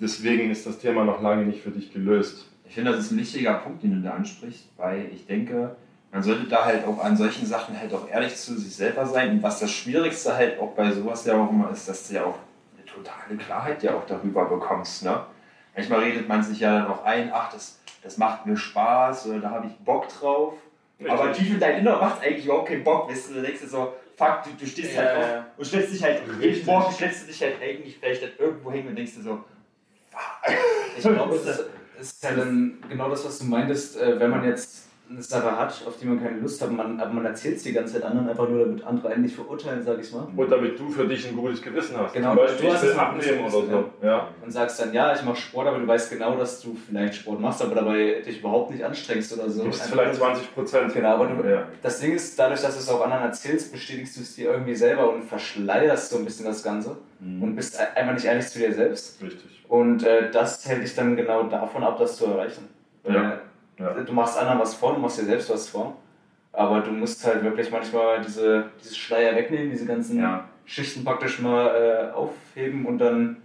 deswegen 0.00 0.50
ist 0.50 0.66
das 0.66 0.78
Thema 0.78 1.04
noch 1.04 1.22
lange 1.22 1.46
nicht 1.46 1.62
für 1.62 1.70
dich 1.70 1.92
gelöst. 1.92 2.50
Ich 2.68 2.74
finde, 2.74 2.92
das 2.92 3.00
ist 3.00 3.12
ein 3.12 3.18
wichtiger 3.18 3.54
Punkt, 3.54 3.82
den 3.82 3.94
du 3.94 4.00
da 4.02 4.14
ansprichst, 4.14 4.68
weil 4.76 5.08
ich 5.14 5.26
denke, 5.26 5.76
man 6.12 6.22
sollte 6.22 6.48
da 6.48 6.64
halt 6.64 6.84
auch 6.86 7.02
an 7.02 7.16
solchen 7.16 7.46
Sachen 7.46 7.78
halt 7.78 7.92
auch 7.94 8.08
ehrlich 8.08 8.36
zu 8.36 8.58
sich 8.58 8.74
selber 8.74 9.06
sein. 9.06 9.30
Und 9.30 9.42
was 9.42 9.60
das 9.60 9.70
Schwierigste 9.70 10.34
halt 10.34 10.58
auch 10.58 10.72
bei 10.72 10.90
sowas 10.90 11.24
ja 11.24 11.40
auch 11.40 11.50
immer 11.50 11.70
ist, 11.70 11.88
dass 11.88 12.08
du 12.08 12.14
ja 12.14 12.24
auch 12.24 12.38
totale 12.96 13.36
Klarheit 13.36 13.82
ja 13.82 13.94
auch 13.94 14.06
darüber 14.06 14.44
bekommst. 14.46 15.04
Ne? 15.04 15.24
Manchmal 15.74 16.00
redet 16.00 16.28
man 16.28 16.42
sich 16.42 16.60
ja 16.60 16.80
dann 16.80 16.88
auch 16.88 17.04
ein, 17.04 17.30
ach, 17.32 17.52
das, 17.52 17.80
das 18.02 18.18
macht 18.18 18.46
mir 18.46 18.56
Spaß 18.56 19.26
oder 19.26 19.40
da 19.40 19.50
habe 19.50 19.66
ich 19.66 19.76
Bock 19.84 20.08
drauf. 20.08 20.54
Richtig. 20.98 21.12
Aber 21.12 21.32
tief 21.32 21.50
in 21.50 21.60
dein 21.60 21.80
Inner 21.80 22.00
macht 22.00 22.20
es 22.20 22.26
eigentlich 22.26 22.44
überhaupt 22.46 22.68
keinen 22.68 22.84
Bock, 22.84 23.10
weißt 23.10 23.30
du, 23.30 23.34
du 23.34 23.42
denkst 23.42 23.60
dir 23.60 23.68
so, 23.68 23.94
fuck, 24.16 24.42
du, 24.44 24.50
du 24.58 24.66
stehst 24.66 24.94
ja, 24.94 25.02
halt 25.02 25.18
auf 25.18 25.44
und 25.58 25.64
stellst 25.66 25.92
dich 25.92 26.02
halt, 26.02 26.22
jeden 26.40 26.64
Morgen 26.64 26.92
stellst 26.92 27.22
du 27.22 27.26
dich 27.26 27.42
halt 27.42 27.62
eigentlich 27.62 27.98
vielleicht 27.98 28.22
halt 28.22 28.40
irgendwo 28.40 28.72
hin 28.72 28.88
und 28.88 28.96
denkst 28.96 29.14
dir 29.14 29.22
so, 29.22 29.44
fuck. 30.10 30.56
Ich 30.96 31.02
glaube, 31.02 31.38
das 31.44 31.64
ist 32.00 32.24
ja 32.24 32.32
dann 32.32 32.78
genau 32.88 33.10
das, 33.10 33.26
was 33.26 33.38
du 33.38 33.44
meintest, 33.44 34.00
äh, 34.00 34.18
wenn 34.18 34.30
man 34.30 34.44
jetzt 34.44 34.88
Sache 35.18 35.56
hat, 35.56 35.82
auf 35.86 35.98
die 36.00 36.06
man 36.06 36.20
keine 36.20 36.40
Lust 36.40 36.60
hat, 36.60 36.72
man, 36.72 37.00
aber 37.00 37.12
man 37.12 37.24
erzählt 37.24 37.56
es 37.56 37.62
die 37.62 37.72
ganze 37.72 37.94
Zeit 37.94 38.02
anderen, 38.02 38.28
einfach 38.28 38.48
nur 38.48 38.66
damit 38.66 38.84
andere 38.84 39.08
einen 39.08 39.22
nicht 39.22 39.36
verurteilen, 39.36 39.82
sag 39.82 40.00
ich 40.00 40.12
mal. 40.12 40.26
Und 40.34 40.50
damit 40.50 40.78
du 40.78 40.88
für 40.88 41.06
dich 41.06 41.28
ein 41.28 41.36
gutes 41.36 41.62
Gewissen 41.62 41.96
hast. 41.96 42.12
Genau, 42.12 42.34
Zum 42.34 42.44
Beispiel, 42.44 42.66
du 42.66 42.74
hast 42.74 42.82
es 42.82 42.98
abnehmen 42.98 43.40
oder 43.44 43.50
so. 43.50 43.90
Ja. 44.02 44.28
Und 44.44 44.50
sagst 44.50 44.80
dann, 44.80 44.92
ja, 44.92 45.14
ich 45.14 45.22
mache 45.22 45.36
Sport, 45.36 45.68
aber 45.68 45.78
du 45.78 45.86
weißt 45.86 46.10
genau, 46.10 46.36
dass 46.36 46.60
du 46.60 46.74
vielleicht 46.74 47.14
Sport 47.14 47.40
machst, 47.40 47.62
aber 47.62 47.76
dabei 47.76 48.22
dich 48.26 48.40
überhaupt 48.40 48.72
nicht 48.72 48.84
anstrengst 48.84 49.32
oder 49.32 49.48
so. 49.48 49.62
Du 49.62 49.68
bist 49.68 49.82
vielleicht 49.82 50.16
20 50.16 50.54
Prozent. 50.54 50.92
Genau, 50.92 51.14
aber 51.14 51.26
du, 51.26 51.48
ja. 51.48 51.68
das 51.82 52.00
Ding 52.00 52.14
ist, 52.14 52.38
dadurch, 52.38 52.60
dass 52.60 52.74
du 52.74 52.80
es 52.80 52.88
auch 52.88 53.02
anderen 53.02 53.24
erzählst, 53.24 53.72
bestätigst 53.72 54.16
du 54.16 54.22
es 54.22 54.34
dir 54.34 54.50
irgendwie 54.50 54.74
selber 54.74 55.12
und 55.12 55.24
verschleierst 55.24 56.10
so 56.10 56.18
ein 56.18 56.24
bisschen 56.24 56.46
das 56.46 56.62
Ganze 56.62 56.96
mhm. 57.20 57.42
und 57.42 57.54
bist 57.54 57.78
einfach 57.94 58.14
nicht 58.14 58.26
ehrlich 58.26 58.46
zu 58.46 58.58
dir 58.58 58.72
selbst. 58.72 59.22
Richtig. 59.22 59.64
Und 59.68 60.02
äh, 60.04 60.30
das 60.30 60.66
hält 60.68 60.82
dich 60.82 60.94
dann 60.94 61.16
genau 61.16 61.44
davon 61.44 61.84
ab, 61.84 61.98
das 61.98 62.16
zu 62.16 62.26
erreichen. 62.26 62.68
Ja. 63.04 63.40
Ja. 63.78 63.92
Du 63.92 64.12
machst 64.12 64.38
anderen 64.38 64.58
was 64.58 64.74
vor, 64.74 64.94
du 64.94 65.00
machst 65.00 65.18
dir 65.18 65.24
selbst 65.24 65.50
was 65.50 65.68
vor. 65.68 65.96
Aber 66.52 66.80
du 66.80 66.90
musst 66.90 67.24
halt 67.26 67.42
wirklich 67.44 67.70
manchmal 67.70 68.22
diese, 68.22 68.70
diese 68.82 68.94
Schleier 68.94 69.36
wegnehmen, 69.36 69.70
diese 69.70 69.84
ganzen 69.84 70.18
ja. 70.18 70.48
Schichten 70.64 71.04
praktisch 71.04 71.38
mal 71.40 72.10
äh, 72.10 72.14
aufheben 72.14 72.86
und 72.86 72.98
dann 72.98 73.36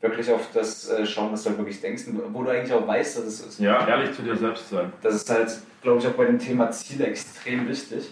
wirklich 0.00 0.30
auf 0.32 0.48
das 0.54 0.88
äh, 0.88 1.04
schauen, 1.04 1.32
was 1.32 1.42
du 1.42 1.50
halt 1.50 1.58
wirklich 1.58 1.80
denkst, 1.80 2.04
wo 2.32 2.42
du 2.42 2.50
eigentlich 2.50 2.72
auch 2.72 2.86
weißt, 2.86 3.18
dass 3.18 3.24
es 3.24 3.40
ist. 3.40 3.60
Ja, 3.60 3.86
ehrlich 3.86 4.14
zu 4.14 4.22
dir 4.22 4.36
selbst 4.36 4.70
sein. 4.70 4.90
Das 5.02 5.14
ist 5.14 5.28
halt, 5.28 5.50
glaube 5.82 5.98
ich, 5.98 6.06
auch 6.06 6.12
bei 6.12 6.24
dem 6.24 6.38
Thema 6.38 6.70
Ziele 6.70 7.06
extrem 7.06 7.68
wichtig. 7.68 8.10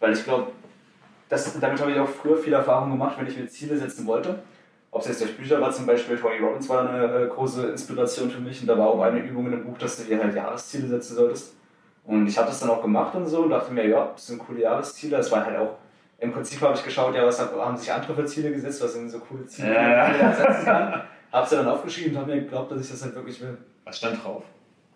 Weil 0.00 0.14
ich 0.14 0.24
glaube, 0.24 0.52
damit 1.28 1.80
habe 1.80 1.92
ich 1.92 1.98
auch 1.98 2.08
früher 2.08 2.38
viel 2.38 2.52
Erfahrung 2.54 2.90
gemacht, 2.90 3.16
wenn 3.18 3.26
ich 3.26 3.36
mir 3.36 3.46
Ziele 3.46 3.76
setzen 3.76 4.06
wollte 4.06 4.38
ob 4.92 5.00
es 5.00 5.08
jetzt 5.08 5.22
durch 5.22 5.36
Bücher 5.36 5.60
war, 5.60 5.72
zum 5.72 5.86
Beispiel 5.86 6.18
Tony 6.18 6.38
Robbins 6.38 6.68
war 6.68 6.86
eine 6.86 7.24
äh, 7.24 7.26
große 7.26 7.66
Inspiration 7.68 8.30
für 8.30 8.40
mich 8.40 8.60
und 8.60 8.66
da 8.66 8.76
war 8.76 8.88
auch 8.88 9.00
eine 9.00 9.20
Übung 9.20 9.46
in 9.46 9.52
dem 9.52 9.64
Buch, 9.64 9.78
dass 9.78 9.96
du 9.96 10.04
dir 10.04 10.22
halt 10.22 10.34
Jahresziele 10.34 10.86
setzen 10.86 11.16
solltest. 11.16 11.54
Und 12.04 12.26
ich 12.26 12.36
habe 12.36 12.48
das 12.48 12.60
dann 12.60 12.70
auch 12.70 12.82
gemacht 12.82 13.14
und 13.14 13.26
so 13.26 13.42
und 13.42 13.50
dachte 13.50 13.72
mir, 13.72 13.88
ja, 13.88 14.10
das 14.12 14.26
sind 14.26 14.38
coole 14.38 14.60
Jahresziele. 14.60 15.16
Das 15.16 15.32
waren 15.32 15.46
halt 15.46 15.56
auch, 15.56 15.78
im 16.18 16.30
Prinzip 16.30 16.60
habe 16.60 16.74
ich 16.76 16.84
geschaut, 16.84 17.14
ja, 17.14 17.24
was 17.24 17.40
haben 17.40 17.76
sich 17.76 17.90
andere 17.90 18.14
für 18.14 18.26
Ziele 18.26 18.52
gesetzt, 18.52 18.82
was 18.82 18.92
sind 18.92 19.08
so 19.08 19.18
coole 19.20 19.46
Ziele, 19.46 19.70
die 19.70 19.74
man 19.74 20.20
ja. 20.20 20.32
setzen 20.34 20.64
kann. 20.64 21.02
Habe 21.32 21.48
sie 21.48 21.56
dann 21.56 21.68
aufgeschrieben 21.68 22.14
und 22.14 22.22
habe 22.22 22.34
mir 22.34 22.42
geglaubt, 22.42 22.70
dass 22.70 22.82
ich 22.82 22.90
das 22.90 23.02
halt 23.02 23.14
wirklich 23.14 23.40
will. 23.40 23.56
Was 23.84 23.96
stand 23.96 24.22
drauf? 24.22 24.42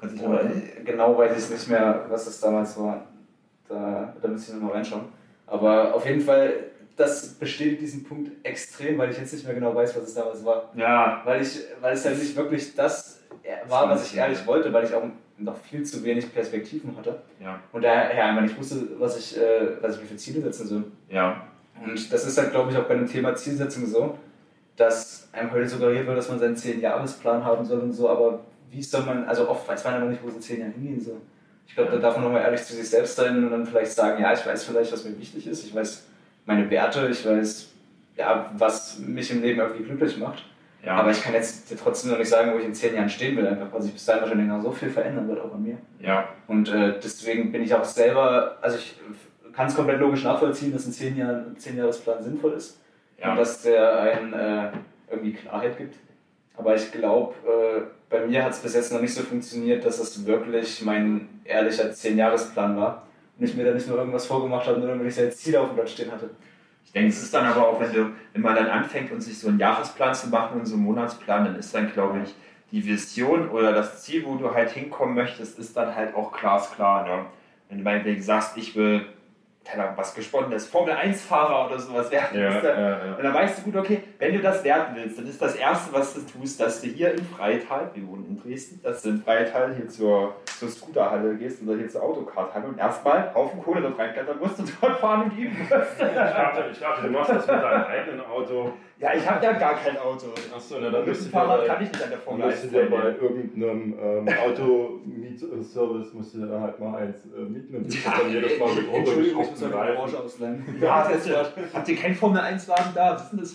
Oh, 0.03 0.39
genau 0.85 1.17
weiß 1.17 1.43
ich 1.43 1.51
nicht 1.51 1.71
mehr, 1.71 2.05
was 2.11 2.27
das 2.27 2.39
damals 2.39 2.79
war. 2.79 3.07
Da, 3.67 4.15
da 4.21 4.29
müsste 4.29 4.53
ich 4.53 4.59
nochmal 4.59 4.77
reinschauen. 4.77 5.07
Aber 5.47 5.95
auf 5.95 6.05
jeden 6.05 6.21
Fall 6.21 6.53
das 6.97 7.35
bestätigt 7.35 7.83
diesen 7.83 8.05
Punkt 8.05 8.31
extrem, 8.43 8.99
weil 8.99 9.11
ich 9.11 9.19
jetzt 9.19 9.33
nicht 9.33 9.45
mehr 9.45 9.55
genau 9.55 9.75
weiß, 9.75 9.95
was 9.97 10.05
es 10.05 10.15
damals 10.15 10.45
war. 10.45 10.71
Ja. 10.75 11.21
Weil, 11.25 11.43
ich, 11.43 11.61
weil 11.81 11.95
es 11.95 12.05
halt 12.05 12.19
nicht 12.19 12.35
wirklich 12.35 12.75
das 12.75 13.21
war, 13.69 13.89
was 13.89 14.11
ich 14.11 14.17
ehrlich 14.17 14.47
wollte, 14.47 14.73
weil 14.73 14.85
ich 14.85 14.95
auch 14.95 15.05
noch 15.39 15.57
viel 15.59 15.85
zu 15.85 16.03
wenig 16.03 16.33
Perspektiven 16.33 16.97
hatte. 16.97 17.21
Ja. 17.39 17.61
Und 17.73 17.85
daher 17.85 18.25
einfach 18.25 18.43
nicht 18.43 18.59
wusste, 18.59 18.89
was 18.99 19.19
ich, 19.19 19.37
äh, 19.37 19.83
was 19.83 19.97
ich 19.97 20.03
mir 20.03 20.09
für 20.09 20.17
Ziele 20.17 20.41
setzen 20.41 20.67
soll. 20.67 20.85
Ja. 21.11 21.47
Und 21.85 22.11
das 22.11 22.27
ist 22.27 22.39
halt, 22.39 22.53
glaube 22.53 22.73
ich, 22.73 22.79
auch 22.79 22.85
bei 22.85 22.95
dem 22.95 23.07
Thema 23.07 23.35
Zielsetzung 23.35 23.85
so, 23.87 24.19
dass 24.77 25.29
einem 25.33 25.53
heute 25.53 25.69
suggeriert 25.69 26.07
wird, 26.07 26.17
dass 26.17 26.31
man 26.31 26.39
seinen 26.39 26.57
10-Jahres-Plan 26.57 27.45
haben 27.45 27.65
soll 27.65 27.81
und 27.81 27.93
so, 27.93 28.09
aber 28.09 28.41
wie 28.71 28.83
soll 28.83 29.03
man, 29.03 29.25
also 29.25 29.49
oft 29.49 29.69
weiß 29.69 29.85
man 29.85 29.95
aber 29.95 30.07
nicht, 30.07 30.23
wo 30.23 30.31
so 30.31 30.39
10 30.39 30.61
Jahre 30.61 30.73
hingehen 30.73 31.01
soll. 31.01 31.21
Ich 31.67 31.75
glaube, 31.75 31.91
da 31.91 31.99
darf 31.99 32.15
man 32.15 32.25
nochmal 32.25 32.43
ehrlich 32.43 32.63
zu 32.63 32.75
sich 32.75 32.89
selbst 32.89 33.17
sein 33.17 33.45
und 33.45 33.51
dann 33.51 33.67
vielleicht 33.67 33.93
sagen, 33.93 34.23
ja, 34.23 34.33
ich 34.33 34.47
weiß 34.47 34.65
vielleicht, 34.65 34.93
was 34.93 35.05
mir 35.05 35.19
wichtig 35.19 35.47
ist, 35.47 35.65
ich 35.65 35.75
weiß 35.75 36.05
meine 36.47 36.71
Werte, 36.71 37.09
ich 37.11 37.27
weiß, 37.27 37.73
ja, 38.17 38.51
was 38.57 38.99
mich 38.99 39.31
im 39.31 39.43
Leben 39.43 39.61
irgendwie 39.61 39.85
glücklich 39.85 40.17
macht. 40.19 40.45
Ja. 40.83 40.95
Aber 40.95 41.11
ich 41.11 41.21
kann 41.21 41.35
jetzt 41.35 41.77
trotzdem 41.83 42.13
noch 42.13 42.19
nicht 42.19 42.29
sagen, 42.29 42.53
wo 42.55 42.59
ich 42.59 42.65
in 42.65 42.75
zehn 42.75 42.95
Jahren 42.95 43.09
stehen 43.09 43.37
will, 43.37 43.47
einfach 43.47 43.73
weil 43.73 43.83
sich 43.83 43.93
bis 43.93 44.05
dahin 44.05 44.23
wahrscheinlich 44.23 44.47
noch 44.47 44.63
so 44.63 44.71
viel 44.71 44.89
verändern 44.89 45.27
wird, 45.29 45.41
auch 45.41 45.53
an 45.53 45.63
mir. 45.63 45.77
Ja. 45.99 46.29
Und 46.47 46.69
äh, 46.69 46.95
deswegen 47.03 47.51
bin 47.51 47.63
ich 47.63 47.75
auch 47.75 47.85
selber, 47.85 48.57
also 48.63 48.79
ich 48.79 48.97
kann 49.53 49.67
es 49.67 49.75
komplett 49.75 49.99
logisch 49.99 50.23
nachvollziehen, 50.23 50.73
dass 50.73 50.87
ein 50.87 50.93
zehn, 50.93 51.17
Jahr, 51.17 51.45
zehn 51.57 51.77
Jahresplan 51.77 52.23
sinnvoll 52.23 52.53
ist. 52.53 52.81
Ja. 53.19 53.33
Und 53.33 53.39
dass 53.39 53.63
der 53.63 54.01
einen 54.01 54.33
äh, 54.33 54.71
irgendwie 55.11 55.33
Klarheit 55.33 55.77
gibt. 55.77 55.97
Aber 56.57 56.75
ich 56.75 56.93
glaube, 56.93 57.35
äh, 57.45 57.83
bei 58.09 58.25
mir 58.25 58.45
hat 58.45 58.53
es 58.53 58.61
bis 58.61 58.75
jetzt 58.75 58.93
noch 58.93 59.01
nicht 59.01 59.15
so 59.15 59.23
funktioniert, 59.23 59.85
dass 59.85 59.99
es 59.99 60.25
wirklich 60.25 60.83
mein 60.85 61.29
ehrlicher 61.45 61.91
Zehn-Jahresplan 61.93 62.77
war. 62.77 63.06
Und 63.39 63.45
ich 63.45 63.55
mir 63.55 63.65
da 63.65 63.73
nicht 63.73 63.89
nur 63.89 63.99
irgendwas 63.99 64.27
vorgemacht 64.27 64.67
habe, 64.67 64.81
nur 64.81 64.89
wenn 64.89 65.07
ich 65.07 65.17
jetzt 65.17 65.39
Ziel 65.39 65.57
auf 65.57 65.69
dem 65.69 65.77
Blatt 65.77 65.91
stehen 65.91 66.11
hatte. 66.11 66.31
Ich 66.85 66.93
denke, 66.93 67.09
es 67.09 67.23
ist 67.23 67.35
dann 67.35 67.45
aber 67.45 67.69
auch, 67.69 67.81
wenn, 67.81 67.93
du, 67.93 68.13
wenn 68.33 68.43
man 68.43 68.55
dann 68.55 68.69
anfängt 68.69 69.13
und 69.13 69.21
sich 69.21 69.39
so 69.39 69.49
einen 69.49 69.59
Jahresplan 69.59 70.15
zu 70.15 70.29
machen 70.29 70.61
und 70.61 70.67
so 70.67 70.75
einen 70.75 70.85
Monatsplan, 70.85 71.45
dann 71.45 71.57
ist 71.57 71.75
dann, 71.75 71.93
glaube 71.93 72.21
ich, 72.25 72.35
die 72.71 72.85
Vision 72.85 73.51
oder 73.51 73.73
das 73.73 74.03
Ziel, 74.03 74.25
wo 74.25 74.37
du 74.37 74.55
halt 74.55 74.71
hinkommen 74.71 75.15
möchtest, 75.15 75.59
ist 75.59 75.77
dann 75.77 75.95
halt 75.95 76.15
auch 76.15 76.33
glasklar. 76.33 77.07
Ne? 77.07 77.27
Wenn 77.69 77.79
du 77.79 77.85
meinetwegen 77.85 78.23
sagst, 78.23 78.57
ich 78.57 78.75
will 78.75 79.07
was 79.97 80.15
gesponnenes 80.15 80.67
Formel-1-Fahrer 80.67 81.67
oder 81.67 81.79
sowas 81.79 82.11
werden 82.11 82.39
ja, 82.39 82.63
ja, 82.63 82.79
ja. 83.07 83.17
Und 83.17 83.25
dann 83.25 83.35
weißt 83.35 83.59
du 83.59 83.63
gut, 83.63 83.77
okay, 83.77 84.03
wenn 84.19 84.33
du 84.33 84.41
das 84.41 84.63
werden 84.65 84.95
willst, 84.95 85.19
dann 85.19 85.27
ist 85.27 85.41
das 85.41 85.57
Erste, 85.57 85.93
was 85.93 86.15
du 86.15 86.21
tust, 86.21 86.61
dass 86.61 86.81
du 86.81 86.89
hier 86.89 87.13
in 87.13 87.25
Freital, 87.25 87.91
wir 87.95 88.07
wohnen 88.07 88.27
in 88.27 88.43
Dresden, 88.43 88.81
dass 88.83 89.03
du 89.03 89.11
in 89.11 89.23
Freital 89.23 89.75
hier 89.75 89.89
zur, 89.89 90.37
zur 90.59 90.69
Scooterhalle 90.69 91.37
gehst 91.37 91.63
oder 91.63 91.77
hier 91.77 91.89
zur 91.89 92.03
Autokarthalle 92.03 92.67
und 92.67 92.79
erstmal 92.79 93.35
Haufen 93.35 93.63
Kohle 93.63 93.83
dort 93.83 93.99
reinklettern 93.99 94.39
musst 94.39 94.59
und 94.59 94.73
dort 94.81 94.99
fahren 94.99 95.31
und 95.31 95.39
üben 95.39 95.59
musst. 95.59 95.73
Ich 95.73 96.15
dachte, 96.15 96.65
ich 96.73 96.79
dachte, 96.79 97.07
du 97.07 97.13
machst 97.13 97.31
das 97.31 97.47
mit 97.47 97.57
deinem 97.57 97.85
eigenen 97.85 98.21
Auto. 98.27 98.73
Ja, 98.99 99.11
ich 99.15 99.29
habe 99.29 99.45
ja 99.45 99.53
gar 99.53 99.75
kein 99.75 99.99
Auto. 99.99 100.29
Achso, 100.55 100.77
na, 100.81 100.89
dann 100.89 101.05
müsste 101.05 101.29
Fahrrad 101.29 101.67
kann 101.67 101.83
ich 101.83 101.93
nicht 101.93 102.03
an 102.03 102.09
der 102.09 102.19
Formel 102.19 102.49
1 102.49 102.63
du 102.63 102.87
bei 102.87 103.15
irgendeinem 103.21 103.95
ähm, 104.01 104.29
Automietservice 104.43 106.15
musst 106.15 106.35
du 106.35 106.47
dann 106.47 106.63
halt 106.63 106.81
mal 106.81 106.97
eins 106.97 107.27
äh, 107.27 107.41
mieten 107.43 107.77
und 107.77 107.85
bist 107.85 108.03
ja, 108.07 108.15
dann 108.19 108.31
jedes 108.31 108.59
Mal 108.59 108.75
mit 108.75 108.91
runtergeschraubt. 108.91 109.56
Muss 109.61 109.73
eine 109.73 109.93
Branche 109.95 110.19
ausleihen. 110.19 110.65
Ja, 110.81 111.09
das 111.09 111.29
Habt 111.73 111.89
ihr 111.89 111.97
keinen 111.97 112.15
Formel 112.15 112.41
1 112.41 112.69
Wagen 112.69 112.91
da? 112.95 113.15
Was 113.15 113.23
ist 113.25 113.31
denn 113.31 113.41
das 113.41 113.53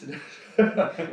für 0.56 0.64
das? 0.64 0.98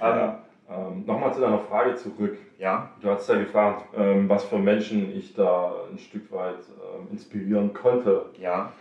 ähm, 0.00 0.32
ähm, 0.70 1.04
Nochmal 1.06 1.32
zu 1.32 1.40
deiner 1.40 1.60
Frage 1.60 1.94
zurück. 1.94 2.36
Ja. 2.58 2.90
Du 3.00 3.10
hast 3.10 3.28
ja 3.28 3.36
gefragt, 3.36 3.84
ähm, 3.96 4.28
was 4.28 4.44
für 4.44 4.58
Menschen 4.58 5.16
ich 5.16 5.34
da 5.34 5.72
ein 5.90 5.98
Stück 5.98 6.32
weit 6.32 6.58
ähm, 6.58 7.08
inspirieren 7.12 7.72
konnte. 7.72 8.26
Ja. 8.40 8.72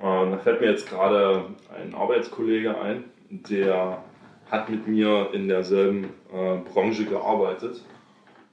Und 0.00 0.32
da 0.32 0.38
fällt 0.38 0.60
mir 0.60 0.70
jetzt 0.70 0.88
gerade 0.88 1.44
ein 1.76 1.94
Arbeitskollege 1.94 2.78
ein, 2.78 3.04
der 3.30 3.98
hat 4.50 4.68
mit 4.68 4.86
mir 4.86 5.30
in 5.32 5.48
derselben 5.48 6.04
äh, 6.32 6.56
Branche 6.72 7.04
gearbeitet. 7.04 7.82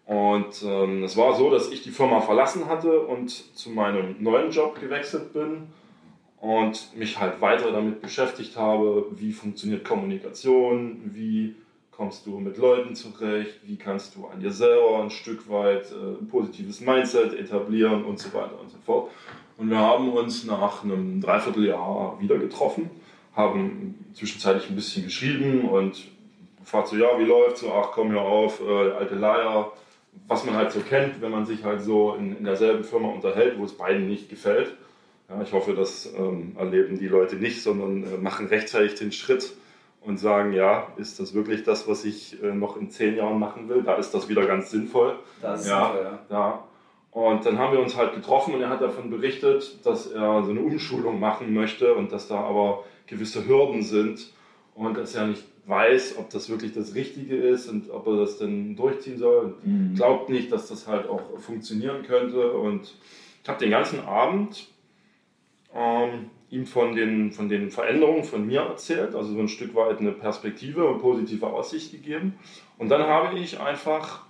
Und 0.06 0.64
ähm, 0.64 1.04
es 1.04 1.16
war 1.16 1.34
so, 1.36 1.52
dass 1.52 1.72
ich 1.72 1.84
die 1.84 1.92
Firma 1.92 2.20
verlassen 2.20 2.68
hatte 2.68 3.00
und 3.00 3.30
zu 3.30 3.70
meinem 3.70 4.16
neuen 4.20 4.52
Job 4.52 4.80
gewechselt 4.80 5.34
bin 5.34 5.68
und 6.42 6.98
mich 6.98 7.20
halt 7.20 7.40
weiter 7.40 7.72
damit 7.72 8.02
beschäftigt 8.02 8.58
habe, 8.58 9.06
wie 9.12 9.32
funktioniert 9.32 9.86
Kommunikation, 9.86 11.12
wie 11.14 11.56
kommst 11.92 12.26
du 12.26 12.40
mit 12.40 12.58
Leuten 12.58 12.96
zurecht, 12.96 13.60
wie 13.64 13.78
kannst 13.78 14.16
du 14.16 14.26
an 14.26 14.40
dir 14.40 14.52
selber 14.52 15.04
ein 15.04 15.12
Stück 15.12 15.50
weit 15.50 15.92
äh, 15.92 16.20
ein 16.20 16.28
positives 16.28 16.82
Mindset 16.82 17.34
etablieren 17.34 18.04
und 18.04 18.20
so 18.20 18.34
weiter 18.34 18.60
und 18.60 18.70
so 18.70 18.78
fort. 18.86 19.12
Und 19.58 19.70
wir 19.70 19.78
haben 19.78 20.10
uns 20.10 20.44
nach 20.46 20.84
einem 20.84 21.22
Dreivierteljahr 21.22 22.18
wieder 22.20 22.38
getroffen 22.38 22.90
haben 23.36 24.06
zwischenzeitlich 24.14 24.70
ein 24.70 24.76
bisschen 24.76 25.06
geschrieben 25.06 25.70
und 25.70 26.08
fragt 26.64 26.90
so, 26.90 26.98
ja, 26.98 27.18
wie 27.18 27.24
läuft's? 27.24 27.62
So, 27.62 27.72
ach 27.72 27.92
komm 27.92 28.14
ja 28.14 28.22
auf, 28.22 28.62
äh, 28.62 28.92
alte 28.92 29.16
Leier. 29.16 29.72
Was 30.28 30.46
man 30.46 30.56
halt 30.56 30.72
so 30.72 30.82
kennt, 30.82 31.22
wenn 31.22 31.32
man 31.32 31.46
sich 31.46 31.64
halt 31.64 31.82
so 31.82 32.16
in, 32.16 32.36
in 32.36 32.44
derselben 32.44 32.84
Firma 32.84 33.10
unterhält, 33.10 33.58
wo 33.58 33.64
es 33.64 33.72
beiden 33.72 34.08
nicht 34.08 34.30
gefällt. 34.30 34.76
Ja, 35.32 35.42
ich 35.42 35.54
hoffe, 35.54 35.74
das 35.74 36.12
ähm, 36.18 36.56
erleben 36.58 37.00
die 37.00 37.08
Leute 37.08 37.38
nicht, 37.38 37.62
sondern 37.62 38.04
äh, 38.04 38.18
machen 38.18 38.48
rechtzeitig 38.48 38.96
den 38.96 39.12
Schritt 39.12 39.54
und 40.02 40.18
sagen, 40.18 40.52
ja, 40.54 40.88
ist 40.98 41.20
das 41.20 41.34
wirklich 41.34 41.64
das, 41.64 41.88
was 41.88 42.04
ich 42.06 42.42
äh, 42.44 42.54
noch 42.54 42.76
in 42.76 42.90
zehn 42.90 43.16
Jahren 43.16 43.40
machen 43.40 43.70
will? 43.70 43.84
Da 43.84 43.96
ist 43.96 44.12
das 44.12 44.28
wieder 44.28 44.46
ganz 44.46 44.72
sinnvoll. 44.72 45.16
Das 45.42 45.68
ja, 45.68 45.86
sinnvoll, 45.86 46.04
ja. 46.04 46.20
ja. 46.30 46.64
Und 47.12 47.46
dann 47.46 47.60
haben 47.60 47.74
wir 47.74 47.82
uns 47.82 47.98
halt 47.98 48.16
getroffen 48.16 48.54
und 48.54 48.62
er 48.62 48.70
hat 48.70 48.82
davon 48.82 49.10
berichtet, 49.10 49.86
dass 49.86 50.08
er 50.08 50.44
so 50.44 50.52
eine 50.52 50.62
Umschulung 50.62 51.20
machen 51.20 51.54
möchte 51.54 51.94
und 51.94 52.12
dass 52.12 52.28
da 52.28 52.40
aber 52.40 52.86
gewisse 53.06 53.48
Hürden 53.48 53.84
sind 53.84 54.32
und 54.76 54.98
dass 54.98 55.14
er 55.16 55.28
nicht 55.28 55.44
weiß, 55.66 56.18
ob 56.18 56.30
das 56.30 56.50
wirklich 56.50 56.72
das 56.74 56.96
Richtige 56.96 57.36
ist 57.36 57.68
und 57.68 57.90
ob 57.92 58.08
er 58.08 58.18
das 58.18 58.38
denn 58.38 58.76
durchziehen 58.76 59.18
soll. 59.18 59.56
Und 59.64 59.66
mhm. 59.66 59.96
glaubt 59.96 60.30
nicht, 60.30 60.52
dass 60.52 60.68
das 60.68 60.88
halt 60.88 61.08
auch 61.08 61.22
funktionieren 61.40 62.04
könnte. 62.04 62.54
Und 62.54 62.96
ich 63.44 63.50
habe 63.50 63.60
den 63.60 63.72
ganzen 63.72 64.00
Abend 64.02 64.71
ähm, 65.76 66.30
ihm 66.50 66.66
von 66.66 66.96
den, 66.96 67.32
von 67.32 67.50
den 67.50 67.72
Veränderungen 67.72 68.24
von 68.24 68.46
mir 68.46 68.62
erzählt, 68.62 69.16
also 69.16 69.34
so 69.34 69.40
ein 69.40 69.48
Stück 69.48 69.74
weit 69.76 70.00
eine 70.00 70.12
Perspektive 70.12 70.86
und 70.86 71.00
positive 71.00 71.48
Aussicht 71.48 71.92
gegeben. 71.92 72.38
Und 72.78 72.90
dann 72.90 73.04
habe 73.04 73.38
ich 73.38 73.60
einfach 73.60 74.26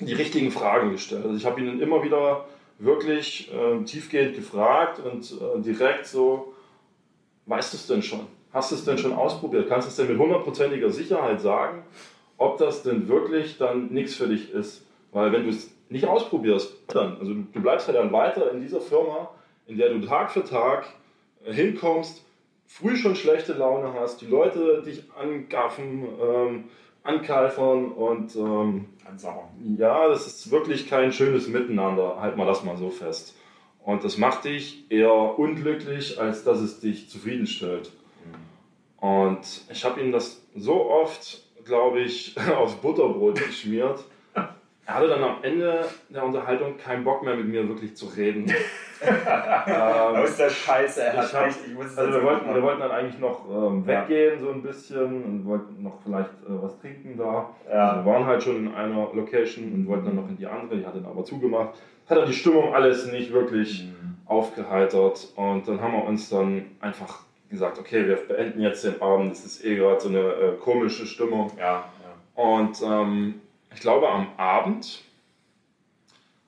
die 0.00 0.12
richtigen 0.12 0.50
Fragen 0.50 0.92
gestellt. 0.92 1.24
Also 1.24 1.36
ich 1.36 1.46
habe 1.46 1.60
ihn 1.60 1.80
immer 1.80 2.04
wieder 2.04 2.46
wirklich 2.78 3.50
äh, 3.52 3.82
tiefgehend 3.84 4.36
gefragt 4.36 5.00
und 5.00 5.32
äh, 5.32 5.60
direkt 5.62 6.06
so 6.06 6.54
Weißt 7.48 7.72
du 7.72 7.78
es 7.78 7.86
denn 7.86 8.02
schon? 8.02 8.26
Hast 8.52 8.70
du 8.70 8.74
es 8.74 8.84
denn 8.84 8.98
schon 8.98 9.14
ausprobiert? 9.14 9.70
Kannst 9.70 9.88
du 9.88 9.90
es 9.90 9.96
denn 9.96 10.08
mit 10.08 10.18
hundertprozentiger 10.18 10.90
Sicherheit 10.90 11.40
sagen, 11.40 11.82
ob 12.36 12.58
das 12.58 12.82
denn 12.82 13.08
wirklich 13.08 13.56
dann 13.56 13.86
nichts 13.86 14.14
für 14.16 14.28
dich 14.28 14.52
ist? 14.52 14.86
Weil 15.12 15.32
wenn 15.32 15.44
du 15.44 15.48
es 15.48 15.70
nicht 15.88 16.06
ausprobierst, 16.06 16.76
dann, 16.88 17.16
also 17.18 17.32
du 17.32 17.60
bleibst 17.62 17.88
ja 17.88 17.94
dann 17.94 18.12
weiter 18.12 18.52
in 18.52 18.60
dieser 18.60 18.82
Firma, 18.82 19.30
in 19.68 19.78
der 19.78 19.90
du 19.90 20.00
Tag 20.00 20.32
für 20.32 20.44
Tag 20.44 20.86
äh, 21.44 21.52
hinkommst, 21.52 22.24
früh 22.66 22.96
schon 22.96 23.14
schlechte 23.14 23.52
Laune 23.52 23.92
hast, 23.94 24.20
die 24.20 24.26
Leute 24.26 24.82
dich 24.84 25.04
angaffen, 25.16 26.08
ähm, 26.20 26.64
ankalfern 27.04 27.92
und 27.92 28.34
ähm, 28.36 28.86
ja, 29.78 30.08
das 30.08 30.26
ist 30.26 30.50
wirklich 30.50 30.88
kein 30.88 31.12
schönes 31.12 31.48
Miteinander, 31.48 32.20
halt 32.20 32.36
mal 32.36 32.46
das 32.46 32.64
mal 32.64 32.76
so 32.76 32.90
fest. 32.90 33.34
Und 33.82 34.04
das 34.04 34.18
macht 34.18 34.44
dich 34.44 34.84
eher 34.90 35.38
unglücklich, 35.38 36.20
als 36.20 36.44
dass 36.44 36.60
es 36.60 36.80
dich 36.80 37.08
zufriedenstellt. 37.08 37.90
Mhm. 38.26 39.08
Und 39.08 39.62
ich 39.70 39.84
habe 39.84 40.00
ihm 40.00 40.12
das 40.12 40.42
so 40.54 40.90
oft, 40.90 41.42
glaube 41.64 42.00
ich, 42.00 42.36
aufs 42.56 42.74
Butterbrot 42.74 43.36
geschmiert. 43.36 44.04
Er 44.88 44.94
hatte 44.94 45.08
dann 45.08 45.22
am 45.22 45.36
Ende 45.42 45.84
der 46.08 46.24
Unterhaltung 46.24 46.78
keinen 46.78 47.04
Bock 47.04 47.22
mehr 47.22 47.36
mit 47.36 47.46
mir 47.46 47.68
wirklich 47.68 47.94
zu 47.94 48.06
reden. 48.06 48.46
ähm, 49.02 50.24
ist 50.24 50.40
der 50.40 50.48
Scheiße, 50.48 51.02
er 51.02 51.16
hat 51.18 51.32
hab, 51.34 51.44
recht, 51.44 51.58
ich 51.68 51.74
muss 51.74 51.96
also 51.96 52.12
wir 52.12 52.22
wollten, 52.24 52.54
wir 52.54 52.62
wollten 52.62 52.80
dann 52.80 52.90
eigentlich 52.90 53.20
noch 53.20 53.44
ähm, 53.48 53.86
weggehen, 53.86 54.40
so 54.40 54.50
ein 54.50 54.62
bisschen, 54.62 55.22
und 55.22 55.44
wollten 55.44 55.82
noch 55.82 56.00
vielleicht 56.02 56.30
äh, 56.30 56.62
was 56.62 56.80
trinken 56.80 57.18
da. 57.18 57.50
Ja. 57.70 57.90
Also 57.90 58.04
wir 58.04 58.12
waren 58.12 58.26
halt 58.26 58.42
schon 58.42 58.56
in 58.56 58.74
einer 58.74 59.10
Location 59.12 59.72
und 59.72 59.86
wollten 59.86 60.06
dann 60.06 60.16
noch 60.16 60.28
in 60.28 60.38
die 60.38 60.46
andere, 60.46 60.78
die 60.78 60.86
hat 60.86 60.96
dann 60.96 61.04
aber 61.04 61.22
zugemacht 61.22 61.74
hat 62.08 62.18
er 62.18 62.26
die 62.26 62.32
Stimmung 62.32 62.74
alles 62.74 63.06
nicht 63.06 63.32
wirklich 63.32 63.84
mhm. 63.84 64.16
aufgeheitert. 64.26 65.28
Und 65.36 65.68
dann 65.68 65.80
haben 65.80 65.92
wir 65.92 66.04
uns 66.04 66.28
dann 66.28 66.66
einfach 66.80 67.20
gesagt, 67.50 67.78
okay, 67.78 68.06
wir 68.06 68.16
beenden 68.16 68.60
jetzt 68.60 68.84
den 68.84 69.00
Abend. 69.00 69.32
Das 69.32 69.44
ist 69.44 69.64
eh 69.64 69.76
gerade 69.76 70.00
so 70.00 70.08
eine 70.08 70.20
äh, 70.20 70.52
komische 70.60 71.06
Stimmung. 71.06 71.52
Ja, 71.58 71.84
ja. 72.02 72.42
Und 72.42 72.82
ähm, 72.82 73.40
ich 73.78 73.82
glaube, 73.82 74.08
am 74.08 74.26
Abend, 74.36 75.04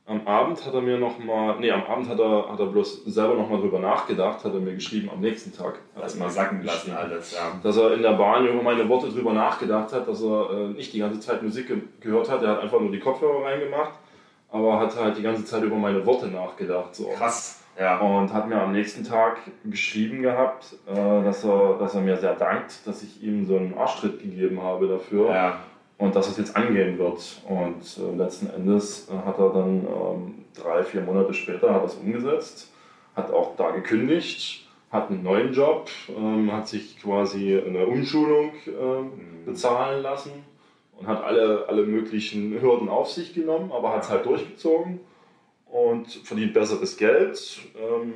am 0.05 0.27
Abend 0.27 0.67
hat 0.67 0.75
er 0.75 0.81
mir 0.81 0.99
nochmal, 0.99 1.61
nee, 1.61 1.71
am 1.71 1.85
Abend 1.85 2.09
hat 2.09 2.19
er, 2.19 2.51
hat 2.51 2.59
er 2.59 2.67
bloß 2.67 3.05
selber 3.05 3.35
nochmal 3.35 3.61
drüber 3.61 3.79
nachgedacht, 3.79 4.45
hat 4.45 4.53
er 4.53 4.59
mir 4.59 4.75
geschrieben, 4.75 5.09
am 5.09 5.21
nächsten 5.21 5.57
Tag. 5.57 5.79
Lass 5.95 6.17
mal 6.17 6.29
sacken 6.29 6.65
lassen 6.65 6.91
alles, 6.93 7.37
ja. 7.37 7.53
Dass 7.63 7.77
er 7.77 7.95
in 7.95 8.03
der 8.03 8.15
Bahn 8.15 8.49
über 8.49 8.61
meine 8.65 8.89
Worte 8.89 9.11
drüber 9.11 9.33
nachgedacht 9.33 9.93
hat, 9.93 10.09
dass 10.09 10.25
er 10.25 10.51
äh, 10.51 10.69
nicht 10.71 10.93
die 10.93 10.99
ganze 10.99 11.21
Zeit 11.21 11.45
Musik 11.45 11.69
ge 11.69 11.83
gehört 12.01 12.29
hat, 12.29 12.43
er 12.43 12.49
hat 12.49 12.63
einfach 12.63 12.81
nur 12.81 12.91
die 12.91 12.99
Kopfhörer 12.99 13.45
reingemacht 13.45 13.93
aber 14.53 14.81
hat 14.81 14.97
halt 14.97 15.17
die 15.17 15.23
ganze 15.23 15.45
Zeit 15.45 15.63
über 15.63 15.77
meine 15.77 16.05
Worte 16.05 16.27
nachgedacht. 16.27 16.95
So. 16.97 17.09
Krass. 17.11 17.63
Ja. 17.79 17.99
Und 17.99 18.33
hat 18.33 18.49
mir 18.49 18.61
am 18.61 18.73
nächsten 18.73 19.05
Tag 19.05 19.39
geschrieben 19.65 20.23
gehabt, 20.23 20.75
äh, 20.87 20.95
dass, 21.23 21.45
er, 21.45 21.77
dass 21.79 21.95
er 21.95 22.01
mir 22.01 22.17
sehr 22.17 22.35
dankt, 22.35 22.85
dass 22.87 23.03
ich 23.03 23.23
ihm 23.23 23.47
so 23.47 23.57
einen 23.57 23.79
Arschtritt 23.79 24.21
gegeben 24.21 24.61
habe 24.61 24.89
dafür. 24.89 25.31
Ja. 25.31 25.61
Und 26.01 26.17
dass 26.17 26.31
es 26.31 26.39
jetzt 26.39 26.57
angehen 26.57 26.99
wird. 26.99 27.43
Und 27.47 27.83
äh, 27.99 28.17
letzten 28.17 28.49
Endes 28.49 29.11
äh, 29.11 29.27
hat 29.27 29.39
er 29.39 29.51
dann 29.51 29.87
ähm, 29.87 30.35
drei, 30.55 30.83
vier 30.83 31.03
Monate 31.03 31.35
später 31.35 31.75
hat 31.75 31.85
das 31.85 31.97
umgesetzt, 31.97 32.73
hat 33.15 33.31
auch 33.31 33.55
da 33.57 33.71
gekündigt, 33.71 34.67
hat 34.91 35.11
einen 35.11 35.23
neuen 35.23 35.53
Job, 35.53 35.91
ähm, 36.09 36.51
hat 36.53 36.69
sich 36.69 36.99
quasi 36.99 37.55
eine 37.55 37.85
Umschulung 37.85 38.53
ähm, 38.67 39.03
mhm. 39.03 39.45
bezahlen 39.45 40.03
lassen 40.03 40.33
und 40.97 41.07
hat 41.07 41.23
alle, 41.23 41.67
alle 41.69 41.83
möglichen 41.83 42.59
Hürden 42.63 42.89
auf 42.89 43.11
sich 43.11 43.35
genommen, 43.35 43.71
aber 43.71 43.93
hat 43.93 44.05
es 44.05 44.09
halt 44.09 44.25
durchgezogen. 44.25 45.01
und 45.67 46.09
verdient 46.25 46.55
besseres 46.55 46.97
Geld, 46.97 47.61
ähm, 47.77 48.15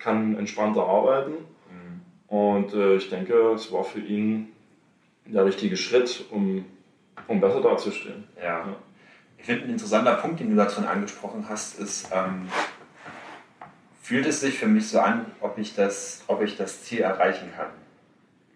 kann 0.00 0.36
entspannter 0.36 0.82
arbeiten. 0.82 1.34
Mhm. 1.70 2.36
Und 2.36 2.74
äh, 2.74 2.96
ich 2.96 3.08
denke, 3.10 3.52
es 3.54 3.70
war 3.70 3.84
für 3.84 4.00
ihn 4.00 4.48
der 5.24 5.44
richtige 5.44 5.76
Schritt, 5.76 6.24
um, 6.32 6.64
um 7.28 7.40
besser 7.40 7.60
dazustehen. 7.60 8.24
Ja. 8.36 8.44
ja. 8.44 8.76
Ich 9.38 9.46
finde, 9.46 9.64
ein 9.64 9.70
interessanter 9.70 10.14
Punkt, 10.14 10.40
den 10.40 10.50
du 10.50 10.56
da 10.56 10.66
drin 10.66 10.84
angesprochen 10.84 11.46
hast, 11.48 11.78
ist, 11.80 12.08
ähm, 12.12 12.48
fühlt 14.00 14.26
es 14.26 14.40
sich 14.40 14.58
für 14.58 14.66
mich 14.66 14.88
so 14.88 15.00
an, 15.00 15.26
ob 15.40 15.58
ich 15.58 15.74
das, 15.74 16.22
ob 16.26 16.42
ich 16.42 16.56
das 16.56 16.84
Ziel 16.84 17.00
erreichen 17.00 17.50
kann. 17.56 17.66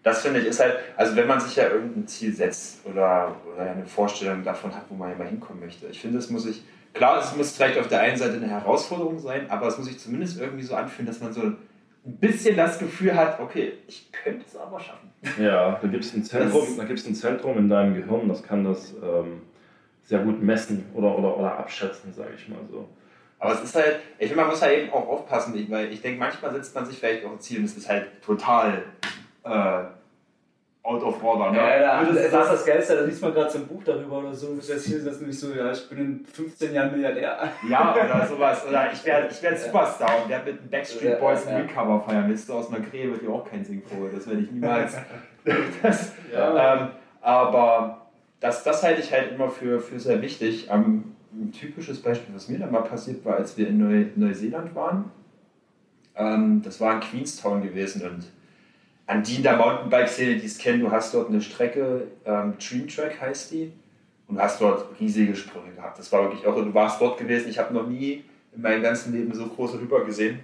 Das 0.02 0.22
finde 0.22 0.38
ich 0.38 0.46
ist 0.46 0.60
halt, 0.60 0.76
also 0.96 1.16
wenn 1.16 1.26
man 1.26 1.40
sich 1.40 1.56
ja 1.56 1.68
irgendein 1.68 2.06
Ziel 2.06 2.32
setzt 2.32 2.86
oder, 2.86 3.34
oder 3.52 3.68
eine 3.68 3.86
Vorstellung 3.86 4.44
davon 4.44 4.72
hat, 4.72 4.84
wo 4.88 4.94
man 4.94 5.12
immer 5.12 5.24
hinkommen 5.24 5.58
möchte. 5.58 5.86
Ich 5.86 6.00
finde, 6.00 6.18
es 6.18 6.30
muss 6.30 6.44
sich, 6.44 6.62
klar, 6.94 7.18
es 7.18 7.34
muss 7.34 7.56
vielleicht 7.56 7.78
auf 7.78 7.88
der 7.88 8.00
einen 8.02 8.16
Seite 8.16 8.34
eine 8.34 8.48
Herausforderung 8.48 9.18
sein, 9.18 9.50
aber 9.50 9.66
es 9.66 9.78
muss 9.78 9.88
sich 9.88 9.98
zumindest 9.98 10.38
irgendwie 10.38 10.62
so 10.62 10.76
anfühlen, 10.76 11.06
dass 11.06 11.20
man 11.20 11.32
so 11.32 11.40
ein 11.40 11.56
bisschen 12.06 12.56
das 12.56 12.78
Gefühl 12.78 13.14
hat, 13.14 13.40
okay, 13.40 13.74
ich 13.86 14.10
könnte 14.12 14.44
es 14.46 14.56
aber 14.56 14.78
schaffen. 14.78 15.10
Ja, 15.40 15.78
da 15.80 15.88
gibt 15.88 16.04
es 16.04 16.14
ein 16.14 16.22
Zentrum, 16.22 16.76
da 16.76 16.84
gibt's 16.84 17.06
ein 17.06 17.14
Zentrum 17.14 17.58
in 17.58 17.68
deinem 17.68 17.94
Gehirn, 17.94 18.28
das 18.28 18.42
kann 18.42 18.64
das 18.64 18.94
ähm, 19.02 19.42
sehr 20.04 20.20
gut 20.20 20.42
messen 20.42 20.86
oder, 20.94 21.18
oder, 21.18 21.36
oder 21.36 21.58
abschätzen, 21.58 22.12
sage 22.12 22.30
ich 22.36 22.48
mal 22.48 22.60
so. 22.70 22.88
Aber 23.38 23.52
es 23.52 23.62
ist 23.62 23.74
halt, 23.74 23.98
ich 24.18 24.28
finde, 24.28 24.42
man 24.42 24.50
muss 24.50 24.62
halt 24.62 24.78
eben 24.78 24.92
auch 24.92 25.06
aufpassen, 25.08 25.54
weil 25.68 25.92
ich 25.92 26.00
denke, 26.00 26.18
manchmal 26.18 26.52
setzt 26.52 26.74
man 26.74 26.86
sich 26.86 26.98
vielleicht 26.98 27.24
auch 27.24 27.32
ein 27.32 27.40
Ziel 27.40 27.58
und 27.58 27.64
es 27.64 27.76
ist 27.76 27.88
halt 27.88 28.22
total 28.22 28.84
äh, 29.44 29.82
out 30.86 31.02
of 31.02 31.22
order. 31.22 31.50
Ne? 31.50 31.58
Ja, 31.58 31.80
ja, 31.80 32.04
das, 32.04 32.30
das 32.30 32.44
ist 32.44 32.52
das 32.52 32.66
Geilste, 32.66 32.96
da 32.96 33.02
liest 33.02 33.20
man 33.20 33.34
gerade 33.34 33.50
so 33.50 33.58
ein 33.58 33.66
Buch 33.66 33.82
darüber 33.84 34.18
oder 34.18 34.34
so, 34.34 34.54
das 34.54 34.82
Ziel 34.82 35.04
ist 35.06 35.20
nämlich 35.20 35.38
so, 35.38 35.52
ja, 35.52 35.72
ich 35.72 35.88
bin 35.88 35.98
in 35.98 36.24
15 36.24 36.72
Jahren 36.72 36.92
Milliardär. 36.92 37.50
Ja, 37.68 37.92
oder 37.92 38.26
sowas. 38.28 38.64
Oder 38.68 38.92
ich 38.92 39.04
werde 39.04 39.28
ich 39.30 39.42
werd 39.42 39.58
Superstar 39.58 40.22
und 40.22 40.30
werde 40.30 40.52
mit 40.52 40.60
einem 40.60 40.70
Backstreet 40.70 41.18
Boys 41.18 41.46
ein 41.46 41.62
Recover 41.62 42.00
feiern. 42.00 42.28
Willst 42.28 42.48
du 42.48 42.54
aus 42.54 42.72
einer 42.72 42.84
Krähe, 42.84 43.10
wird 43.10 43.22
dir 43.22 43.30
auch 43.30 43.48
kein 43.48 43.64
Sing 43.64 43.82
vor. 43.82 44.08
Das 44.14 44.26
werde 44.26 44.42
ich 44.42 44.50
niemals. 44.50 44.96
das, 45.82 46.12
ja. 46.32 46.74
ähm, 46.74 46.88
aber 47.20 48.06
das, 48.40 48.62
das 48.62 48.82
halte 48.82 49.00
ich 49.00 49.12
halt 49.12 49.32
immer 49.32 49.50
für, 49.50 49.80
für 49.80 49.98
sehr 49.98 50.22
wichtig. 50.22 50.70
Um, 50.70 51.16
ein 51.32 51.52
typisches 51.52 52.00
Beispiel, 52.00 52.34
was 52.34 52.48
mir 52.48 52.58
da 52.58 52.66
mal 52.66 52.82
passiert 52.82 53.24
war, 53.24 53.36
als 53.36 53.58
wir 53.58 53.68
in 53.68 53.78
Neu 53.78 54.06
Neuseeland 54.14 54.74
waren. 54.74 55.10
Ähm, 56.14 56.62
das 56.62 56.80
war 56.80 56.94
in 56.94 57.00
Queenstown 57.00 57.62
gewesen 57.62 58.02
und 58.08 58.24
an 59.06 59.22
die 59.22 59.36
in 59.36 59.42
der 59.42 59.56
Mountainbike-Szene, 59.56 60.36
die 60.36 60.46
es 60.46 60.58
kennen, 60.58 60.80
du 60.80 60.90
hast 60.90 61.14
dort 61.14 61.28
eine 61.28 61.40
Strecke, 61.40 62.08
ähm, 62.24 62.54
Dream 62.58 62.88
Track 62.88 63.20
heißt 63.20 63.52
die, 63.52 63.72
und 64.28 64.40
hast 64.40 64.60
dort 64.60 64.98
riesige 65.00 65.36
Sprünge 65.36 65.72
gehabt. 65.72 65.98
Das 65.98 66.10
war 66.10 66.22
wirklich 66.24 66.46
auch, 66.46 66.56
du 66.56 66.74
warst 66.74 67.00
dort 67.00 67.18
gewesen, 67.18 67.48
ich 67.48 67.58
habe 67.58 67.72
noch 67.72 67.86
nie 67.86 68.24
in 68.54 68.62
meinem 68.62 68.82
ganzen 68.82 69.12
Leben 69.12 69.32
so 69.32 69.46
große 69.46 69.80
Hüpper 69.80 70.04
gesehen. 70.04 70.40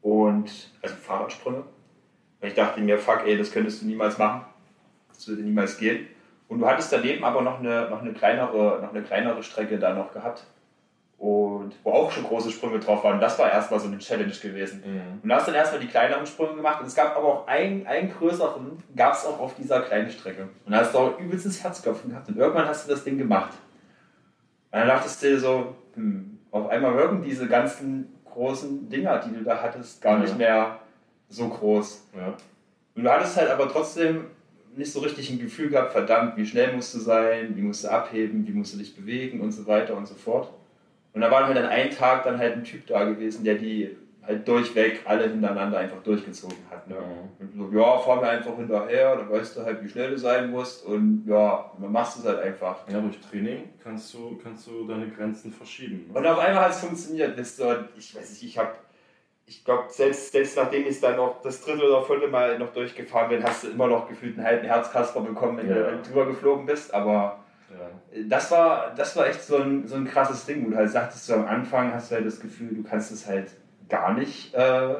Und, 0.00 0.70
also 0.80 0.94
Fahrradsprünge. 0.94 1.58
Und 1.58 2.48
ich 2.48 2.54
dachte 2.54 2.80
mir, 2.80 2.98
fuck, 2.98 3.22
ey, 3.26 3.36
das 3.36 3.50
könntest 3.50 3.82
du 3.82 3.86
niemals 3.86 4.16
machen. 4.16 4.42
Das 5.12 5.26
würde 5.28 5.42
niemals 5.42 5.76
gehen. 5.76 6.06
Und 6.48 6.60
du 6.60 6.66
hattest 6.66 6.92
daneben 6.92 7.24
aber 7.24 7.42
noch 7.42 7.58
eine, 7.58 7.90
noch 7.90 8.00
eine, 8.00 8.12
kleinere, 8.12 8.80
noch 8.80 8.94
eine 8.94 9.02
kleinere 9.02 9.42
Strecke 9.42 9.78
da 9.78 9.94
noch 9.94 10.12
gehabt. 10.12 10.44
Und 11.18 11.72
wo 11.82 11.92
auch 11.92 12.10
schon 12.10 12.24
große 12.24 12.50
Sprünge 12.50 12.78
drauf 12.78 13.02
waren. 13.02 13.20
Das 13.20 13.38
war 13.38 13.50
erstmal 13.50 13.80
so 13.80 13.86
eine 13.86 13.98
Challenge 13.98 14.32
gewesen. 14.32 14.82
Mhm. 14.84 15.20
Und 15.22 15.28
da 15.28 15.36
hast 15.36 15.48
dann 15.48 15.54
erstmal 15.54 15.80
die 15.80 15.86
kleineren 15.86 16.26
Sprünge 16.26 16.54
gemacht. 16.54 16.80
Und 16.80 16.86
es 16.86 16.94
gab 16.94 17.16
aber 17.16 17.26
auch 17.26 17.46
einen, 17.46 17.86
einen 17.86 18.12
größeren, 18.12 18.78
gab 18.94 19.14
es 19.14 19.24
auch 19.24 19.40
auf 19.40 19.54
dieser 19.54 19.80
kleinen 19.80 20.10
Strecke. 20.10 20.48
Und 20.66 20.72
da 20.72 20.78
hast 20.78 20.92
du 20.92 20.98
auch 20.98 21.18
übelstes 21.18 21.62
Herzklopfen 21.62 22.10
gehabt. 22.10 22.28
Und 22.28 22.36
irgendwann 22.36 22.68
hast 22.68 22.86
du 22.86 22.92
das 22.92 23.02
Ding 23.02 23.16
gemacht. 23.16 23.54
Und 24.70 24.78
dann 24.78 24.88
dachtest 24.88 25.22
du 25.22 25.28
dir 25.28 25.40
so, 25.40 25.74
hm, 25.94 26.38
auf 26.50 26.68
einmal 26.68 26.94
wirken 26.94 27.22
diese 27.22 27.46
ganzen 27.46 28.14
großen 28.26 28.90
Dinger, 28.90 29.18
die 29.20 29.34
du 29.34 29.42
da 29.42 29.62
hattest, 29.62 30.02
gar 30.02 30.18
nicht 30.18 30.36
mehr 30.36 30.80
so 31.30 31.48
groß. 31.48 32.08
Ja. 32.14 32.34
Und 32.94 33.04
du 33.04 33.10
hattest 33.10 33.36
halt 33.36 33.50
aber 33.50 33.68
trotzdem 33.70 34.26
nicht 34.76 34.92
so 34.92 35.00
richtig 35.00 35.30
ein 35.30 35.38
Gefühl 35.38 35.70
gehabt, 35.70 35.92
verdammt, 35.92 36.36
wie 36.36 36.46
schnell 36.46 36.74
musst 36.74 36.94
du 36.94 36.98
sein, 36.98 37.56
wie 37.56 37.62
musst 37.62 37.84
du 37.84 37.88
abheben, 37.88 38.46
wie 38.46 38.52
musst 38.52 38.74
du 38.74 38.78
dich 38.78 38.94
bewegen 38.94 39.40
und 39.40 39.52
so 39.52 39.66
weiter 39.66 39.96
und 39.96 40.06
so 40.06 40.14
fort. 40.14 40.52
Und 41.16 41.22
da 41.22 41.30
war 41.30 41.46
halt 41.46 41.56
an 41.56 41.64
einem 41.64 41.90
Tag 41.90 42.24
dann 42.24 42.36
halt 42.36 42.58
ein 42.58 42.64
Typ 42.64 42.86
da 42.86 43.04
gewesen, 43.04 43.42
der 43.42 43.54
die 43.54 43.96
halt 44.22 44.46
durchweg 44.46 45.00
alle 45.06 45.30
hintereinander 45.30 45.78
einfach 45.78 46.02
durchgezogen 46.02 46.58
hat. 46.70 46.86
Ne? 46.88 46.96
Mhm. 46.96 47.46
Und 47.46 47.72
so, 47.72 47.78
ja, 47.78 47.96
fahr 47.96 48.20
mir 48.20 48.28
einfach 48.28 48.54
hinterher, 48.54 49.16
dann 49.16 49.30
weißt 49.30 49.56
du 49.56 49.64
halt, 49.64 49.82
wie 49.82 49.88
schnell 49.88 50.10
du 50.10 50.18
sein 50.18 50.50
musst 50.50 50.84
und 50.84 51.24
ja, 51.26 51.72
dann 51.80 51.90
machst 51.90 52.18
du 52.18 52.20
es 52.20 52.26
halt 52.26 52.40
einfach. 52.40 52.86
Ja, 52.92 53.00
durch 53.00 53.18
Training 53.18 53.70
kannst 53.82 54.12
du, 54.12 54.38
kannst 54.44 54.66
du 54.66 54.86
deine 54.86 55.08
Grenzen 55.08 55.50
verschieben. 55.50 56.10
Ne? 56.12 56.18
Und 56.18 56.26
auf 56.26 56.38
einmal 56.38 56.64
hat 56.64 56.72
es 56.72 56.80
funktioniert. 56.80 57.34
Bist 57.34 57.60
du, 57.60 57.88
ich 57.96 58.14
weiß 58.14 58.32
nicht, 58.32 58.42
ich 58.42 58.58
habe 58.58 58.72
ich 59.46 59.64
glaube, 59.64 59.84
selbst, 59.88 60.32
selbst 60.32 60.54
nachdem 60.58 60.86
ich 60.86 61.00
dann 61.00 61.16
noch 61.16 61.40
das 61.40 61.64
dritte 61.64 61.82
oder 61.86 62.02
vierte 62.02 62.28
Mal 62.28 62.58
noch 62.58 62.74
durchgefahren 62.74 63.30
bin, 63.30 63.42
hast 63.42 63.64
du 63.64 63.68
immer 63.68 63.86
noch 63.86 64.06
gefühlt 64.06 64.36
einen 64.36 64.46
halben 64.46 64.66
Herzkasper 64.66 65.22
bekommen, 65.22 65.56
wenn, 65.56 65.70
ja. 65.70 65.92
du, 65.92 66.02
drüber 66.02 66.26
geflogen 66.26 66.66
bist. 66.66 66.92
Aber 66.92 67.38
ja. 67.70 68.22
das, 68.28 68.50
war, 68.50 68.94
das 68.96 69.16
war 69.16 69.26
echt 69.26 69.42
so 69.42 69.56
ein, 69.58 69.86
so 69.86 69.96
ein 69.96 70.06
krasses 70.06 70.44
Ding, 70.46 70.66
wo 70.66 70.70
du 70.70 70.76
halt 70.76 70.90
sagtest, 70.90 71.28
du 71.28 71.34
am 71.34 71.46
Anfang 71.46 71.92
hast 71.92 72.10
du 72.10 72.16
halt 72.16 72.26
das 72.26 72.40
Gefühl, 72.40 72.74
du 72.74 72.82
kannst 72.82 73.12
es 73.12 73.26
halt 73.26 73.50
gar 73.88 74.14
nicht 74.14 74.54
äh, 74.54 74.94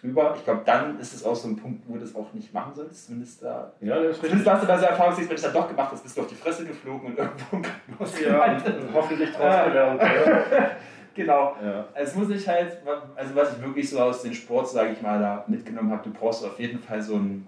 drüber. 0.00 0.34
Ich 0.36 0.44
glaube, 0.44 0.62
dann 0.64 0.98
ist 1.00 1.14
es 1.14 1.24
auch 1.24 1.34
so 1.34 1.48
ein 1.48 1.56
Punkt, 1.56 1.84
wo 1.88 1.94
du 1.94 2.00
das 2.00 2.14
auch 2.14 2.32
nicht 2.32 2.52
machen 2.52 2.74
sollst. 2.74 3.06
Zumindest 3.06 3.42
da. 3.42 3.72
Ja, 3.80 4.00
das 4.00 4.20
zumindest 4.20 4.46
hast 4.46 4.62
du 4.62 4.66
da 4.66 4.78
so 4.78 4.86
Erfahrung, 4.86 5.16
wenn 5.16 5.28
du 5.28 5.34
es 5.34 5.42
dann 5.42 5.52
doch 5.52 5.68
gemacht 5.68 5.90
hast, 5.92 6.02
bist 6.02 6.16
du 6.16 6.22
auf 6.22 6.26
die 6.26 6.34
Fresse 6.34 6.64
geflogen 6.64 7.08
und 7.08 7.18
irgendwo 7.18 8.04
ja, 8.22 8.56
hoffentlich 8.92 9.30
drauf 9.32 9.66
gelernt. 9.66 10.02
genau. 11.14 11.56
Ja. 11.62 11.86
Es 11.94 12.14
muss 12.14 12.30
ich 12.30 12.46
halt, 12.46 12.78
also 13.16 13.34
was 13.34 13.56
ich 13.56 13.62
wirklich 13.62 13.88
so 13.88 14.00
aus 14.00 14.22
dem 14.22 14.34
Sport, 14.34 14.68
sage 14.68 14.92
ich 14.92 15.02
mal, 15.02 15.18
da 15.18 15.44
mitgenommen 15.46 15.90
habe, 15.90 16.02
du 16.04 16.10
brauchst 16.10 16.44
auf 16.44 16.58
jeden 16.58 16.78
Fall 16.78 17.02
so 17.02 17.16
ein, 17.16 17.46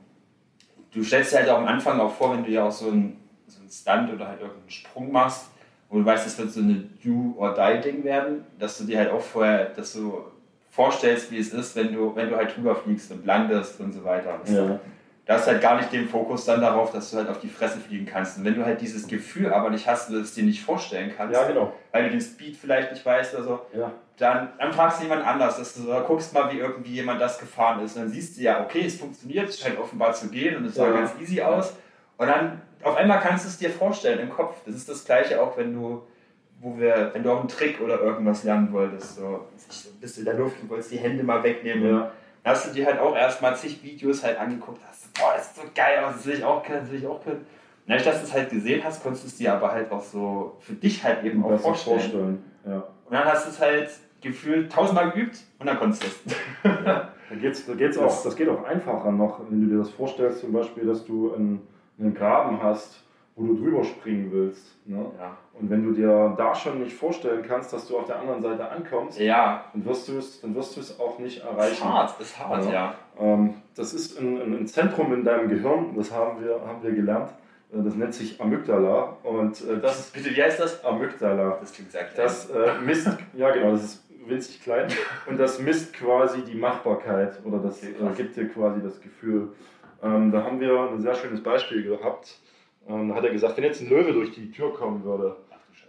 du 0.93 1.03
stellst 1.03 1.33
dir 1.33 1.39
halt 1.39 1.51
auch 1.51 1.59
am 1.59 1.67
Anfang 1.67 2.01
auch 2.01 2.13
vor, 2.13 2.33
wenn 2.33 2.45
du 2.45 2.51
ja 2.51 2.65
auch 2.65 2.73
so 2.73 2.91
ein, 2.91 3.19
so 3.47 3.61
ein 3.63 3.71
Stunt 3.71 4.13
oder 4.13 4.29
halt 4.29 4.41
irgendeinen 4.41 4.71
Sprung 4.71 5.13
machst, 5.13 5.47
wo 5.89 5.99
du 5.99 6.05
weißt, 6.05 6.27
das 6.27 6.39
wird 6.39 6.51
so 6.51 6.61
eine 6.61 6.85
Do-or-Die-Ding 7.05 8.05
werden, 8.05 8.45
dass 8.59 8.79
du 8.79 8.85
dir 8.85 8.99
halt 8.99 9.11
auch 9.11 9.21
vorher, 9.21 9.67
dass 9.67 9.93
du 9.93 10.25
vorstellst, 10.71 11.31
wie 11.31 11.39
es 11.39 11.53
ist, 11.53 11.77
wenn 11.77 11.93
du, 11.93 12.15
wenn 12.15 12.29
du 12.29 12.37
halt 12.37 12.57
drüber 12.57 12.75
fliegst 12.75 13.11
und 13.13 13.25
landest 13.25 13.81
und 13.81 13.93
so 13.93 14.05
weiter. 14.05 14.41
Ja 14.47 14.81
da 15.27 15.35
hast 15.35 15.49
halt 15.49 15.61
gar 15.61 15.77
nicht 15.77 15.93
den 15.93 16.09
Fokus 16.09 16.45
dann 16.45 16.61
darauf, 16.61 16.93
dass 16.93 17.11
du 17.11 17.17
halt 17.17 17.29
auf 17.29 17.41
die 17.41 17.49
Fresse 17.49 17.81
fliegen 17.81 18.07
kannst. 18.07 18.39
Und 18.39 18.45
wenn 18.45 18.55
du 18.55 18.65
halt 18.65 18.81
dieses 18.81 19.09
Gefühl 19.09 19.53
aber 19.53 19.71
nicht 19.71 19.87
hast, 19.89 20.09
du 20.09 20.21
es 20.21 20.35
dir 20.35 20.45
nicht 20.45 20.63
vorstellen 20.63 21.13
kannst, 21.17 21.35
ja, 21.35 21.47
genau. 21.49 21.73
weil 21.91 22.05
du 22.05 22.11
den 22.11 22.21
Speed 22.21 22.57
vielleicht 22.57 22.93
nicht 22.93 23.05
weißt 23.05 23.35
oder 23.35 23.43
so, 23.43 23.61
ja. 23.77 23.91
dann, 24.19 24.53
dann 24.57 24.73
fragst 24.73 25.01
du 25.01 25.03
jemand 25.03 25.27
anders, 25.27 25.59
dass 25.59 25.75
du 25.75 25.83
guckst 26.07 26.33
mal, 26.33 26.53
wie 26.53 26.59
irgendwie 26.59 26.93
jemand 26.93 27.21
das 27.21 27.41
gefahren 27.41 27.85
ist. 27.85 27.97
Und 27.97 28.03
dann 28.03 28.11
siehst 28.13 28.39
du 28.39 28.43
ja, 28.43 28.63
okay, 28.63 28.85
es 28.87 29.01
funktioniert, 29.01 29.49
es 29.49 29.59
scheint 29.59 29.81
offenbar 29.81 30.15
zu 30.15 30.29
gehen 30.29 30.57
und 30.57 30.65
es 30.65 30.77
sah 30.77 30.93
ganz 30.93 31.11
easy 31.21 31.43
aus. 31.43 31.75
Und 32.19 32.29
dann 32.29 32.63
auf 32.87 32.97
einmal 32.97 33.21
kannst 33.21 33.45
du 33.45 33.49
es 33.49 33.59
dir 33.59 33.71
vorstellen 33.71 34.21
im 34.21 34.31
Kopf. 34.31 34.57
Das 34.65 34.75
ist 34.75 34.89
das 34.89 35.05
gleiche 35.05 35.43
auch, 35.43 35.57
wenn 35.57 35.75
du 35.75 36.03
wo 36.61 36.79
wir, 36.79 37.11
wenn 37.13 37.23
du 37.23 37.31
auch 37.31 37.41
einen 37.41 37.49
Trick 37.49 37.81
oder 37.81 38.01
irgendwas 38.01 38.45
lernen 38.45 38.73
wolltest, 38.73 39.17
so, 39.17 39.47
bist 40.01 40.17
du 40.17 40.21
in 40.21 40.25
der 40.25 40.35
Luft 40.35 40.57
und 40.63 40.71
wolltest 40.71 40.91
die 40.91 40.99
Hände 40.99 41.23
mal 41.23 41.43
wegnehmen. 41.43 41.85
Ja. 41.87 42.11
Dann 42.43 42.55
hast 42.55 42.69
du 42.69 42.73
dir 42.73 42.87
halt 42.87 42.99
auch 42.99 43.15
erstmal 43.15 43.55
zig 43.57 43.83
Videos 43.83 44.25
halt 44.25 44.39
angeguckt, 44.39 44.81
hast 44.89 45.13
boah, 45.15 45.33
das 45.37 45.49
ist 45.49 45.57
so 45.57 45.63
geil 45.75 46.05
aus, 46.05 46.15
das 46.15 46.27
will 46.27 46.35
ich 46.35 46.45
auch 46.45 46.63
können, 46.63 46.81
das 46.81 46.91
will 46.91 46.99
ich 46.99 47.07
auch 47.07 47.23
können. 47.23 47.47
Dadurch, 47.87 48.05
dass 48.05 48.21
du 48.21 48.27
es 48.27 48.33
halt 48.33 48.51
gesehen 48.51 48.83
hast, 48.83 49.03
konntest 49.03 49.25
du 49.25 49.29
es 49.29 49.37
dir 49.37 49.53
aber 49.53 49.71
halt 49.71 49.91
auch 49.93 50.03
so 50.03 50.57
für 50.61 50.73
dich 50.73 51.05
halt 51.05 51.25
eben 51.25 51.45
auch 51.45 51.59
vorstellen. 51.59 52.01
vorstellen. 52.01 52.45
Ja. 52.67 52.77
Und 53.05 53.13
dann 53.13 53.25
hast 53.25 53.47
du 53.47 53.51
es 53.51 53.61
halt 53.61 53.91
gefühlt 54.21 54.73
tausendmal 54.73 55.13
geübt 55.13 55.39
und 55.59 55.67
dann 55.67 55.79
konntest 55.79 56.03
du 56.03 56.07
es. 56.07 56.37
Ja. 56.87 57.13
Da 57.29 57.35
geht's, 57.35 57.67
da 57.67 57.75
geht's 57.75 57.99
auch, 57.99 58.23
das 58.23 58.37
geht 58.37 58.49
auch 58.49 58.63
einfacher 58.65 59.11
noch, 59.11 59.41
wenn 59.51 59.63
du 59.63 59.75
dir 59.75 59.79
das 59.79 59.91
vorstellst, 59.91 60.41
zum 60.41 60.53
Beispiel, 60.53 60.87
dass 60.87 61.05
du 61.05 61.35
einen, 61.35 61.67
einen 61.99 62.15
Graben 62.15 62.63
hast, 62.63 63.03
wo 63.37 63.45
du 63.47 63.55
drüber 63.57 63.85
springen 63.85 64.31
willst. 64.33 64.77
Ne? 64.87 65.05
Ja. 65.19 65.37
Und 65.53 65.71
wenn 65.71 65.85
du 65.85 65.93
dir 65.93 66.35
da 66.37 66.55
schon 66.55 66.83
nicht 66.83 66.97
vorstellen 66.97 67.45
kannst, 67.47 67.73
dass 67.73 67.87
du 67.87 67.99
auf 67.99 68.07
der 68.07 68.19
anderen 68.19 68.43
Seite 68.43 68.69
ankommst, 68.69 69.21
ja. 69.21 69.65
dann, 69.73 69.85
wirst 69.85 70.09
du 70.09 70.19
es, 70.19 70.41
dann 70.41 70.55
wirst 70.55 70.77
du 70.77 70.81
es 70.81 70.99
auch 70.99 71.19
nicht 71.19 71.43
erreichen. 71.43 71.59
Das 71.59 71.73
ist 71.73 71.85
hart, 71.85 72.21
ist 72.21 72.39
hart, 72.39 72.65
ja. 72.67 72.73
ja. 72.73 72.95
Ähm, 73.19 73.55
das 73.75 73.93
ist 73.93 74.19
ein, 74.19 74.55
ein, 74.55 74.67
Zentrum 74.67 75.13
in 75.13 75.25
deinem 75.25 75.49
Gehirn, 75.49 75.95
das 75.97 76.11
haben 76.11 76.43
wir, 76.43 76.61
haben 76.67 76.83
wir 76.83 76.93
gelernt. 76.93 77.31
Äh, 77.73 77.83
das 77.83 77.95
nennt 77.95 78.15
sich 78.15 78.41
Amygdala. 78.41 79.17
Und 79.23 79.61
äh, 79.69 79.81
das, 79.81 80.11
Bitte, 80.11 80.35
wie 80.35 80.43
heißt 80.43 80.61
das? 80.61 80.83
Amygdala. 80.85 81.59
Das 81.61 81.73
klingt 81.73 81.93
sehr 81.93 82.05
klein. 82.05 82.27
Das 82.27 82.49
äh, 82.49 82.81
misst, 82.85 83.09
ja 83.35 83.51
genau, 83.51 83.73
das 83.73 83.85
ist 83.85 84.07
winzig 84.27 84.63
klein. 84.63 84.89
Und 85.27 85.39
das 85.39 85.59
misst 85.59 85.93
quasi 85.93 86.43
die 86.43 86.57
Machbarkeit 86.57 87.39
oder 87.45 87.59
das 87.59 87.79
okay, 87.83 87.95
äh, 88.01 88.17
gibt 88.17 88.37
dir 88.37 88.49
quasi 88.49 88.83
das 88.83 89.01
Gefühl. 89.01 89.53
Ähm, 90.03 90.33
da 90.33 90.43
haben 90.45 90.61
wir 90.61 90.91
ein 90.91 91.01
sehr 91.01 91.15
schönes 91.15 91.43
Beispiel 91.43 91.83
gehabt. 91.83 92.39
Ähm, 92.89 93.09
da 93.09 93.15
hat 93.17 93.25
er 93.25 93.31
gesagt, 93.31 93.57
wenn 93.57 93.65
jetzt 93.65 93.81
ein 93.81 93.89
Löwe 93.89 94.13
durch 94.13 94.33
die 94.33 94.51
Tür 94.51 94.73
kommen 94.75 95.05
würde 95.05 95.37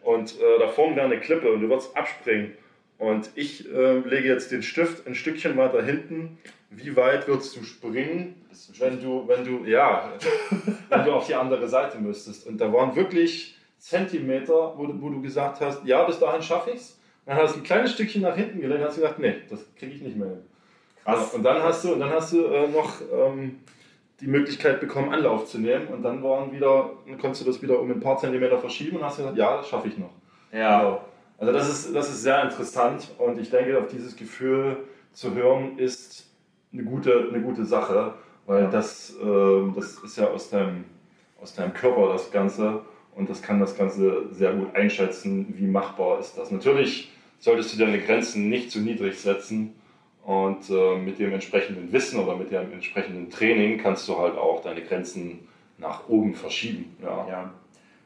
und 0.03 0.39
äh, 0.39 0.59
da 0.59 0.67
vorne 0.67 0.95
wäre 0.95 1.05
eine 1.05 1.19
Klippe 1.19 1.51
und 1.51 1.61
du 1.61 1.69
würdest 1.69 1.95
abspringen 1.95 2.53
und 2.97 3.29
ich 3.35 3.71
äh, 3.71 3.99
lege 3.99 4.27
jetzt 4.27 4.51
den 4.51 4.63
Stift 4.63 5.05
ein 5.05 5.15
Stückchen 5.15 5.55
weiter 5.57 5.83
hinten, 5.83 6.37
wie 6.69 6.95
weit 6.95 7.27
würdest 7.27 7.55
du 7.55 7.63
springen, 7.63 8.35
wenn 8.79 9.01
du, 9.01 9.27
wenn 9.27 9.43
du, 9.43 9.65
ja, 9.65 10.13
wenn 10.89 11.05
du 11.05 11.13
auf 11.13 11.27
die 11.27 11.35
andere 11.35 11.67
Seite 11.67 11.99
müsstest. 11.99 12.47
Und 12.47 12.59
da 12.59 12.71
waren 12.73 12.95
wirklich 12.95 13.57
Zentimeter, 13.77 14.73
wo, 14.75 14.89
wo 14.99 15.09
du 15.09 15.21
gesagt 15.21 15.61
hast, 15.61 15.85
ja, 15.85 16.03
bis 16.03 16.19
dahin 16.19 16.41
schaffe 16.41 16.71
ich 16.71 16.77
es. 16.77 16.99
dann 17.25 17.37
hast 17.37 17.55
du 17.55 17.59
ein 17.59 17.63
kleines 17.63 17.93
Stückchen 17.93 18.23
nach 18.23 18.35
hinten 18.35 18.59
gelegt 18.59 18.81
und 18.81 18.87
hast 18.87 18.95
gedacht, 18.95 19.19
nee, 19.19 19.35
das 19.49 19.59
kriege 19.75 19.93
ich 19.93 20.01
nicht 20.01 20.17
mehr 20.17 20.29
hin. 20.29 20.41
Krass. 21.03 21.33
Und 21.33 21.43
dann 21.43 21.61
hast 21.61 21.85
du, 21.85 21.93
und 21.93 21.99
dann 21.99 22.09
hast 22.09 22.33
du 22.33 22.45
äh, 22.45 22.67
noch 22.67 22.99
ähm, 23.13 23.59
die 24.20 24.28
Möglichkeit 24.28 24.80
bekommen, 24.80 25.13
Anlauf 25.13 25.45
zu 25.45 25.59
nehmen 25.59 25.88
und 25.88 26.01
dann 26.01 26.24
waren 26.24 26.51
wieder, 26.51 26.91
dann 27.05 27.18
konntest 27.20 27.43
du 27.43 27.45
das 27.45 27.61
wieder 27.61 27.80
um 27.80 27.91
ein 27.91 27.99
paar 27.99 28.18
Zentimeter 28.18 28.57
verschieben 28.57 28.97
und 28.97 29.03
hast 29.03 29.18
gesagt, 29.18 29.38
ja, 29.38 29.57
das 29.57 29.70
schaffe 29.70 29.88
ich 29.89 29.97
noch. 29.97 30.09
Ja. 30.51 30.80
Genau. 30.80 31.01
Also 31.38 31.53
das 31.53 31.70
ist, 31.70 31.95
das 31.95 32.09
ist 32.09 32.24
sehr 32.24 32.41
interessant 32.43 33.11
und 33.20 33.38
ich 33.39 33.51
denke, 33.51 33.78
auf 33.78 33.88
dieses 33.88 34.15
Gefühl 34.15 34.78
zu 35.13 35.36
hören 35.36 35.78
ist 35.78 36.26
eine 36.74 36.84
gute, 36.84 37.28
eine 37.30 37.41
gute 37.41 37.63
Sache, 37.63 38.15
weil 38.47 38.70
das, 38.70 39.15
äh, 39.22 39.72
das 39.76 39.99
ist 39.99 40.18
ja 40.18 40.28
aus 40.28 40.49
deinem, 40.49 40.86
aus 41.39 41.53
deinem 41.53 41.74
Körper 41.74 42.11
das 42.13 42.32
Ganze 42.32 42.82
und 43.15 43.30
das 43.30 43.43
kann 43.43 43.59
das 43.59 43.78
Ganze 43.78 44.28
sehr 44.32 44.53
gut 44.53 44.76
einschätzen, 44.76 45.53
wie 45.57 45.68
machbar 45.68 46.20
ist 46.20 46.38
das. 46.38 46.49
Natürlich 46.49 47.11
solltest 47.39 47.74
du 47.74 47.86
deine 47.86 47.99
Grenzen 47.99 48.49
nicht 48.49 48.72
zu 48.72 48.80
niedrig 48.80 49.20
setzen 49.20 49.76
und 50.28 50.69
äh, 50.69 50.97
mit 50.97 51.19
dem 51.19 51.32
entsprechenden 51.32 51.89
Wissen 51.93 52.19
oder 52.19 52.36
mit 52.36 52.51
dem 52.51 52.73
entsprechenden 52.73 53.30
Training 53.30 53.78
kannst 53.78 54.09
du 54.09 54.19
halt 54.19 54.38
auch 54.38 54.61
deine 54.61 54.82
Grenzen 54.82 55.47
nach 55.78 56.09
oben 56.09 56.36
verschieben. 56.36 56.97
Ja. 57.01 57.25
ja 57.30 57.53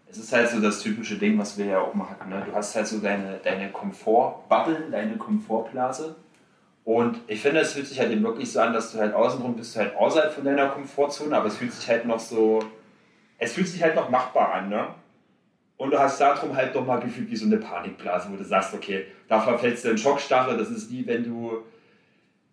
es 0.08 0.20
ist 0.20 0.32
halt 0.32 0.48
so 0.50 0.62
das 0.62 0.82
typische 0.82 1.18
Ding, 1.18 1.40
was 1.40 1.58
wir 1.58 1.66
ja 1.66 1.80
auch 1.80 1.96
mal 1.96 2.12
hatten. 2.12 2.30
Ne? 2.30 2.44
Du 2.46 2.54
hast 2.54 2.76
halt 2.76 2.86
so 2.86 3.00
deine, 3.00 3.40
deine 3.44 3.72
Komfortbubble, 3.72 4.90
deine 4.92 5.18
Komfortblase. 5.18 6.16
Und 6.84 7.18
ich 7.26 7.42
finde, 7.42 7.62
es 7.62 7.74
fühlt 7.74 7.88
sich 7.88 8.00
halt 8.00 8.12
eben 8.12 8.22
wirklich 8.22 8.52
so 8.52 8.60
an, 8.60 8.72
dass 8.72 8.92
du 8.92 9.00
halt 9.00 9.16
außenrum 9.16 9.56
bist, 9.56 9.76
du 9.76 9.80
halt 9.80 9.96
außerhalb 9.96 10.32
von 10.32 10.44
deiner 10.44 10.68
Komfortzone, 10.68 11.36
aber 11.36 11.48
es 11.48 11.58
fühlt 11.58 11.74
sich 11.74 11.90
halt 11.90 12.06
noch 12.06 12.20
so, 12.20 12.60
es 13.40 13.54
fühlt 13.54 13.68
sich 13.68 13.82
halt 13.82 13.96
noch 13.96 14.12
machbar 14.12 14.54
an, 14.54 14.70
ne? 14.70 14.90
Und 15.78 15.90
du 15.90 15.98
hast 15.98 16.22
darum 16.22 16.56
halt 16.56 16.76
doch 16.76 16.86
mal 16.86 17.00
gefühlt 17.00 17.32
wie 17.32 17.36
so 17.36 17.48
eine 17.48 17.58
Panikblase, 17.58 18.30
wo 18.32 18.36
du 18.36 18.44
sagst, 18.44 18.76
okay, 18.76 19.06
da 19.28 19.40
verfällst 19.40 19.86
du 19.86 19.90
in 19.90 19.98
Schockstarre, 19.98 20.56
das 20.56 20.70
ist 20.70 20.92
wie 20.92 21.08
wenn 21.08 21.24
du, 21.24 21.64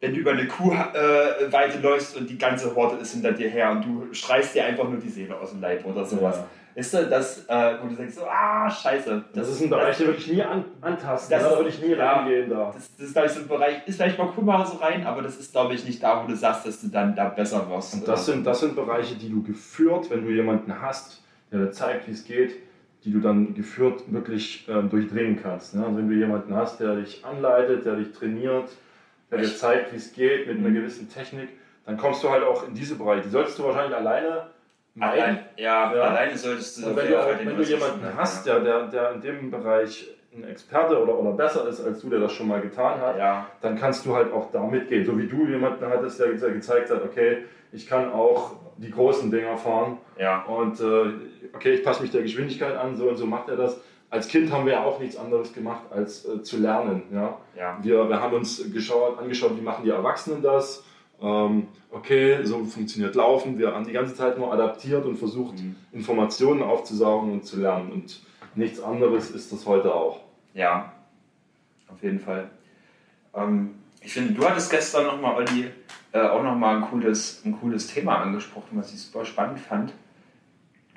wenn 0.01 0.15
du 0.15 0.21
über 0.21 0.33
eine 0.33 0.47
Kuhweide 0.47 1.79
äh, 1.79 1.81
läufst 1.83 2.17
und 2.17 2.31
die 2.31 2.39
ganze 2.39 2.75
Horde 2.75 2.97
ist 2.97 3.13
hinter 3.13 3.33
dir 3.33 3.49
her 3.49 3.71
und 3.73 3.85
du 3.85 4.15
schreist 4.15 4.55
dir 4.55 4.65
einfach 4.65 4.89
nur 4.89 4.99
die 4.99 5.09
Seele 5.09 5.39
aus 5.39 5.51
dem 5.51 5.61
Leib 5.61 5.85
oder 5.85 6.05
sowas. 6.05 6.37
Ja. 6.37 6.47
Ist 6.75 6.95
das, 6.95 7.45
äh, 7.49 7.75
wo 7.83 7.89
du 7.89 7.97
denkst, 7.97 8.15
so, 8.15 8.25
ah, 8.25 8.71
scheiße. 8.71 9.25
Das, 9.33 9.49
das 9.49 9.49
ist 9.57 9.63
ein 9.63 9.71
Bereich, 9.71 9.97
der 9.97 10.07
wirklich 10.07 10.31
nie 10.31 10.43
an, 10.43 10.65
antasten, 10.81 11.37
das 11.37 11.43
ne? 11.43 11.49
da 11.51 11.57
würde 11.57 11.71
ich 11.71 11.83
nie 11.83 11.93
ja, 11.93 12.13
reingehen. 12.13 12.49
Da. 12.49 12.71
Das, 12.73 12.95
das 12.97 13.07
ist, 13.09 13.13
glaube 13.15 13.27
ich, 13.27 13.33
so 13.33 13.41
ein 13.41 13.49
Bereich, 13.49 13.77
ist 13.87 13.97
vielleicht 13.97 14.17
mal 14.17 14.29
cool, 14.37 14.45
mal 14.45 14.65
so 14.65 14.77
rein, 14.77 15.05
aber 15.05 15.23
das 15.23 15.39
ist, 15.39 15.51
glaube 15.51 15.75
ich, 15.75 15.85
nicht 15.85 16.01
da, 16.01 16.23
wo 16.23 16.29
du 16.29 16.37
sagst, 16.37 16.65
dass 16.69 16.81
du 16.81 16.87
dann 16.87 17.17
da 17.17 17.31
besser 17.31 17.69
wirst. 17.69 17.95
Und 17.95 18.07
das 18.07 18.27
sind, 18.27 18.47
das 18.47 18.61
sind 18.61 18.77
Bereiche, 18.77 19.17
die 19.17 19.29
du 19.29 19.43
geführt, 19.43 20.09
wenn 20.11 20.25
du 20.25 20.31
jemanden 20.31 20.81
hast, 20.81 21.25
der 21.51 21.59
dir 21.59 21.71
zeigt, 21.73 22.07
wie 22.07 22.13
es 22.13 22.25
geht, 22.25 22.55
die 23.05 23.11
du 23.11 23.19
dann 23.19 23.55
geführt 23.55 24.05
wirklich 24.13 24.69
ähm, 24.69 24.89
durchdringen 24.89 25.41
kannst. 25.43 25.75
Ne? 25.75 25.85
Also 25.85 25.97
wenn 25.97 26.09
du 26.09 26.15
jemanden 26.15 26.55
hast, 26.55 26.79
der 26.79 26.95
dich 26.95 27.25
anleitet, 27.25 27.87
der 27.87 27.97
dich 27.97 28.13
trainiert, 28.13 28.69
der 29.31 29.39
dir 29.39 29.55
zeigt, 29.55 29.93
wie 29.93 29.97
es 29.97 30.13
geht 30.13 30.47
mit 30.47 30.59
einer 30.59 30.71
gewissen 30.71 31.09
Technik, 31.09 31.49
dann 31.87 31.97
kommst 31.97 32.23
du 32.23 32.31
halt 32.31 32.45
auch 32.45 32.67
in 32.67 32.75
diese 32.75 32.97
Bereiche. 32.97 33.23
Die 33.23 33.31
solltest 33.31 33.59
du 33.59 33.65
wahrscheinlich 33.65 33.97
alleine 33.97 34.49
Allein, 35.01 35.39
ja, 35.57 35.95
ja, 35.95 36.03
alleine 36.03 36.37
solltest 36.37 36.83
du. 36.83 36.89
Und 36.89 36.97
wenn 36.97 37.09
du, 37.09 37.21
auch, 37.21 37.27
wenn 37.39 37.57
du 37.57 37.63
jemanden 37.63 38.05
hast, 38.17 38.47
der, 38.47 38.61
der, 38.61 38.89
der 38.89 39.13
in 39.13 39.21
dem 39.21 39.51
Bereich 39.51 40.09
ein 40.35 40.45
Experte 40.45 41.01
oder, 41.01 41.19
oder 41.19 41.33
besser 41.33 41.69
ist 41.69 41.81
als 41.81 42.01
du, 42.01 42.11
der 42.11 42.21
das 42.21 42.33
schon 42.33 42.49
mal 42.49 42.61
getan 42.61 43.01
hat, 43.01 43.17
ja. 43.19 43.47
dann 43.61 43.77
kannst 43.77 44.05
du 44.07 44.15
halt 44.15 44.33
auch 44.33 44.51
damit 44.51 44.89
gehen. 44.89 45.05
So 45.05 45.17
wie 45.19 45.27
du 45.27 45.47
jemanden 45.47 45.87
hattest, 45.87 46.21
der, 46.21 46.33
der 46.33 46.51
gezeigt 46.51 46.91
hat, 46.91 47.03
okay, 47.03 47.45
ich 47.73 47.87
kann 47.87 48.13
auch 48.13 48.57
die 48.77 48.91
großen 48.91 49.31
Dinger 49.31 49.57
fahren. 49.57 49.99
Ja. 50.19 50.43
Und 50.43 50.81
äh, 50.81 51.55
okay, 51.55 51.75
ich 51.75 51.85
passe 51.85 52.03
mich 52.03 52.11
der 52.11 52.23
Geschwindigkeit 52.23 52.77
an, 52.77 52.97
so 52.97 53.09
und 53.09 53.17
so 53.17 53.27
macht 53.27 53.49
er 53.49 53.57
das. 53.57 53.81
Als 54.11 54.29
Kind 54.29 54.51
haben 54.51 54.65
wir 54.65 54.73
ja 54.73 54.85
auch 54.85 54.99
nichts 55.01 55.17
anderes 55.17 55.53
gemacht, 55.53 55.83
als 55.91 56.25
äh, 56.25 56.43
zu 56.43 56.59
lernen. 56.59 57.03
Ja? 57.13 57.39
Ja. 57.57 57.79
Wir, 57.83 58.09
wir 58.09 58.21
haben 58.21 58.35
uns 58.35 58.73
geschaut, 58.73 59.19
angeschaut, 59.19 59.57
wie 59.57 59.63
machen 59.63 59.85
die 59.85 59.91
Erwachsenen 59.91 60.43
das 60.43 60.83
ähm, 61.21 61.69
okay, 61.91 62.45
so 62.45 62.65
funktioniert 62.65 63.15
Laufen. 63.15 63.59
Wir 63.59 63.75
haben 63.75 63.85
die 63.85 63.93
ganze 63.93 64.15
Zeit 64.15 64.39
nur 64.39 64.53
adaptiert 64.53 65.05
und 65.05 65.17
versucht, 65.17 65.59
mhm. 65.59 65.77
Informationen 65.93 66.63
aufzusaugen 66.63 67.33
und 67.33 67.45
zu 67.45 67.61
lernen. 67.61 67.91
Und 67.91 68.21
nichts 68.55 68.81
anderes 68.81 69.31
ist 69.31 69.53
das 69.53 69.67
heute 69.67 69.95
auch. 69.95 70.21
Ja, 70.55 70.93
auf 71.89 72.03
jeden 72.03 72.21
Fall. 72.21 72.51
Ähm, 73.35 73.75
ich 74.01 74.13
finde, 74.13 74.35
du 74.35 74.49
hattest 74.49 74.71
gestern 74.71 75.07
nochmal, 75.07 75.37
Olli, 75.37 75.71
äh, 76.13 76.21
auch 76.21 76.43
nochmal 76.43 76.77
ein 76.77 76.83
cooles, 76.83 77.43
ein 77.45 77.59
cooles 77.61 77.89
Thema 77.89 78.19
angesprochen, 78.19 78.79
was 78.79 78.93
ich 78.93 79.03
super 79.03 79.25
spannend 79.25 79.59
fand. 79.59 79.93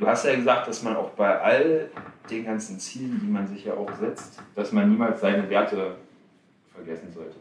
Du 0.01 0.07
hast 0.07 0.25
ja 0.25 0.35
gesagt, 0.35 0.67
dass 0.67 0.81
man 0.81 0.95
auch 0.95 1.11
bei 1.11 1.39
all 1.39 1.87
den 2.27 2.43
ganzen 2.43 2.79
Zielen, 2.79 3.19
die 3.23 3.29
man 3.29 3.47
sich 3.47 3.65
ja 3.65 3.75
auch 3.75 3.95
setzt, 3.99 4.39
dass 4.55 4.71
man 4.71 4.89
niemals 4.89 5.21
seine 5.21 5.47
Werte 5.47 5.95
vergessen 6.73 7.11
sollte. 7.13 7.35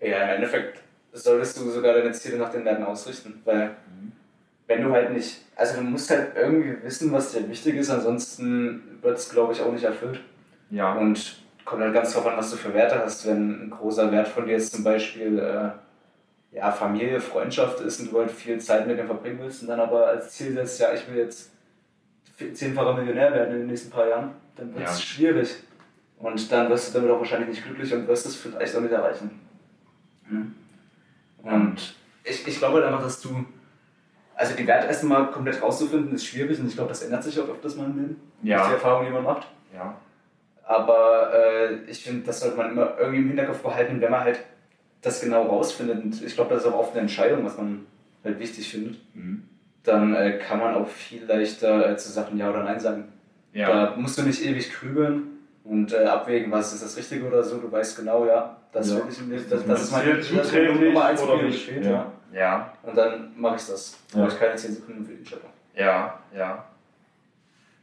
Ja, 0.00 0.24
im 0.24 0.30
Endeffekt 0.30 0.80
solltest 1.12 1.56
du 1.60 1.70
sogar 1.70 1.94
deine 1.94 2.10
Ziele 2.10 2.38
nach 2.38 2.50
den 2.50 2.64
Werten 2.64 2.82
ausrichten. 2.82 3.40
Weil 3.44 3.68
mhm. 3.68 4.10
wenn 4.66 4.82
du 4.82 4.90
halt 4.90 5.12
nicht, 5.12 5.42
also 5.54 5.76
du 5.76 5.82
musst 5.82 6.10
halt 6.10 6.32
irgendwie 6.34 6.76
wissen, 6.82 7.12
was 7.12 7.30
dir 7.30 7.48
wichtig 7.48 7.76
ist, 7.76 7.90
ansonsten 7.90 8.98
wird 9.00 9.18
es, 9.18 9.30
glaube 9.30 9.52
ich, 9.52 9.62
auch 9.62 9.70
nicht 9.70 9.84
erfüllt. 9.84 10.18
Ja. 10.70 10.94
Und 10.94 11.40
kommt 11.64 11.82
halt 11.82 11.94
ganz 11.94 12.12
drauf 12.12 12.26
an, 12.26 12.36
was 12.36 12.50
du 12.50 12.56
für 12.56 12.74
Werte 12.74 12.98
hast. 12.98 13.28
Wenn 13.28 13.66
ein 13.66 13.70
großer 13.70 14.10
Wert 14.10 14.26
von 14.26 14.44
dir 14.44 14.54
jetzt 14.54 14.72
zum 14.72 14.82
Beispiel 14.82 15.38
äh, 15.38 16.56
ja, 16.56 16.72
Familie, 16.72 17.20
Freundschaft 17.20 17.78
ist 17.80 18.00
und 18.00 18.10
du 18.10 18.18
halt 18.18 18.32
viel 18.32 18.60
Zeit 18.60 18.88
mit 18.88 18.98
dem 18.98 19.06
verbringen 19.06 19.38
willst 19.40 19.62
und 19.62 19.68
dann 19.68 19.78
aber 19.78 20.08
als 20.08 20.32
Ziel 20.32 20.52
setzt, 20.52 20.80
ja, 20.80 20.92
ich 20.92 21.08
will 21.08 21.18
jetzt 21.18 21.52
zehnfacher 22.52 22.94
Millionär 22.94 23.32
werden 23.32 23.54
in 23.54 23.60
den 23.60 23.66
nächsten 23.68 23.90
paar 23.90 24.08
Jahren, 24.08 24.32
dann 24.56 24.74
wird 24.74 24.86
es 24.86 24.98
ja. 24.98 25.04
schwierig. 25.04 25.56
Und 26.18 26.52
dann 26.52 26.68
wirst 26.68 26.88
du 26.88 26.98
damit 26.98 27.14
auch 27.14 27.18
wahrscheinlich 27.18 27.48
nicht 27.48 27.64
glücklich 27.64 27.92
und 27.94 28.06
wirst 28.06 28.26
es 28.26 28.36
vielleicht 28.36 28.76
auch 28.76 28.80
nicht 28.80 28.92
erreichen. 28.92 29.40
Hm? 30.28 30.54
Und 31.42 31.94
ich, 32.24 32.46
ich 32.46 32.58
glaube 32.58 32.76
halt 32.76 32.86
einfach, 32.86 33.02
dass 33.02 33.22
du, 33.22 33.44
also 34.34 34.54
die 34.54 34.66
Werte 34.66 34.86
erstmal 34.86 35.30
komplett 35.30 35.62
rauszufinden, 35.62 36.14
ist 36.14 36.26
schwierig 36.26 36.60
und 36.60 36.66
ich 36.66 36.74
glaube, 36.74 36.90
das 36.90 37.02
ändert 37.02 37.24
sich 37.24 37.40
auch 37.40 37.48
öfters 37.48 37.76
mal 37.76 37.86
im 37.86 37.96
Leben. 37.96 38.16
Ja. 38.42 38.58
Das 38.58 38.66
ist 38.66 38.70
die 38.70 38.74
Erfahrung, 38.74 39.06
die 39.06 39.12
man 39.12 39.24
macht. 39.24 39.46
Ja. 39.74 39.94
Aber 40.64 41.32
äh, 41.34 41.74
ich 41.90 42.04
finde, 42.04 42.26
das 42.26 42.40
sollte 42.40 42.56
man 42.56 42.70
immer 42.70 42.98
irgendwie 42.98 43.18
im 43.20 43.28
Hinterkopf 43.28 43.62
behalten, 43.62 44.00
wenn 44.00 44.10
man 44.10 44.20
halt 44.20 44.40
das 45.00 45.20
genau 45.20 45.44
rausfindet. 45.44 46.04
Und 46.04 46.22
ich 46.22 46.34
glaube, 46.34 46.54
das 46.54 46.64
ist 46.64 46.70
auch 46.70 46.78
oft 46.78 46.92
eine 46.92 47.00
Entscheidung, 47.00 47.44
was 47.44 47.56
man 47.56 47.86
halt 48.22 48.38
wichtig 48.38 48.70
findet. 48.70 48.98
Mhm. 49.14 49.44
Dann 49.82 50.14
äh, 50.14 50.38
kann 50.38 50.58
man 50.58 50.74
auch 50.74 50.88
viel 50.88 51.24
leichter 51.24 51.90
äh, 51.90 51.96
zu 51.96 52.10
Sachen 52.10 52.36
Ja 52.36 52.50
oder 52.50 52.62
Nein 52.64 52.80
sagen. 52.80 53.12
Ja. 53.52 53.86
Da 53.86 53.96
musst 53.96 54.18
du 54.18 54.22
nicht 54.22 54.44
ewig 54.44 54.72
grübeln 54.72 55.22
und 55.64 55.92
äh, 55.92 56.04
abwägen, 56.04 56.52
was 56.52 56.72
ist 56.72 56.82
das 56.82 56.96
Richtige 56.96 57.26
oder 57.26 57.42
so. 57.42 57.58
Du 57.58 57.70
weißt 57.70 57.96
genau, 57.96 58.26
ja, 58.26 58.56
das, 58.72 58.90
ja. 58.90 59.00
Ich, 59.08 59.18
das, 59.48 59.48
das, 59.48 59.66
das 59.66 59.82
ist 59.84 59.92
meine 59.92 60.74
Nummer 60.74 61.04
1 61.06 61.22
oder 61.22 61.42
nicht. 61.42 61.62
Steht, 61.62 61.84
ja. 61.84 62.12
ja. 62.32 62.72
Und 62.82 62.96
dann 62.96 63.32
mache 63.36 63.56
ich 63.56 63.66
das. 63.66 63.98
Ja. 64.12 64.20
habe 64.20 64.30
ich 64.30 64.38
keine 64.38 64.54
10 64.54 64.74
Sekunden 64.74 65.04
für 65.04 65.14
die 65.14 65.24
Chatter. 65.24 65.48
Ja, 65.74 66.18
ja. 66.36 66.64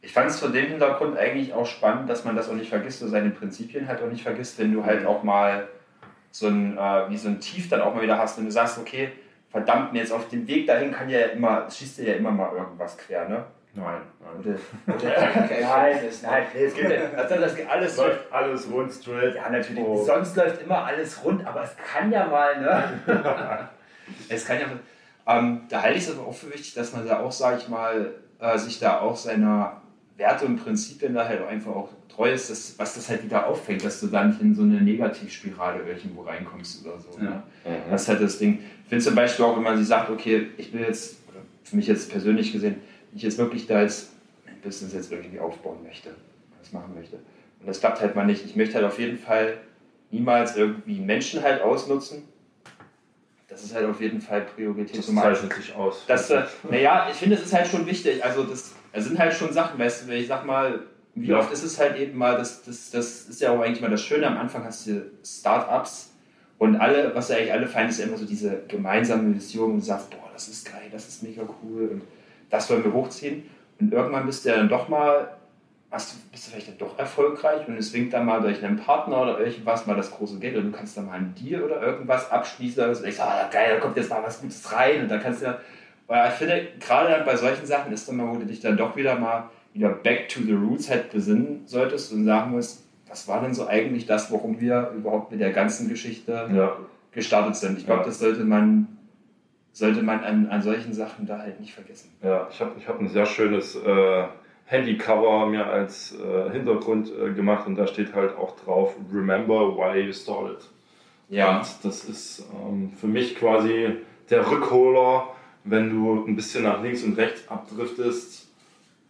Ich 0.01 0.13
fand 0.13 0.29
es 0.29 0.39
vor 0.39 0.49
dem 0.49 0.67
Hintergrund 0.67 1.17
eigentlich 1.17 1.53
auch 1.53 1.65
spannend, 1.65 2.09
dass 2.09 2.23
man 2.23 2.35
das 2.35 2.47
auch 2.49 2.53
nicht 2.53 2.69
vergisst, 2.69 2.99
so 2.99 3.07
seine 3.07 3.31
Prinzipien 3.31 3.87
halt 3.87 4.01
auch 4.01 4.09
nicht 4.09 4.23
vergisst, 4.23 4.59
wenn 4.59 4.71
du 4.71 4.85
halt 4.85 5.05
auch 5.05 5.23
mal 5.23 5.67
so 6.31 6.47
ein, 6.47 6.77
äh, 6.77 7.09
wie 7.09 7.17
so 7.17 7.27
ein 7.27 7.39
Tief 7.39 7.67
dann 7.67 7.81
auch 7.81 7.93
mal 7.93 8.03
wieder 8.03 8.17
hast, 8.17 8.37
wenn 8.37 8.45
du 8.45 8.51
sagst, 8.51 8.77
okay, 8.77 9.11
verdammt, 9.57 9.93
mir 9.93 9.99
jetzt 9.99 10.11
auf 10.11 10.29
dem 10.29 10.47
Weg 10.47 10.67
dahin 10.67 10.91
kann 10.91 11.09
ja 11.09 11.19
immer, 11.27 11.69
schießt 11.69 11.99
dir 11.99 12.09
ja 12.09 12.15
immer 12.15 12.31
mal 12.31 12.53
irgendwas 12.55 12.97
quer, 12.97 13.27
ne? 13.27 13.43
Nein. 13.73 14.01
nein. 14.19 14.57
okay, 14.87 15.61
nein, 15.61 15.99
das, 16.03 16.21
nein. 16.23 16.43
es 16.55 16.73
gibt 16.73 16.89
ja, 16.89 17.23
das, 17.23 17.67
alles 17.67 17.97
läuft 17.97 18.31
alles 18.31 18.71
rund, 18.71 18.91
straight. 18.91 19.35
Ja, 19.35 19.49
natürlich. 19.49 19.83
Oh. 19.83 20.03
Sonst 20.03 20.35
läuft 20.35 20.61
immer 20.63 20.83
alles 20.83 21.23
rund, 21.23 21.45
aber 21.45 21.63
es 21.63 21.75
kann 21.77 22.11
ja 22.11 22.25
mal, 22.25 22.59
ne? 22.59 22.99
es 24.29 24.45
kann 24.45 24.59
ja 24.59 24.65
mal. 24.67 25.39
Ähm, 25.39 25.61
da 25.69 25.81
halte 25.83 25.97
ich 25.97 26.07
es 26.07 26.17
aber 26.17 26.27
auch 26.27 26.33
für 26.33 26.47
wichtig, 26.47 26.73
dass 26.73 26.93
man 26.93 27.05
da 27.05 27.19
auch, 27.19 27.31
sage 27.31 27.57
ich 27.57 27.67
mal, 27.67 28.13
äh, 28.39 28.57
sich 28.57 28.79
da 28.79 28.99
auch 28.99 29.15
seiner 29.15 29.81
Werte 30.17 30.45
und 30.45 30.57
Prinzipien 30.57 31.13
da 31.13 31.27
halt 31.27 31.45
einfach 31.45 31.75
auch 31.75 31.89
treu 32.09 32.31
ist, 32.31 32.49
dass, 32.49 32.77
was 32.77 32.95
das 32.95 33.09
halt 33.09 33.23
wieder 33.23 33.45
auffängt, 33.45 33.85
dass 33.85 33.99
du 33.99 34.07
dann 34.07 34.29
nicht 34.29 34.41
in 34.41 34.55
so 34.55 34.63
eine 34.63 34.81
Negativspirale 34.81 35.83
irgendwo 35.87 36.23
reinkommst 36.23 36.85
oder 36.85 36.99
so. 36.99 37.19
Ne? 37.19 37.43
Ja. 37.65 37.71
Mhm. 37.71 37.91
Das 37.91 38.01
ist 38.01 38.07
halt 38.07 38.21
das 38.21 38.39
Ding. 38.39 38.59
Ich 38.83 38.89
finde 38.89 39.05
zum 39.05 39.15
Beispiel 39.15 39.45
auch, 39.45 39.55
wenn 39.55 39.63
man 39.63 39.77
sich 39.77 39.87
sagt, 39.87 40.09
okay, 40.09 40.47
ich 40.57 40.73
will 40.73 40.81
jetzt, 40.81 41.17
für 41.63 41.75
mich 41.75 41.87
jetzt 41.87 42.09
persönlich 42.09 42.51
gesehen, 42.51 42.77
ich 43.13 43.21
jetzt 43.21 43.37
wirklich 43.37 43.67
da 43.67 43.81
jetzt 43.81 44.11
ein 44.47 44.59
Business 44.61 44.93
jetzt 44.93 45.11
irgendwie 45.11 45.39
aufbauen 45.39 45.83
möchte, 45.83 46.09
was 46.59 46.71
machen 46.71 46.93
möchte. 46.95 47.17
Und 47.59 47.67
das 47.67 47.79
klappt 47.79 48.01
halt 48.01 48.15
mal 48.15 48.25
nicht. 48.25 48.45
Ich 48.45 48.55
möchte 48.55 48.75
halt 48.75 48.85
auf 48.85 48.99
jeden 48.99 49.17
Fall 49.17 49.57
niemals 50.11 50.55
irgendwie 50.55 50.99
Menschen 50.99 51.43
halt 51.43 51.61
ausnutzen. 51.61 52.23
Das 53.47 53.63
ist 53.63 53.73
halt 53.73 53.85
auf 53.85 53.99
jeden 54.01 54.21
Fall 54.21 54.41
Priorität 54.41 54.97
Das 54.97 55.13
zeichnet 55.13 55.53
sich 55.53 55.73
aus. 55.73 56.03
Das, 56.07 56.29
äh, 56.29 56.43
naja, 56.69 57.07
ich 57.09 57.17
finde, 57.17 57.35
es 57.35 57.43
ist 57.43 57.53
halt 57.53 57.67
schon 57.67 57.85
wichtig. 57.85 58.23
Also 58.23 58.43
das, 58.43 58.73
das 58.97 59.05
sind 59.05 59.19
halt 59.19 59.31
schon 59.31 59.53
Sachen, 59.53 59.77
weißt 59.77 60.03
du, 60.03 60.07
wenn 60.07 60.17
ich 60.17 60.27
sag 60.27 60.43
mal, 60.43 60.79
wie 61.13 61.27
ja. 61.27 61.37
oft 61.37 61.53
ist 61.53 61.63
es 61.63 61.79
halt 61.79 61.97
eben 61.97 62.17
mal, 62.17 62.35
das, 62.35 62.63
das, 62.63 62.89
das 62.89 63.29
ist 63.29 63.39
ja 63.41 63.51
auch 63.51 63.61
eigentlich 63.61 63.81
mal 63.81 63.91
das 63.91 64.01
Schöne, 64.01 64.25
am 64.25 64.37
Anfang 64.37 64.63
hast 64.65 64.87
du 64.87 65.03
Startups 65.23 66.13
und 66.57 66.77
alle, 66.77 67.13
was 67.13 67.29
ja 67.29 67.37
eigentlich 67.37 67.53
alle 67.53 67.67
feiern, 67.67 67.89
ist 67.89 67.99
ja 67.99 68.05
immer 68.05 68.17
so 68.17 68.25
diese 68.25 68.63
gemeinsame 68.67 69.35
Vision 69.35 69.73
und 69.73 69.79
du 69.81 69.85
sagst, 69.85 70.09
boah, 70.09 70.29
das 70.33 70.47
ist 70.47 70.65
geil, 70.65 70.89
das 70.91 71.07
ist 71.07 71.21
mega 71.21 71.43
cool 71.61 71.89
und 71.89 72.01
das 72.49 72.67
wollen 72.71 72.83
wir 72.83 72.93
hochziehen. 72.93 73.43
Und 73.79 73.93
irgendwann 73.93 74.25
bist 74.25 74.43
du 74.43 74.49
ja 74.49 74.55
dann 74.55 74.67
doch 74.67 74.89
mal 74.89 75.37
hast 75.91 76.13
du, 76.13 76.17
bist 76.31 76.47
du 76.47 76.51
vielleicht 76.51 76.67
dann 76.67 76.77
doch 76.77 76.99
erfolgreich 76.99 77.67
und 77.67 77.77
es 77.77 77.93
winkt 77.93 78.13
dann 78.13 78.25
mal 78.25 78.41
durch 78.41 78.63
einen 78.63 78.77
Partner 78.77 79.21
oder 79.21 79.39
irgendwas 79.39 79.85
mal 79.85 79.95
das 79.95 80.11
große 80.11 80.39
Geld 80.39 80.57
und 80.57 80.71
du 80.71 80.71
kannst 80.71 80.97
dann 80.97 81.05
mal 81.05 81.13
einen 81.13 81.33
Deal 81.35 81.63
oder 81.63 81.81
irgendwas 81.81 82.29
abschließen 82.29 82.83
und 82.83 82.97
du 82.97 83.01
denkst, 83.03 83.19
ah 83.19 83.47
geil, 83.51 83.75
da 83.75 83.79
kommt 83.79 83.95
jetzt 83.95 84.09
mal 84.09 84.21
was 84.23 84.41
Gutes 84.41 84.73
rein 84.73 85.03
und 85.03 85.09
dann 85.09 85.21
kannst 85.21 85.41
du 85.41 85.45
ja, 85.45 85.59
weil 86.07 86.29
ich 86.29 86.35
finde, 86.35 86.67
gerade 86.79 87.09
dann 87.11 87.25
bei 87.25 87.35
solchen 87.35 87.65
Sachen 87.65 87.91
ist 87.93 88.07
dann 88.07 88.17
mal, 88.17 88.27
wo 88.33 88.39
du 88.39 88.45
dich 88.45 88.59
dann 88.59 88.77
doch 88.77 88.95
wieder 88.95 89.15
mal 89.19 89.49
wieder 89.73 89.89
back 89.89 90.27
to 90.29 90.39
the 90.41 90.53
roots 90.53 90.89
halt 90.89 91.11
besinnen 91.11 91.61
solltest 91.65 92.11
und 92.11 92.25
sagen 92.25 92.51
musst, 92.51 92.83
was 93.09 93.27
war 93.27 93.41
denn 93.41 93.53
so 93.53 93.67
eigentlich 93.67 94.05
das, 94.05 94.31
warum 94.31 94.59
wir 94.59 94.91
überhaupt 94.95 95.31
mit 95.31 95.39
der 95.39 95.51
ganzen 95.51 95.87
Geschichte 95.89 96.49
Ja. 96.53 96.77
gestartet 97.11 97.55
sind. 97.55 97.77
Ich 97.77 97.85
glaube, 97.85 98.01
Ja. 98.01 98.07
das 98.07 98.19
sollte 98.19 98.43
man, 98.43 98.87
sollte 99.73 100.01
man 100.01 100.23
an, 100.23 100.47
an 100.49 100.61
solchen 100.61 100.93
Sachen 100.93 101.25
da 101.27 101.37
halt 101.39 101.59
nicht 101.59 101.73
vergessen. 101.73 102.11
Ja, 102.23 102.47
ich 102.51 102.59
habe 102.59 102.71
ich 102.77 102.87
hab 102.87 102.99
ein 102.99 103.07
sehr 103.09 103.25
schönes 103.25 103.75
äh, 103.75 104.23
Handycover 104.65 105.45
mir 105.47 105.65
als 105.67 106.15
äh, 106.15 106.49
Hintergrund 106.51 107.11
äh, 107.11 107.31
gemacht 107.33 107.67
und 107.67 107.75
da 107.77 107.85
steht 107.87 108.13
halt 108.15 108.35
auch 108.37 108.55
drauf, 108.59 108.95
Remember 109.13 109.75
why 109.77 109.99
you 109.99 110.11
started. 110.13 110.59
Und 111.29 111.65
das 111.83 112.05
ist 112.05 112.45
ähm, 112.53 112.91
für 112.99 113.07
mich 113.07 113.35
quasi 113.35 113.97
der 114.29 114.49
Rückholer, 114.49 115.27
wenn 115.69 115.89
du 115.89 116.25
ein 116.25 116.35
bisschen 116.35 116.63
nach 116.63 116.81
links 116.81 117.03
und 117.03 117.17
rechts 117.17 117.47
abdriftest. 117.47 118.47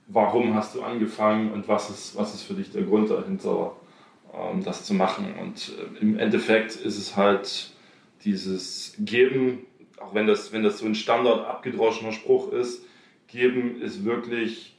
Warum 0.08 0.54
hast 0.56 0.74
du 0.76 0.82
angefangen 0.84 1.52
und 1.52 1.68
was 1.68 1.90
ist, 1.90 2.16
was 2.16 2.34
ist 2.34 2.44
für 2.44 2.54
dich 2.54 2.72
der 2.72 2.84
Grund 2.84 3.10
dahinter, 3.10 3.74
ähm, 4.34 4.64
das 4.64 4.86
zu 4.86 4.94
machen? 4.94 5.34
Und 5.40 5.74
äh, 5.78 6.02
im 6.02 6.18
Endeffekt 6.18 6.76
ist 6.76 6.98
es 6.98 7.18
halt 7.18 7.72
dieses 8.24 8.96
Geben, 9.00 9.66
auch 10.00 10.14
wenn 10.14 10.28
das, 10.28 10.54
wenn 10.54 10.64
das 10.64 10.80
so 10.80 10.86
ein 10.86 10.96
Standard 10.96 11.46
abgedroschener 11.46 12.14
Spruch 12.14 12.52
ist, 12.54 12.84
Geben 13.28 13.82
ist 13.82 14.06
wirklich 14.06 14.78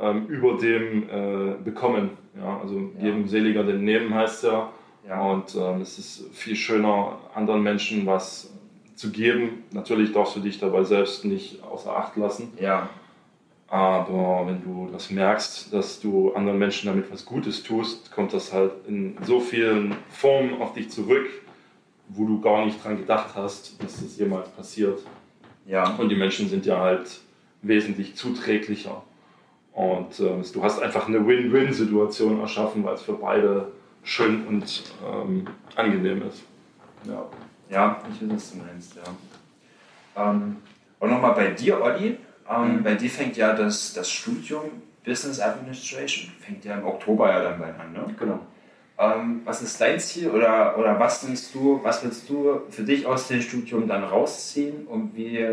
ähm, 0.00 0.26
über 0.26 0.58
dem 0.58 1.08
äh, 1.08 1.54
Bekommen. 1.62 2.10
Ja? 2.36 2.60
Also 2.60 2.90
Ja. 2.96 3.04
geben 3.04 3.28
seliger 3.28 3.62
denn 3.62 3.84
nehmen 3.84 4.12
heißt 4.12 4.44
ja. 4.44 4.72
Ja. 5.06 5.22
Und 5.22 5.54
ähm, 5.54 5.82
es 5.82 5.98
ist 5.98 6.34
viel 6.34 6.56
schöner, 6.56 7.18
anderen 7.34 7.62
Menschen 7.62 8.06
was 8.06 8.52
zu 8.94 9.10
geben. 9.10 9.64
Natürlich 9.72 10.12
darfst 10.12 10.36
du 10.36 10.40
dich 10.40 10.58
dabei 10.58 10.84
selbst 10.84 11.24
nicht 11.24 11.62
außer 11.62 11.96
Acht 11.96 12.16
lassen. 12.16 12.52
ja. 12.60 12.88
Aber 13.66 14.46
wenn 14.46 14.62
du 14.62 14.88
das 14.92 15.10
merkst, 15.10 15.72
dass 15.72 15.98
du 15.98 16.32
anderen 16.34 16.58
Menschen 16.58 16.86
damit 16.86 17.10
was 17.10 17.24
Gutes 17.24 17.64
tust, 17.64 18.12
kommt 18.12 18.32
das 18.32 18.52
halt 18.52 18.70
in 18.86 19.16
so 19.26 19.40
vielen 19.40 19.96
Formen 20.10 20.60
auf 20.60 20.74
dich 20.74 20.90
zurück, 20.90 21.26
wo 22.08 22.24
du 22.24 22.40
gar 22.40 22.64
nicht 22.66 22.84
dran 22.84 22.98
gedacht 22.98 23.34
hast, 23.34 23.82
dass 23.82 24.00
das 24.00 24.16
jemals 24.16 24.48
passiert. 24.50 25.00
Ja. 25.66 25.96
Und 25.96 26.08
die 26.10 26.14
Menschen 26.14 26.48
sind 26.48 26.66
ja 26.66 26.78
halt 26.78 27.20
wesentlich 27.62 28.14
zuträglicher. 28.14 29.02
Und 29.72 30.20
äh, 30.20 30.42
du 30.52 30.62
hast 30.62 30.80
einfach 30.80 31.08
eine 31.08 31.26
Win-Win-Situation 31.26 32.40
erschaffen, 32.40 32.84
weil 32.84 32.94
es 32.94 33.02
für 33.02 33.14
beide 33.14 33.72
schön 34.04 34.46
und 34.46 34.84
ähm, 35.04 35.46
angenehm 35.74 36.22
ist. 36.22 36.44
Ja. 37.08 37.26
Ja, 37.70 38.00
ich 38.12 38.22
weiß, 38.22 38.36
was 38.36 38.50
du 38.52 38.58
meinst, 38.58 38.96
ja. 38.96 39.02
Ähm, 40.30 40.56
und 41.00 41.10
nochmal 41.10 41.34
bei 41.34 41.48
dir, 41.48 41.80
Olli. 41.80 42.18
Ähm, 42.48 42.76
Mhm. 42.76 42.82
Bei 42.82 42.94
dir 42.94 43.10
fängt 43.10 43.36
ja 43.36 43.54
das, 43.54 43.94
das 43.94 44.10
Studium 44.10 44.64
Business 45.04 45.40
Administration, 45.40 46.30
fängt 46.40 46.64
ja 46.64 46.76
im 46.76 46.86
Oktober 46.86 47.30
ja 47.30 47.42
dann 47.42 47.58
bald 47.58 47.78
an, 47.78 47.92
ne? 47.92 48.06
Genau. 48.18 48.40
Ähm, 48.98 49.42
was 49.44 49.60
ist 49.62 49.80
dein 49.80 49.98
Ziel 49.98 50.30
oder, 50.30 50.78
oder 50.78 50.98
was 51.00 51.22
denkst 51.22 51.52
du, 51.52 51.80
was 51.82 52.04
willst 52.04 52.28
du 52.28 52.60
für 52.70 52.82
dich 52.84 53.04
aus 53.06 53.28
dem 53.28 53.40
Studium 53.42 53.88
dann 53.88 54.04
rausziehen 54.04 54.86
und 54.86 55.16
wie, 55.16 55.46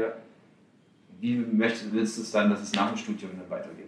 wie 1.20 1.36
möchtest, 1.38 1.92
willst 1.92 2.18
du 2.18 2.22
es 2.22 2.32
dann, 2.32 2.50
dass 2.50 2.62
es 2.62 2.74
nach 2.74 2.90
dem 2.90 2.98
Studium 2.98 3.32
dann 3.40 3.50
weitergeht? 3.50 3.88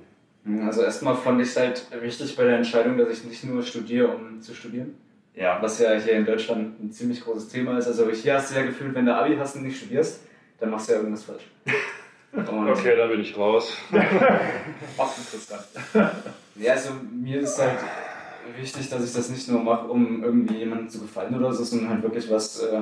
Also 0.65 0.82
erstmal 0.82 1.15
fand 1.15 1.39
ich 1.41 1.49
es 1.49 1.57
halt 1.57 1.88
wichtig 2.01 2.36
bei 2.36 2.43
der 2.43 2.57
Entscheidung, 2.57 2.97
dass 2.97 3.09
ich 3.09 3.24
nicht 3.24 3.43
nur 3.43 3.63
studiere, 3.63 4.07
um 4.07 4.41
zu 4.41 4.53
studieren. 4.53 4.95
Ja, 5.36 5.61
Was 5.61 5.79
ja 5.79 5.93
hier 5.93 6.13
in 6.13 6.25
Deutschland 6.25 6.81
ein 6.81 6.91
ziemlich 6.91 7.23
großes 7.23 7.49
Thema 7.49 7.77
ist. 7.77 7.88
Also 7.88 8.09
hier 8.11 8.36
hast 8.36 8.51
du 8.51 8.55
ja 8.55 8.65
gefühlt, 8.65 8.93
wenn 8.93 9.05
du 9.05 9.15
Abi 9.15 9.36
hast 9.36 9.55
und 9.55 9.63
nicht 9.63 9.77
studierst, 9.77 10.21
dann 10.59 10.69
machst 10.69 10.88
du 10.89 10.93
ja 10.93 10.99
irgendwas 10.99 11.23
falsch. 11.23 11.43
Und 12.34 12.49
Okay, 12.49 12.95
da 12.95 13.05
bin 13.05 13.21
ich 13.21 13.38
raus. 13.38 13.77
Ach, 13.91 15.17
interessant. 15.17 15.67
ja, 16.55 16.73
also 16.73 16.89
mir 17.11 17.41
ist 17.41 17.59
halt 17.59 17.77
wichtig, 18.59 18.89
dass 18.89 19.05
ich 19.05 19.13
das 19.13 19.29
nicht 19.29 19.47
nur 19.49 19.61
mache, 19.61 19.88
um 19.88 20.23
irgendwie 20.23 20.55
jemandem 20.55 20.89
zu 20.89 20.99
gefallen 21.01 21.36
oder 21.36 21.53
so, 21.53 21.63
sondern 21.63 21.89
halt 21.89 22.01
wirklich 22.03 22.31
was 22.31 22.59
äh, 22.63 22.81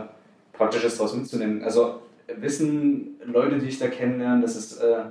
Praktisches 0.54 0.96
daraus 0.96 1.16
mitzunehmen. 1.16 1.64
Also 1.64 2.02
wissen 2.38 3.20
Leute, 3.26 3.58
die 3.60 3.68
ich 3.68 3.78
da 3.80 3.88
kennenlerne, 3.88 4.42
das 4.42 4.56
ist, 4.56 4.82
äh, 4.82 5.04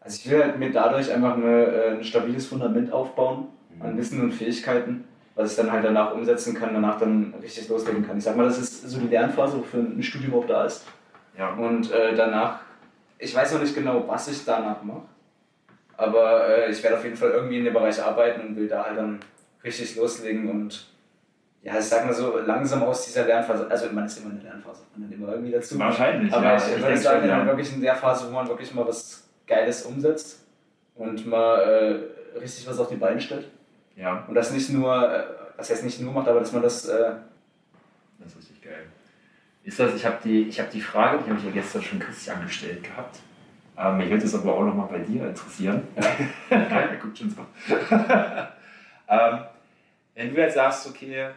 also 0.00 0.20
ich 0.22 0.30
will 0.30 0.42
halt 0.42 0.58
mir 0.58 0.70
dadurch 0.70 1.10
einfach 1.10 1.34
eine, 1.34 1.64
äh, 1.66 1.90
ein 1.92 2.04
stabiles 2.04 2.46
Fundament 2.46 2.92
aufbauen 2.92 3.46
an 3.80 3.96
Wissen 3.96 4.20
und 4.20 4.32
Fähigkeiten, 4.32 5.04
was 5.36 5.50
ich 5.50 5.56
dann 5.56 5.70
halt 5.70 5.84
danach 5.84 6.14
umsetzen 6.14 6.54
kann, 6.54 6.72
danach 6.72 6.98
dann 6.98 7.34
richtig 7.40 7.68
loslegen 7.68 8.06
kann. 8.06 8.18
Ich 8.18 8.24
sag 8.24 8.36
mal, 8.36 8.46
das 8.46 8.58
ist 8.58 8.88
so 8.88 8.98
die 8.98 9.08
Lernphase, 9.08 9.58
wofür 9.58 9.80
ein 9.80 10.02
Studium 10.02 10.34
auch 10.34 10.46
da 10.46 10.64
ist. 10.64 10.84
ja. 11.38 11.52
Und 11.54 11.92
äh, 11.92 12.14
danach, 12.14 12.60
ich 13.18 13.34
weiß 13.34 13.52
noch 13.52 13.60
nicht 13.60 13.74
genau, 13.74 14.08
was 14.08 14.28
ich 14.28 14.44
danach 14.44 14.82
mache, 14.82 15.02
aber 15.96 16.48
äh, 16.48 16.70
ich 16.70 16.82
werde 16.82 16.96
auf 16.96 17.04
jeden 17.04 17.16
Fall 17.16 17.30
irgendwie 17.30 17.58
in 17.58 17.64
dem 17.64 17.74
Bereich 17.74 18.02
arbeiten 18.02 18.40
und 18.48 18.56
will 18.56 18.66
da 18.66 18.84
halt 18.84 18.96
dann 18.98 19.20
richtig 19.62 19.94
loslegen 19.96 20.50
und 20.50 20.86
ja, 21.62 21.78
ich 21.78 21.84
sag 21.84 22.06
mal 22.06 22.14
so, 22.14 22.38
langsam 22.38 22.84
aus 22.84 23.06
dieser 23.06 23.26
Lernphase, 23.26 23.66
also 23.68 23.86
man 23.92 24.06
ist 24.06 24.20
immer 24.20 24.30
in 24.30 24.40
der 24.40 24.52
Lernphase, 24.52 24.84
man 24.94 25.08
lernt 25.08 25.20
immer 25.20 25.32
irgendwie 25.32 25.50
dazu. 25.50 25.78
Wahrscheinlich, 25.78 26.32
Aber 26.32 26.44
ja. 26.44 26.56
ich, 26.56 26.76
Ich 26.76 26.82
würde 26.82 26.96
sagen, 26.96 27.28
ja. 27.28 27.38
dann 27.38 27.46
wirklich 27.46 27.74
in 27.74 27.80
der 27.82 27.96
Phase, 27.96 28.28
wo 28.28 28.32
man 28.32 28.48
wirklich 28.48 28.72
mal 28.72 28.86
was 28.86 29.28
Geiles 29.46 29.82
umsetzt 29.82 30.46
und 30.94 31.26
mal 31.26 31.58
äh, 31.58 32.38
richtig 32.38 32.68
was 32.68 32.78
auf 32.78 32.88
die 32.88 32.96
Beine 32.96 33.20
stellt. 33.20 33.50
Ja, 33.96 34.24
Und 34.28 34.34
das 34.34 34.50
nicht 34.52 34.70
nur, 34.70 34.94
äh, 34.94 35.24
was 35.56 35.70
heißt 35.70 35.84
nicht 35.84 36.00
nur 36.00 36.12
macht, 36.12 36.28
aber 36.28 36.40
dass 36.40 36.52
man 36.52 36.62
das 36.62 36.86
äh, 36.86 37.14
das 38.18 38.32
ist 38.32 38.38
richtig 38.38 38.62
geil. 38.62 38.86
Ist 39.64 39.80
das, 39.80 39.94
ich 39.94 40.04
habe 40.04 40.18
die, 40.22 40.42
ich 40.42 40.60
hab 40.60 40.70
die 40.70 40.80
Frage, 40.80 41.18
die 41.24 41.30
habe 41.30 41.38
ich 41.38 41.46
ja 41.46 41.50
gestern 41.50 41.82
schon 41.82 41.98
Christian 41.98 42.42
gestellt 42.46 42.84
gehabt. 42.84 43.18
Ähm, 43.76 43.98
mich 43.98 44.10
würde 44.10 44.24
es 44.24 44.34
aber 44.34 44.54
auch 44.54 44.64
nochmal 44.64 44.88
bei 44.88 44.98
dir 44.98 45.28
interessieren. 45.28 45.82
Ja. 46.50 46.56
er 46.56 46.96
guckt 46.96 47.18
schon 47.18 47.30
so. 47.30 47.44
ähm, 49.08 49.38
wenn 50.14 50.34
du 50.34 50.40
jetzt 50.40 50.54
sagst, 50.54 50.86
okay, 50.86 51.30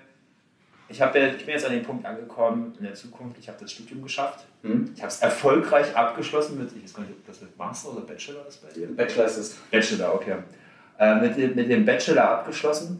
ich, 0.87 1.01
hab 1.01 1.15
ich 1.15 1.45
bin 1.45 1.49
jetzt 1.53 1.65
an 1.65 1.73
den 1.73 1.83
Punkt 1.83 2.05
angekommen 2.05 2.73
in 2.77 2.85
der 2.85 2.93
Zukunft, 2.93 3.37
ich 3.39 3.47
habe 3.47 3.57
das 3.59 3.71
Studium 3.71 4.03
geschafft. 4.03 4.45
hm? 4.61 4.91
Ich 4.95 5.01
habe 5.01 5.09
es 5.09 5.19
erfolgreich 5.19 5.95
abgeschlossen 5.95 6.57
mit, 6.57 6.71
ich 6.75 6.83
weiß 6.83 6.93
gar 6.93 7.03
nicht, 7.03 7.13
ob 7.13 7.25
das 7.25 7.41
mit 7.41 7.57
Master 7.57 7.91
oder 7.91 8.01
Bachelor 8.01 8.47
ist 8.47 8.65
bei 8.65 8.71
dir? 8.73 8.95
Bachelor 8.95 9.25
ist 9.25 9.37
es. 9.37 9.53
Bachelor, 9.71 10.13
okay. 10.13 10.35
Äh, 10.99 11.15
mit, 11.21 11.37
dem, 11.37 11.55
mit 11.55 11.69
dem 11.69 11.85
Bachelor 11.85 12.29
abgeschlossen 12.29 12.99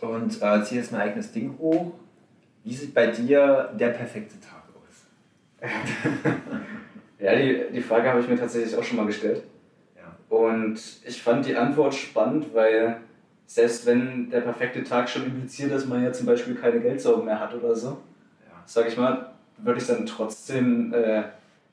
und 0.00 0.40
äh, 0.40 0.62
ziehe 0.64 0.80
jetzt 0.80 0.90
mein 0.90 1.02
eigenes 1.02 1.30
Ding 1.32 1.54
hoch. 1.58 1.92
Wie 2.64 2.74
sieht 2.74 2.94
bei 2.94 3.08
dir 3.08 3.70
der 3.78 3.90
perfekte 3.90 4.36
Tag 4.40 4.62
aus? 4.74 5.70
Ja, 7.20 7.34
die, 7.34 7.64
die 7.72 7.80
Frage 7.80 8.08
habe 8.08 8.20
ich 8.20 8.28
mir 8.28 8.36
tatsächlich 8.38 8.76
auch 8.76 8.84
schon 8.84 8.96
mal 8.96 9.06
gestellt. 9.06 9.42
Ja. 9.96 10.14
Und 10.34 10.78
ich 11.04 11.20
fand 11.20 11.44
die 11.46 11.56
Antwort 11.56 11.92
spannend, 11.92 12.54
weil 12.54 12.98
selbst 13.44 13.86
wenn 13.86 14.30
der 14.30 14.42
perfekte 14.42 14.84
Tag 14.84 15.08
schon 15.08 15.24
impliziert, 15.26 15.72
dass 15.72 15.84
man 15.86 16.04
ja 16.04 16.12
zum 16.12 16.26
Beispiel 16.26 16.54
keine 16.54 16.78
Geldsorgen 16.78 17.24
mehr 17.24 17.40
hat 17.40 17.52
oder 17.54 17.74
so, 17.74 17.88
Ja. 17.88 18.62
sage 18.66 18.86
ich 18.88 18.96
mal, 18.96 19.32
würde 19.58 19.80
ich 19.80 19.86
dann 19.88 20.06
trotzdem 20.06 20.94
äh, 20.94 21.24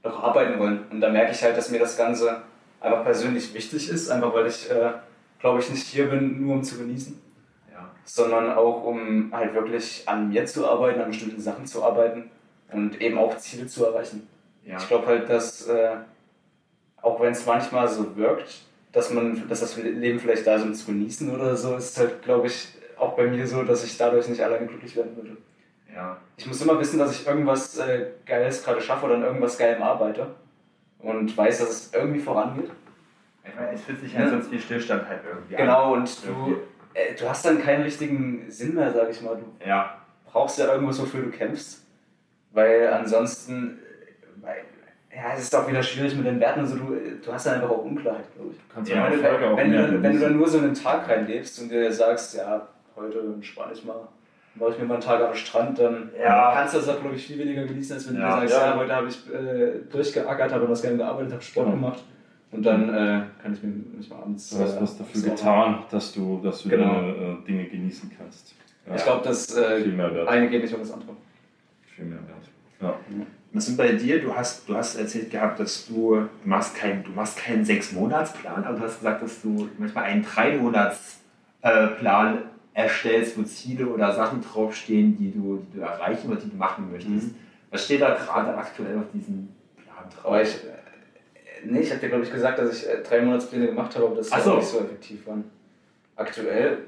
noch 0.03 0.23
arbeiten 0.23 0.57
wollen. 0.59 0.79
Und 0.89 0.99
da 0.99 1.09
merke 1.11 1.31
ich 1.31 1.43
halt, 1.43 1.55
dass 1.55 1.69
mir 1.69 1.79
das 1.79 1.95
Ganze 1.95 2.41
einfach 2.85 3.03
persönlich 3.03 3.53
wichtig 3.53 3.89
ist, 3.89 4.09
einfach 4.09 4.33
weil 4.33 4.47
ich, 4.47 4.69
äh, 4.69 4.91
glaube 5.39 5.59
ich, 5.59 5.69
nicht 5.69 5.85
hier 5.87 6.07
bin, 6.09 6.41
nur 6.45 6.55
um 6.55 6.63
zu 6.63 6.77
genießen, 6.77 7.19
Ja. 7.71 7.89
sondern 8.05 8.53
auch 8.53 8.83
um 8.83 9.31
halt 9.33 9.53
wirklich 9.53 10.03
an 10.07 10.29
mir 10.29 10.45
zu 10.45 10.67
arbeiten, 10.67 11.01
an 11.01 11.09
bestimmten 11.09 11.41
Sachen 11.41 11.65
zu 11.65 11.83
arbeiten 11.83 12.29
und 12.71 13.01
eben 13.01 13.17
auch 13.17 13.37
Ziele 13.37 13.67
zu 13.67 13.85
erreichen. 13.85 14.27
Ja. 14.65 14.77
Ich 14.77 14.87
glaube 14.87 15.07
halt, 15.07 15.29
dass 15.29 15.67
äh, 15.67 15.91
auch 17.01 17.19
wenn 17.19 17.33
es 17.33 17.45
manchmal 17.45 17.87
so 17.87 18.15
wirkt, 18.15 18.61
dass 18.91 19.11
man, 19.11 19.47
dass 19.49 19.59
das 19.59 19.75
Leben 19.77 20.19
vielleicht 20.19 20.47
da 20.47 20.55
ist, 20.55 20.63
um 20.63 20.73
zu 20.73 20.85
genießen 20.87 21.33
oder 21.33 21.55
so, 21.55 21.75
ist 21.75 21.97
halt, 21.99 22.21
glaube 22.23 22.47
ich, 22.47 22.69
auch 22.97 23.15
bei 23.15 23.27
mir 23.27 23.45
so, 23.45 23.61
dass 23.63 23.83
ich 23.83 23.97
dadurch 23.97 24.27
nicht 24.29 24.41
alleine 24.41 24.65
glücklich 24.67 24.95
werden 24.95 25.15
würde. 25.17 25.37
ja. 25.93 26.17
Ich 26.37 26.47
muss 26.47 26.61
immer 26.61 26.79
wissen, 26.79 26.97
dass 26.99 27.11
ich 27.11 27.27
irgendwas 27.27 27.77
äh, 27.77 28.07
Geiles 28.25 28.63
gerade 28.63 28.81
schaffe 28.81 29.05
oder 29.05 29.15
an 29.15 29.23
irgendwas 29.23 29.57
Geilem 29.57 29.83
arbeite 29.83 30.27
und 31.05 31.35
weiß, 31.37 31.59
dass 31.59 31.69
es 31.69 31.93
irgendwie 31.93 32.19
vorangeht. 32.19 32.69
Ich 33.47 33.55
meine, 33.55 33.71
es 33.73 33.81
fühlt 33.81 33.99
sich 34.01 34.17
halt 34.17 34.29
sonst 34.29 34.51
wie 34.51 34.59
Stillstand 34.59 35.07
halt 35.07 35.21
irgendwie 35.27 35.55
Genau, 35.55 35.93
und 35.93 36.09
Irgendwie. 36.25 36.51
du, 36.51 36.99
äh, 36.99 37.13
du 37.15 37.29
hast 37.29 37.45
dann 37.45 37.61
keinen 37.61 37.83
richtigen 37.83 38.49
Sinn 38.49 38.73
mehr, 38.75 38.91
sag 38.91 39.09
ich 39.09 39.21
mal. 39.21 39.35
Du 39.35 39.43
an. 39.63 39.67
Ja. 39.69 39.97
brauchst 40.25 40.57
ja 40.59 40.71
irgendwas, 40.73 40.99
wofür 41.01 41.21
du 41.21 41.29
kämpfst. 41.29 41.83
Weil 42.51 42.87
ansonsten, 42.87 43.79
weil, 44.41 44.63
ja, 45.13 45.33
es 45.35 45.41
ist 45.43 45.55
auch 45.55 45.67
wieder 45.67 45.83
schwierig 45.83 46.15
mit 46.15 46.25
den 46.25 46.39
Werten 46.39 46.61
und 46.61 46.67
so, 46.67 46.75
du, 46.77 46.95
du 47.23 47.31
hast 47.33 47.45
dann 47.45 47.55
einfach 47.55 47.69
auch 47.69 47.83
Unklarheit, 47.83 48.25
glaube 48.35 48.51
ich. 48.53 48.57
Kannst 48.73 48.89
Ja, 48.91 49.09
ja, 49.09 49.11
wenn, 49.21 49.43
auch 49.43 49.57
wenn, 49.57 49.71
du, 49.71 49.77
dann- 49.77 50.03
wenn 50.03 50.13
du 50.13 50.19
dann 50.19 50.37
nur 50.37 50.47
so 50.47 50.57
einen 50.57 50.73
Tag 50.73 51.07
reinlebst 51.07 51.61
und 51.61 51.69
dir 51.69 51.91
sagst, 51.91 52.35
ja, 52.35 52.67
heute 52.95 53.19
entspanne 53.19 53.73
ich 53.73 53.83
mal, 53.85 54.07
mache 54.55 54.71
ich 54.71 54.79
mir 54.79 54.85
mal 54.85 54.95
einen 54.95 55.03
Tag 55.03 55.21
am 55.21 55.33
Strand, 55.35 55.77
dann 55.79 56.09
Ja. 56.19 56.51
kannst 56.53 56.73
du 56.73 56.77
das 56.79 56.89
auch, 56.89 56.99
glaube 57.01 57.15
ich, 57.15 57.25
viel 57.27 57.37
weniger 57.39 57.63
genießen, 57.65 57.95
als 57.95 58.09
wenn 58.09 58.17
Ja. 58.19 58.35
du 58.35 58.41
dir 58.43 58.47
sagst, 58.49 58.63
Ja. 58.65 58.71
ja, 58.71 58.77
heute 58.77 58.95
habe 58.95 59.07
ich 59.07 59.17
äh, 59.33 59.71
durchgeackert, 59.91 60.51
habe 60.53 60.69
was 60.69 60.81
gerne 60.81 60.97
gearbeitet, 60.97 61.31
habe 61.33 61.41
Sport 61.41 61.65
Genau. 61.67 61.77
gemacht 61.77 62.03
Und 62.51 62.63
dann 62.65 62.89
äh, 62.89 63.21
kann 63.43 63.53
ich 63.53 63.61
mir 63.63 63.73
manchmal 63.93 64.19
abends. 64.21 64.49
Du 64.51 64.59
hast 64.59 64.77
äh, 64.77 64.81
was 64.81 64.97
dafür 64.97 65.21
getan, 65.23 65.79
dass 65.91 66.13
du, 66.13 66.39
dass 66.41 66.63
du 66.63 66.69
Genau. 66.69 66.93
deine 66.95 67.11
äh, 67.11 67.35
Dinge 67.47 67.65
genießen 67.65 68.09
kannst. 68.17 68.53
Ja, 68.87 68.95
Ich 68.95 69.03
glaube, 69.03 69.27
das 69.27 69.53
äh, 69.57 69.81
viel 69.81 69.91
mehr 69.93 70.13
wert. 70.13 70.27
eine 70.29 70.47
geht 70.47 70.61
nicht 70.63 70.73
um 70.73 70.79
das 70.79 70.91
andere. 70.93 71.11
Viel 71.95 72.05
mehr 72.05 72.19
wert. 72.19 72.47
Ja. 72.81 72.93
Was 73.51 73.65
sind 73.65 73.75
bei 73.77 73.91
dir? 73.93 74.21
Du 74.21 74.33
hast, 74.35 74.69
du 74.69 74.75
hast 74.75 74.95
erzählt 74.95 75.31
gehabt, 75.31 75.59
dass 75.59 75.87
du, 75.87 76.15
du 76.15 76.29
machst 76.47 76.75
keinen, 76.75 77.03
du 77.03 77.11
machst 77.11 77.37
keinen 77.37 77.65
Sechs-Monats-Plan, 77.65 78.63
aber 78.63 78.77
du 78.77 78.83
hast 78.83 78.99
gesagt, 78.99 79.21
dass 79.23 79.41
du 79.41 79.67
manchmal 79.77 80.03
einen 80.05 80.23
Drei-Monats-Plan 80.23 82.37
erstellst, 82.75 83.37
wo 83.37 83.43
Ziele 83.43 83.87
oder 83.87 84.11
Sachen 84.11 84.43
draufstehen, 84.43 85.17
die 85.17 85.31
du, 85.31 85.65
die 85.71 85.77
du 85.77 85.83
erreichen 85.83 86.29
oder 86.29 86.39
die 86.39 86.49
du 86.49 86.57
machen 86.57 86.91
möchtest. 86.91 87.27
Mhm. 87.27 87.35
Was 87.71 87.85
steht 87.85 88.01
da 88.01 88.13
gerade 88.13 88.55
aktuell 88.55 88.97
auf 88.99 89.05
diesem 89.13 89.47
Plan 89.77 90.05
drauf? 90.13 90.25
Aber 90.25 90.41
ich. 90.41 90.49
Äh, 90.55 91.65
nee, 91.65 91.79
ich 91.79 91.89
habe 91.89 92.01
dir, 92.01 92.09
glaube 92.09 92.25
ich, 92.25 92.31
gesagt, 92.31 92.59
dass 92.59 92.77
ich 92.77 92.87
äh, 92.87 93.01
drei 93.01 93.21
Monatspläne 93.21 93.67
gemacht 93.67 93.95
habe, 93.95 94.07
aber 94.07 94.15
das 94.17 94.29
so. 94.29 94.55
nicht 94.55 94.67
so 94.67 94.79
effektiv 94.79 95.25
waren. 95.25 95.45
Aktuell 96.17 96.79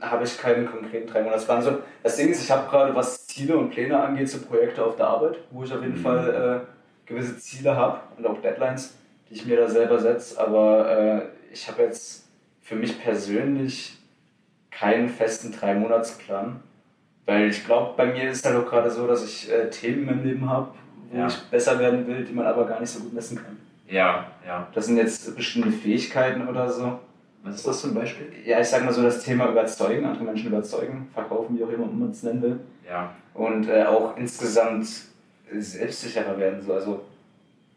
habe 0.00 0.24
ich 0.24 0.36
keinen 0.38 0.66
konkreten 0.66 1.06
drei 1.08 1.22
Monatsplan. 1.22 1.58
Also, 1.58 1.78
das 2.02 2.16
Ding 2.16 2.30
ist, 2.30 2.42
ich 2.42 2.50
habe 2.50 2.68
gerade, 2.68 2.94
was 2.94 3.26
Ziele 3.26 3.56
und 3.58 3.70
Pläne 3.70 4.00
angeht, 4.00 4.28
so 4.30 4.38
Projekte 4.38 4.84
auf 4.84 4.96
der 4.96 5.06
Arbeit, 5.06 5.38
wo 5.50 5.62
ich 5.62 5.72
auf 5.72 5.82
jeden 5.82 5.98
Mhm. 5.98 6.02
Fall 6.02 6.64
äh, 6.66 7.08
gewisse 7.08 7.38
Ziele 7.38 7.76
habe 7.76 8.00
und 8.16 8.26
auch 8.26 8.40
Deadlines, 8.40 8.94
die 9.28 9.34
ich 9.34 9.44
mir 9.44 9.58
da 9.58 9.68
selber 9.68 9.98
setze. 9.98 10.40
Aber 10.40 10.90
äh, 10.90 11.22
ich 11.52 11.68
habe 11.68 11.82
jetzt 11.82 12.26
für 12.62 12.76
mich 12.76 12.98
persönlich 13.00 13.98
keinen 14.78 15.08
festen 15.08 15.52
Drei-Monatsplan. 15.52 16.60
Weil 17.26 17.48
ich 17.48 17.64
glaube, 17.64 17.94
bei 17.96 18.06
mir 18.06 18.30
ist 18.30 18.44
halt 18.44 18.56
auch 18.56 18.68
gerade 18.68 18.90
so, 18.90 19.06
dass 19.06 19.24
ich 19.24 19.50
äh, 19.50 19.70
Themen 19.70 20.00
in 20.00 20.06
meinem 20.06 20.24
Leben 20.24 20.48
habe, 20.50 20.68
wo 21.10 21.18
Ja. 21.18 21.26
ich 21.26 21.38
besser 21.50 21.78
werden 21.78 22.06
will, 22.06 22.24
die 22.24 22.32
man 22.34 22.46
aber 22.46 22.66
gar 22.66 22.80
nicht 22.80 22.90
so 22.90 23.00
gut 23.00 23.14
messen 23.14 23.36
kann. 23.42 23.56
Ja, 23.88 24.26
ja. 24.46 24.66
Das 24.74 24.86
sind 24.86 24.96
jetzt 24.98 25.34
bestimmte 25.36 25.70
Fähigkeiten 25.70 26.46
oder 26.48 26.68
so. 26.68 26.98
Was 27.42 27.56
ist 27.56 27.66
das 27.66 27.80
zum 27.82 27.94
Beispiel? 27.94 28.26
Ja, 28.44 28.60
ich 28.60 28.68
sag 28.68 28.84
mal 28.84 28.92
so 28.92 29.02
das 29.02 29.22
Thema 29.22 29.48
überzeugen, 29.50 30.04
andere 30.06 30.24
Menschen 30.24 30.48
überzeugen, 30.48 31.08
verkaufen, 31.12 31.58
wie 31.58 31.64
auch 31.64 31.68
immer 31.70 31.86
man 31.86 32.10
es 32.10 32.22
nennen 32.22 32.42
will. 32.42 32.60
Ja. 32.88 33.10
Und 33.34 33.68
äh, 33.68 33.84
auch 33.84 34.16
insgesamt 34.16 34.86
selbstsicherer 35.52 36.38
werden. 36.38 36.62
So. 36.62 36.74
Also 36.74 37.02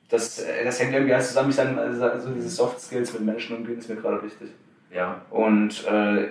das, 0.09 0.39
äh, 0.39 0.63
das 0.63 0.79
hängt 0.79 0.93
irgendwie 0.93 1.13
alles 1.13 1.29
zusammen. 1.29 1.49
Ich 1.49 1.55
sage 1.55 1.79
also 2.11 2.29
diese 2.31 2.49
Soft 2.49 2.79
Skills 2.81 3.13
mit 3.13 3.23
Menschen 3.23 3.57
umgehen 3.57 3.77
ist 3.77 3.89
mir 3.89 3.95
gerade 3.97 4.23
wichtig. 4.23 4.49
Ja. 4.93 5.21
Und 5.29 5.85
äh, 5.85 6.27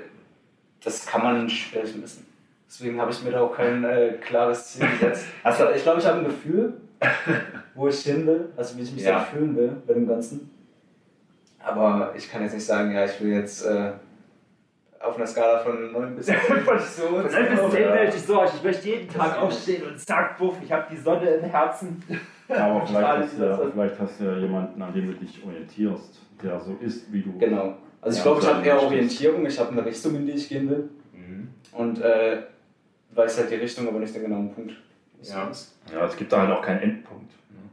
das 0.86 1.04
kann 1.04 1.22
man 1.24 1.48
schwer 1.50 1.82
messen. 2.00 2.24
Deswegen 2.68 3.00
habe 3.00 3.10
ich 3.10 3.22
mir 3.24 3.32
da 3.32 3.40
auch 3.40 3.54
kein 3.56 3.82
äh, 3.84 4.12
klares 4.24 4.72
Ziel 4.72 4.86
gesetzt. 4.88 5.26
Also 5.42 5.68
ich 5.74 5.82
glaube, 5.82 5.98
ich 6.00 6.06
habe 6.06 6.18
ein 6.18 6.24
Gefühl, 6.24 6.74
wo 7.74 7.88
ich 7.88 8.00
hin 8.02 8.24
will, 8.26 8.48
also 8.56 8.76
wie 8.78 8.82
ich 8.82 8.92
mich 8.92 9.02
Ja. 9.02 9.14
da 9.18 9.20
fühlen 9.20 9.56
will 9.56 9.72
bei 9.86 9.94
dem 9.94 10.06
Ganzen. 10.06 10.48
Aber 11.58 12.12
ich 12.16 12.30
kann 12.30 12.42
jetzt 12.42 12.54
nicht 12.54 12.64
sagen, 12.64 12.92
ja, 12.92 13.04
ich 13.04 13.20
will 13.20 13.32
jetzt 13.32 13.66
äh, 13.66 13.92
auf 15.00 15.16
einer 15.16 15.26
Skala 15.26 15.58
von 15.58 15.90
9 15.90 16.14
bis 16.16 16.26
10 16.26 16.36
so. 16.36 16.52
Von 16.54 16.66
9 16.66 16.80
bis 16.80 16.94
10 16.94 17.72
will 17.72 18.08
ich 18.08 18.22
so, 18.22 18.44
ich 18.44 18.62
möchte 18.62 18.88
jeden 18.88 19.08
Tag 19.12 19.38
aufstehen 19.42 19.88
und 19.88 19.98
zack, 19.98 20.38
buff, 20.38 20.54
ich 20.62 20.70
habe 20.70 20.86
die 20.90 20.96
Sonne 20.96 21.28
im 21.30 21.44
Herzen. 21.50 22.00
Aber 22.48 22.86
vielleicht 22.86 23.08
hast, 23.08 23.38
ja, 23.40 23.58
vielleicht 23.72 23.98
hast 23.98 24.20
du 24.20 24.24
ja 24.24 24.36
jemanden, 24.38 24.80
an 24.80 24.92
dem 24.94 25.08
du 25.08 25.14
dich 25.14 25.42
orientierst, 25.44 26.20
der 26.42 26.60
so 26.60 26.76
ist, 26.80 27.12
wie 27.12 27.22
du. 27.22 27.36
Genau. 27.38 27.74
Also 28.06 28.18
ich 28.18 28.24
Ja, 28.24 28.30
glaube, 28.32 28.40
ich 28.40 28.46
habe 28.54 28.66
eher. 28.66 28.82
Orientierung, 28.82 29.46
ich 29.46 29.58
habe 29.58 29.72
eine 29.72 29.84
Richtung, 29.84 30.14
in 30.14 30.26
die 30.26 30.32
ich 30.32 30.48
gehen 30.48 30.70
will. 30.70 30.88
Und 31.72 32.00
äh, 32.00 32.38
weiß 33.10 33.38
halt 33.38 33.50
die 33.50 33.56
Richtung, 33.56 33.88
aber 33.88 33.98
nicht 33.98 34.14
den 34.14 34.22
genauen 34.22 34.50
Punkt. 34.54 34.72
Ja. 35.22 35.50
Ja, 35.92 36.06
es 36.06 36.16
gibt 36.16 36.32
da 36.32 36.42
halt 36.42 36.50
auch 36.50 36.62
keinen 36.62 36.80
Endpunkt. 36.80 37.32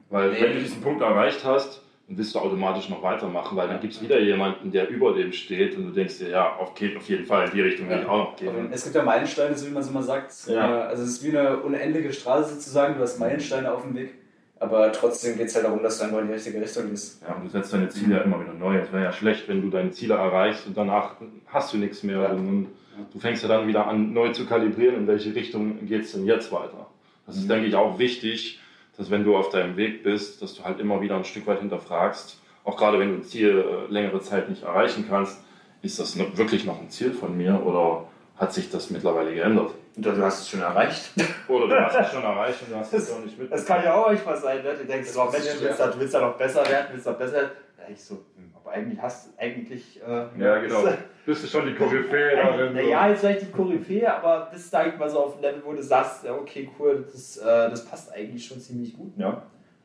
Weil 0.10 0.32
Nee. 0.32 0.42
wenn 0.42 0.54
du 0.54 0.60
diesen 0.60 0.82
Punkt 0.82 1.02
erreicht 1.02 1.44
hast, 1.46 1.82
dann 2.08 2.18
willst 2.18 2.36
du 2.36 2.40
automatisch 2.40 2.90
noch 2.90 3.02
weitermachen, 3.02 3.56
weil 3.56 3.68
dann 3.68 3.80
gibt 3.80 3.94
es 3.94 4.02
wieder 4.02 4.20
jemanden, 4.20 4.72
der 4.72 4.90
über 4.90 5.14
dem 5.14 5.32
steht 5.32 5.78
und 5.78 5.86
du 5.86 5.92
denkst 5.92 6.18
dir, 6.20 6.30
ja, 6.30 6.56
auf, 6.58 6.74
geht 6.76 6.98
auf 6.98 7.08
jeden 7.08 7.26
Fall 7.26 7.46
in 7.48 7.52
die 7.54 7.62
Richtung 7.62 7.88
will 7.90 8.00
ich 8.02 8.06
auch 8.08 8.18
noch 8.18 8.28
Aber 8.34 8.52
gehen. 8.54 8.70
Es 8.72 8.84
gibt 8.84 8.96
ja 8.96 9.04
Meilensteine, 9.04 9.56
so 9.56 9.68
wie 9.68 9.72
man 9.72 9.84
es 9.84 9.90
immer 9.90 10.04
sagt. 10.04 10.34
Ja. 10.48 10.82
Äh, 10.82 10.88
Also 10.88 11.04
es 11.04 11.10
ist 11.10 11.24
wie 11.24 11.30
eine 11.38 11.58
unendliche 11.58 12.12
Straße 12.12 12.56
sozusagen, 12.56 12.96
du 12.96 13.02
hast 13.04 13.20
Meilensteine 13.20 13.72
auf 13.72 13.84
dem 13.84 13.96
Weg. 13.96 14.16
Aber 14.64 14.91
trotzdem 14.91 15.38
geht 15.38 15.47
es 15.47 15.55
halt 15.55 15.66
darum, 15.66 15.84
dass 15.84 15.97
du 15.97 16.05
einfach 16.05 16.20
in 16.20 16.28
die 16.28 16.34
richtige 16.34 16.61
Richtung 16.61 16.89
gehst. 16.89 17.22
Ja, 17.28 17.36
und 17.36 17.45
du 17.45 17.49
setzt 17.49 17.74
deine 17.74 17.89
Ziele 17.89 18.16
ja 18.16 18.22
immer 18.22 18.39
wieder 18.39 18.53
neu. 18.53 18.78
Es 18.78 18.91
wäre 18.93 19.03
ja 19.03 19.11
schlecht, 19.11 19.47
wenn 19.49 19.61
du 19.61 19.70
deine 19.70 19.91
Ziele 19.91 20.14
erreichst 20.16 20.66
und 20.68 20.78
danach 20.78 21.16
hast 21.47 21.74
du 21.74 21.78
nichts 21.78 22.03
mehr. 22.03 22.22
Ja. 22.22 22.30
Und 22.30 22.68
du 23.11 23.20
fängst 23.20 23.43
ja 23.43 23.49
dann 23.49 23.68
wieder 23.68 23.88
an, 23.88 24.14
neu 24.14 24.30
zu 24.32 24.45
kalibrieren, 24.45 24.95
in 24.95 25.07
welche 25.07 25.36
Richtung 25.36 25.86
geht 25.86 26.03
es 26.03 26.14
denn 26.14 26.26
jetzt 26.26 26.51
weiter. 26.51 26.88
Das 27.26 27.36
ist, 27.36 27.43
Mhm. 27.45 27.49
denke 27.49 27.68
ich, 27.68 27.76
auch 27.76 27.99
wichtig, 27.99 28.59
dass 28.97 29.09
wenn 29.11 29.24
du 29.24 29.36
auf 29.36 29.49
deinem 29.49 29.76
Weg 29.76 30.03
bist, 30.03 30.41
dass 30.41 30.53
du 30.55 30.64
halt 30.64 30.80
immer 30.80 31.01
wieder 31.01 31.16
ein 31.18 31.26
Stück 31.26 31.45
weit 31.47 31.59
hinterfragst, 31.59 32.39
auch 32.64 32.78
gerade 32.78 32.99
wenn 32.99 33.09
du 33.09 33.16
ein 33.16 33.24
Ziel 33.24 33.66
äh, 33.89 33.91
längere 33.91 34.22
Zeit 34.22 34.49
nicht 34.49 34.64
erreichen 34.64 35.05
kannst, 35.09 35.43
ist 35.82 35.99
das 35.99 36.18
wirklich 36.38 36.64
noch 36.66 36.80
ein 36.80 36.89
Ziel 36.89 37.11
von 37.11 37.36
mir 37.36 37.61
oder 37.66 38.05
hat 38.38 38.53
sich 38.53 38.70
das 38.72 38.89
mittlerweile 38.89 39.34
geändert? 39.34 39.72
Du 39.96 40.18
hast 40.24 40.41
es 40.41 40.50
schon 40.50 40.62
erreicht. 40.62 41.12
Oder 41.48 41.68
du 41.68 41.80
hast 41.80 42.00
es 42.00 42.12
schon 42.12 42.24
erreicht 42.24 42.62
und 42.64 42.72
du 42.72 42.76
hast 42.78 42.94
es 42.94 43.12
noch 43.12 43.24
nicht 43.24 43.38
mit. 43.38 43.52
Das 43.52 43.66
kann 43.66 43.84
ja 43.84 43.94
auch 43.94 44.08
manchmal 44.08 44.38
sein, 44.38 44.64
ne? 44.64 44.74
Du 44.74 44.86
denkst, 44.86 45.10
oh, 45.16 45.30
Mensch, 45.32 45.46
du 45.46 45.62
willst, 45.62 45.80
da, 45.80 45.88
du 45.88 46.00
willst 46.00 46.14
da 46.14 46.22
noch 46.22 46.38
besser 46.38 46.68
werden, 46.68 46.88
willst 46.91 47.06
da 47.06 47.12
besser 47.12 47.34
werden. 47.34 47.52
Ja, 47.78 47.84
ich 47.91 48.04
so, 48.04 48.16
hm, 48.36 48.52
aber 48.56 48.72
eigentlich 48.72 49.00
hast 49.02 49.28
du 49.28 49.39
eigentlich. 49.39 50.02
Äh, 50.02 50.26
Ja, 50.39 50.58
genau. 50.60 50.84
Bist 51.26 51.44
du 51.44 51.48
schon 51.48 51.66
die 51.68 51.76
Koryphäe 51.76 52.36
darin? 52.36 52.74
Naja, 52.74 53.08
jetzt 53.08 53.22
vielleicht 53.22 53.41
die 53.44 53.52
Koryphäe, 53.52 54.14
aber 54.14 54.50
bist 54.52 54.70
sag 54.72 54.88
ich 54.88 54.98
mal 55.00 55.10
so 55.10 55.20
auf 55.20 55.36
dem 55.36 55.41
Level, 55.41 55.62
wo 55.64 55.72
du 55.72 55.82
sagst, 55.82 56.26
ja, 56.26 56.34
okay, 56.34 56.70
cool, 56.78 57.06
das, 57.10 57.38
äh, 57.38 57.46
das 57.46 57.86
passt 57.86 58.12
eigentlich 58.12 58.46
schon 58.46 58.60
ziemlich 58.60 58.94
gut. 58.98 59.14
Ja. 59.16 59.44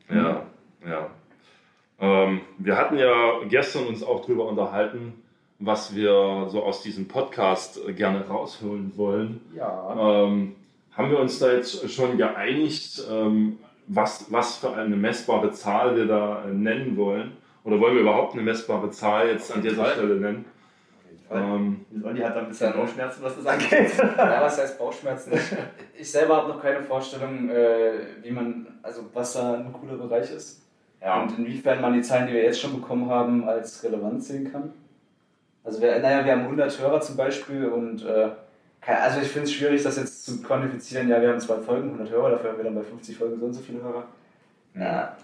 Ja, 0.09 0.43
ja. 0.85 1.09
Ähm, 2.01 2.41
wir 2.57 2.75
hatten 2.77 2.97
ja 2.97 3.39
gestern 3.47 3.87
uns 3.87 4.03
auch 4.03 4.25
drüber 4.25 4.47
unterhalten, 4.47 5.23
was 5.59 5.93
wir 5.93 6.47
so 6.49 6.63
aus 6.63 6.81
diesem 6.81 7.07
Podcast 7.07 7.79
äh, 7.85 7.93
gerne 7.93 8.25
rausholen 8.27 8.93
wollen. 8.95 9.41
Ja. 9.55 10.23
Ähm, 10.25 10.55
haben 10.91 11.11
wir 11.11 11.19
uns 11.19 11.39
da 11.39 11.51
jetzt 11.51 11.89
schon 11.91 12.17
geeinigt, 12.17 13.03
ähm, 13.09 13.59
was, 13.87 14.31
was 14.31 14.57
für 14.57 14.73
eine 14.73 14.95
messbare 14.95 15.51
Zahl 15.51 15.95
wir 15.95 16.05
da 16.05 16.45
äh, 16.45 16.53
nennen 16.53 16.95
wollen? 16.97 17.33
Oder 17.63 17.79
wollen 17.79 17.95
wir 17.95 18.01
überhaupt 18.01 18.33
eine 18.33 18.41
messbare 18.41 18.89
Zahl 18.89 19.27
jetzt 19.27 19.53
an 19.53 19.61
dieser 19.61 19.83
Fall. 19.83 19.93
Stelle 19.93 20.15
nennen? 20.15 20.45
Ähm, 21.31 21.85
Olli 22.03 22.21
hat 22.21 22.35
da 22.35 22.39
ein 22.39 22.47
bisschen 22.47 22.73
Bauchschmerzen, 22.73 23.21
was 23.21 23.35
das 23.35 23.45
angeht. 23.45 23.91
Ja, 24.17 24.41
was 24.41 24.57
heißt 24.57 24.79
Bauchschmerzen? 24.79 25.33
Ich, 25.33 26.01
ich 26.01 26.11
selber 26.11 26.37
habe 26.37 26.49
noch 26.49 26.61
keine 26.61 26.81
Vorstellung, 26.81 27.49
äh, 27.49 27.91
wie 28.23 28.31
man, 28.31 28.65
also 28.81 29.03
was 29.13 29.33
da 29.33 29.53
ein 29.53 29.71
cooler 29.71 29.95
Bereich 29.95 30.31
ist. 30.31 30.63
Ja. 31.01 31.21
Und 31.21 31.37
inwiefern 31.37 31.81
man 31.81 31.93
die 31.93 32.01
Zahlen, 32.01 32.27
die 32.27 32.33
wir 32.33 32.43
jetzt 32.43 32.59
schon 32.59 32.81
bekommen 32.81 33.09
haben, 33.09 33.47
als 33.47 33.83
relevant 33.83 34.23
sehen 34.23 34.51
kann. 34.51 34.73
Also 35.63 35.81
wir, 35.81 35.99
naja, 35.99 36.25
wir 36.25 36.31
haben 36.31 36.41
100 36.43 36.79
Hörer 36.79 37.01
zum 37.01 37.17
Beispiel 37.17 37.65
und 37.67 38.05
äh, 38.05 38.29
also 38.81 39.19
ich 39.21 39.27
finde 39.27 39.45
es 39.47 39.53
schwierig, 39.53 39.83
das 39.83 39.97
jetzt 39.97 40.25
zu 40.25 40.41
quantifizieren. 40.41 41.09
Ja, 41.09 41.21
wir 41.21 41.29
haben 41.29 41.39
zwei 41.39 41.57
Folgen, 41.59 41.89
100 41.91 42.09
Hörer, 42.09 42.31
dafür 42.31 42.51
haben 42.51 42.57
wir 42.57 42.63
dann 42.63 42.75
bei 42.75 42.83
50 42.83 43.17
Folgen 43.17 43.39
so 43.39 43.45
und 43.45 43.53
so 43.53 43.61
viele 43.61 43.81
Hörer. 43.83 44.05
Ja. 44.75 45.15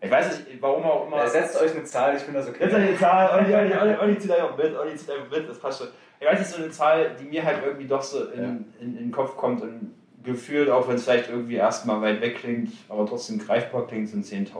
Ich 0.00 0.10
weiß 0.10 0.26
nicht, 0.46 0.60
warum 0.60 0.84
auch 0.84 1.06
immer. 1.06 1.26
Setzt 1.26 1.60
euch 1.60 1.72
eine 1.74 1.84
Zahl, 1.84 2.16
ich 2.16 2.22
finde 2.22 2.40
das 2.40 2.48
okay. 2.48 2.64
Jetzt 2.64 2.74
eine 2.74 2.96
Zahl, 2.96 3.40
Olli, 3.40 3.54
Olli, 3.54 3.74
Olli, 3.74 3.96
Olli 3.96 4.18
zieht 4.18 4.30
einfach 4.30 4.56
mit, 4.56 4.76
Olli 4.76 4.94
zieht 4.94 5.10
einfach 5.10 5.30
mit, 5.30 5.48
das 5.48 5.58
passt 5.58 5.78
schon. 5.78 5.88
Ich 6.20 6.26
weiß 6.26 6.38
nicht, 6.38 6.50
so 6.50 6.62
eine 6.62 6.70
Zahl, 6.70 7.10
die 7.18 7.24
mir 7.24 7.44
halt 7.44 7.58
irgendwie 7.64 7.86
doch 7.86 8.02
so 8.02 8.24
in, 8.26 8.42
Ja. 8.42 8.48
in, 8.48 8.64
in 8.80 8.96
den 8.96 9.12
Kopf 9.12 9.36
kommt 9.36 9.62
und 9.62 9.94
gefühlt, 10.22 10.68
auch 10.68 10.86
wenn 10.88 10.96
es 10.96 11.04
vielleicht 11.04 11.30
irgendwie 11.30 11.54
erstmal 11.54 12.02
weit 12.02 12.20
weg 12.20 12.36
klingt, 12.36 12.72
aber 12.88 13.06
trotzdem 13.06 13.38
greifbar 13.38 13.86
klingt, 13.86 14.08
sind 14.08 14.24
10.000. 14.24 14.50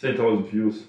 10.000 0.00 0.52
Views. 0.52 0.88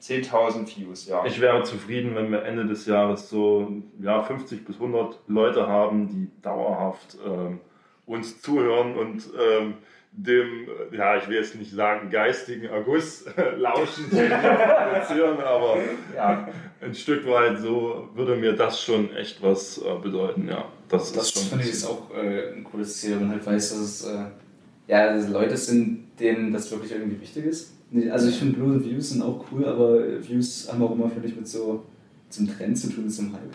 10.000 0.00 0.76
Views, 0.76 1.06
ja. 1.06 1.24
Ich 1.24 1.40
wäre 1.40 1.62
zufrieden, 1.62 2.14
wenn 2.14 2.30
wir 2.30 2.42
Ende 2.44 2.66
des 2.66 2.86
Jahres 2.86 3.30
so 3.30 3.72
ja, 4.00 4.22
50 4.22 4.64
bis 4.64 4.76
100 4.76 5.20
Leute 5.26 5.66
haben, 5.66 6.08
die 6.08 6.30
dauerhaft 6.42 7.16
ähm, 7.26 7.60
uns 8.04 8.40
zuhören 8.40 8.96
und 8.96 9.28
ähm, 9.38 9.74
dem, 10.12 10.68
ja, 10.92 11.16
ich 11.16 11.28
will 11.28 11.36
jetzt 11.36 11.54
nicht 11.56 11.72
sagen 11.72 12.10
geistigen 12.10 12.66
Erguss 12.66 13.26
lauschen, 13.56 14.08
den 14.10 14.30
wir 14.30 14.38
produzieren, 14.90 15.40
aber 15.40 15.76
ja. 16.14 16.48
ein 16.80 16.94
Stück 16.94 17.26
weit 17.26 17.58
so 17.58 18.08
würde 18.14 18.36
mir 18.36 18.54
das 18.54 18.80
schon 18.80 19.14
echt 19.14 19.42
was 19.42 19.78
äh, 19.78 19.98
bedeuten, 20.02 20.48
ja. 20.48 20.64
Das, 20.88 21.12
Das 21.12 21.24
ist 21.24 21.34
schon 21.34 21.48
finde 21.48 21.64
ich 21.64 21.70
ist 21.70 21.86
auch 21.86 22.14
äh, 22.14 22.52
ein 22.54 22.64
cooles 22.64 23.00
Ziel, 23.00 23.12
wenn 23.12 23.22
man 23.22 23.30
halt 23.32 23.46
weiß, 23.46 23.70
dass 23.70 23.78
es 23.78 24.06
äh, 24.06 24.26
ja, 24.88 25.12
dass 25.12 25.24
es 25.24 25.30
Leute 25.30 25.56
sind, 25.56 26.06
denen 26.20 26.52
das 26.52 26.70
wirklich 26.70 26.92
irgendwie 26.92 27.20
wichtig 27.20 27.44
ist. 27.44 27.75
Nee, 27.90 28.10
Also 28.10 28.28
ich 28.28 28.38
finde 28.38 28.58
bloße 28.58 28.84
Views 28.84 29.10
sind 29.10 29.22
auch 29.22 29.44
cool, 29.50 29.64
aber 29.66 30.00
Views 30.22 30.68
haben 30.70 30.82
auch 30.82 30.92
immer, 30.92 31.08
finde 31.08 31.28
ich, 31.28 31.36
mit 31.36 31.46
so 31.46 31.84
zum 32.28 32.48
Trend 32.48 32.76
zu 32.76 32.90
tun, 32.90 33.04
mit 33.04 33.12
so 33.12 33.22
einem 33.22 33.34
Hype. 33.34 33.54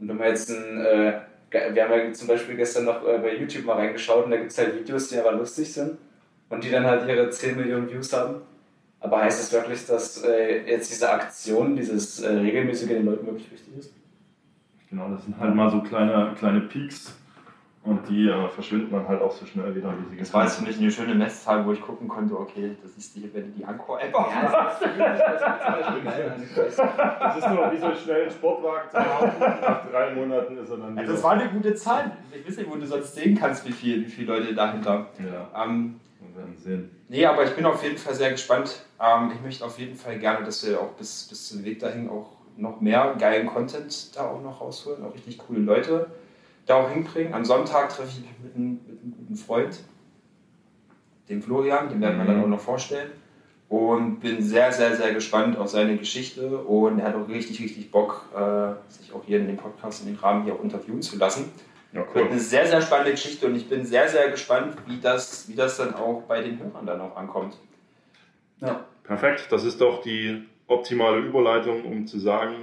Und 0.00 0.08
wenn 0.08 0.16
man 0.16 0.28
jetzt 0.28 0.50
ein, 0.50 0.80
äh, 0.80 1.20
wir 1.50 1.84
haben 1.84 1.92
ja 1.92 2.12
zum 2.12 2.28
Beispiel 2.28 2.56
gestern 2.56 2.84
noch 2.84 3.06
äh, 3.06 3.18
bei 3.18 3.36
YouTube 3.36 3.64
mal 3.64 3.74
reingeschaut 3.74 4.24
und 4.24 4.32
da 4.32 4.36
gibt 4.36 4.50
es 4.50 4.58
halt 4.58 4.78
Videos, 4.78 5.08
die 5.08 5.18
aber 5.18 5.32
lustig 5.32 5.72
sind 5.72 5.98
und 6.48 6.64
die 6.64 6.70
dann 6.70 6.84
halt 6.84 7.08
ihre 7.08 7.30
10 7.30 7.56
Millionen 7.56 7.88
Views 7.88 8.12
haben. 8.12 8.42
Aber 9.00 9.20
heißt 9.22 9.38
das 9.38 9.52
wirklich, 9.52 9.86
dass 9.86 10.24
äh, 10.24 10.66
jetzt 10.66 10.90
diese 10.90 11.10
Aktion, 11.10 11.76
dieses 11.76 12.20
äh, 12.22 12.28
regelmäßige 12.28 12.88
den 12.88 13.04
Leuten 13.04 13.26
wirklich 13.26 13.52
wichtig 13.52 13.78
ist? 13.78 13.92
Genau, 14.90 15.10
das 15.10 15.24
sind 15.24 15.38
halt 15.38 15.54
mal 15.54 15.70
so 15.70 15.80
kleine, 15.82 16.34
kleine 16.38 16.62
Peaks. 16.62 17.14
Und 17.84 18.08
die 18.08 18.28
äh, 18.28 18.48
verschwinden 18.48 18.90
dann 18.92 19.06
halt 19.06 19.20
auch 19.20 19.30
so 19.30 19.44
schnell 19.44 19.74
wieder, 19.74 19.92
wie 19.92 20.10
sie 20.10 20.16
Das 20.16 20.32
war 20.32 20.44
jetzt 20.44 20.56
für 20.56 20.64
mich 20.64 20.78
eine 20.78 20.90
schöne 20.90 21.14
Messzahl, 21.14 21.66
wo 21.66 21.72
ich 21.72 21.82
gucken 21.82 22.08
konnte, 22.08 22.34
okay, 22.38 22.74
das 22.82 22.92
ist 22.96 23.14
die, 23.14 23.28
wenn 23.34 23.52
du 23.52 23.58
die 23.58 23.64
Anchor-App 23.64 24.10
Ja, 24.10 24.72
das 27.20 27.36
ist 27.36 27.48
nur 27.50 27.70
wie 27.72 27.78
so 27.78 27.94
schnell 27.94 28.24
ein 28.24 28.30
Sportwagen 28.30 28.90
zu 28.90 28.96
haben. 28.98 29.32
Nach 29.38 29.90
drei 29.90 30.14
Monaten 30.14 30.56
ist 30.56 30.70
er 30.70 30.78
dann 30.78 30.98
Also 30.98 31.12
das 31.12 31.22
war 31.22 31.32
eine 31.32 31.50
gute 31.50 31.74
Zahl. 31.74 32.12
Ich 32.32 32.48
weiß 32.48 32.56
nicht, 32.56 32.70
wo 32.70 32.76
du 32.76 32.86
sonst 32.86 33.14
sehen 33.14 33.36
kannst, 33.36 33.68
wie, 33.68 33.72
viel, 33.72 34.06
wie 34.06 34.10
viele 34.10 34.38
Leute 34.38 34.54
dahinter. 34.54 35.08
Ja, 35.18 35.64
Ähm, 35.64 36.00
wir 36.20 36.40
werden 36.40 36.56
sehen. 36.56 36.90
nee, 37.08 37.26
aber 37.26 37.44
ich 37.44 37.54
bin 37.54 37.66
auf 37.66 37.82
jeden 37.82 37.98
Fall 37.98 38.14
sehr 38.14 38.30
gespannt. 38.30 38.82
Ähm, 38.98 39.30
ich 39.34 39.42
möchte 39.42 39.62
auf 39.62 39.78
jeden 39.78 39.96
Fall 39.96 40.18
gerne, 40.18 40.46
dass 40.46 40.66
wir 40.66 40.80
auch 40.80 40.92
bis, 40.92 41.28
bis 41.28 41.48
zum 41.48 41.62
Weg 41.64 41.80
dahin 41.80 42.08
auch 42.08 42.30
noch 42.56 42.80
mehr 42.80 43.14
geilen 43.18 43.46
Content 43.46 44.16
da 44.16 44.28
auch 44.28 44.40
noch 44.40 44.62
rausholen, 44.62 45.04
auch 45.04 45.12
richtig 45.14 45.36
coole 45.38 45.60
Leute 45.60 46.06
da 46.66 46.76
auch 46.76 46.90
hinbringen. 46.90 47.34
Am 47.34 47.44
Sonntag 47.44 47.90
treffe 47.90 48.08
ich 48.08 48.20
mich 48.20 48.30
mit 48.42 48.54
einem, 48.54 48.70
mit 48.86 49.02
einem 49.02 49.14
guten 49.18 49.36
Freund, 49.36 49.78
dem 51.28 51.42
Florian, 51.42 51.88
den 51.88 52.00
werden 52.00 52.18
wir 52.18 52.24
Mhm. 52.24 52.28
dann 52.28 52.42
auch 52.44 52.48
noch 52.48 52.60
vorstellen. 52.60 53.10
Und 53.68 54.20
bin 54.20 54.42
sehr, 54.42 54.70
sehr, 54.72 54.94
sehr 54.94 55.14
gespannt 55.14 55.56
auf 55.58 55.68
seine 55.68 55.96
Geschichte 55.96 56.58
und 56.58 56.98
er 57.00 57.08
hat 57.08 57.14
auch 57.16 57.26
richtig, 57.28 57.60
richtig 57.60 57.90
Bock, 57.90 58.26
äh, 58.36 58.72
sich 58.92 59.12
auch 59.12 59.24
hier 59.24 59.38
in 59.38 59.46
dem 59.46 59.56
Podcast, 59.56 60.02
in 60.02 60.08
den 60.12 60.16
Rahmen 60.16 60.44
hier 60.44 60.54
auch 60.54 60.62
interviewen 60.62 61.00
zu 61.02 61.16
lassen. 61.16 61.50
Ja, 61.92 62.04
Wird 62.12 62.30
eine 62.30 62.38
sehr, 62.40 62.66
sehr 62.66 62.82
spannende 62.82 63.12
Geschichte 63.12 63.46
und 63.46 63.54
ich 63.54 63.68
bin 63.68 63.84
sehr, 63.84 64.08
sehr 64.08 64.30
gespannt, 64.30 64.76
wie 64.86 65.00
das, 65.00 65.48
wie 65.48 65.54
das 65.54 65.76
dann 65.78 65.94
auch 65.94 66.22
bei 66.28 66.42
den 66.42 66.58
Hörern 66.58 66.84
dann 66.86 67.00
auch 67.00 67.16
ankommt. 67.16 67.56
Ja. 68.60 68.84
Perfekt, 69.02 69.46
das 69.50 69.64
ist 69.64 69.80
doch 69.80 70.02
die 70.02 70.42
optimale 70.66 71.18
Überleitung, 71.20 71.84
um 71.84 72.06
zu 72.06 72.18
sagen, 72.18 72.54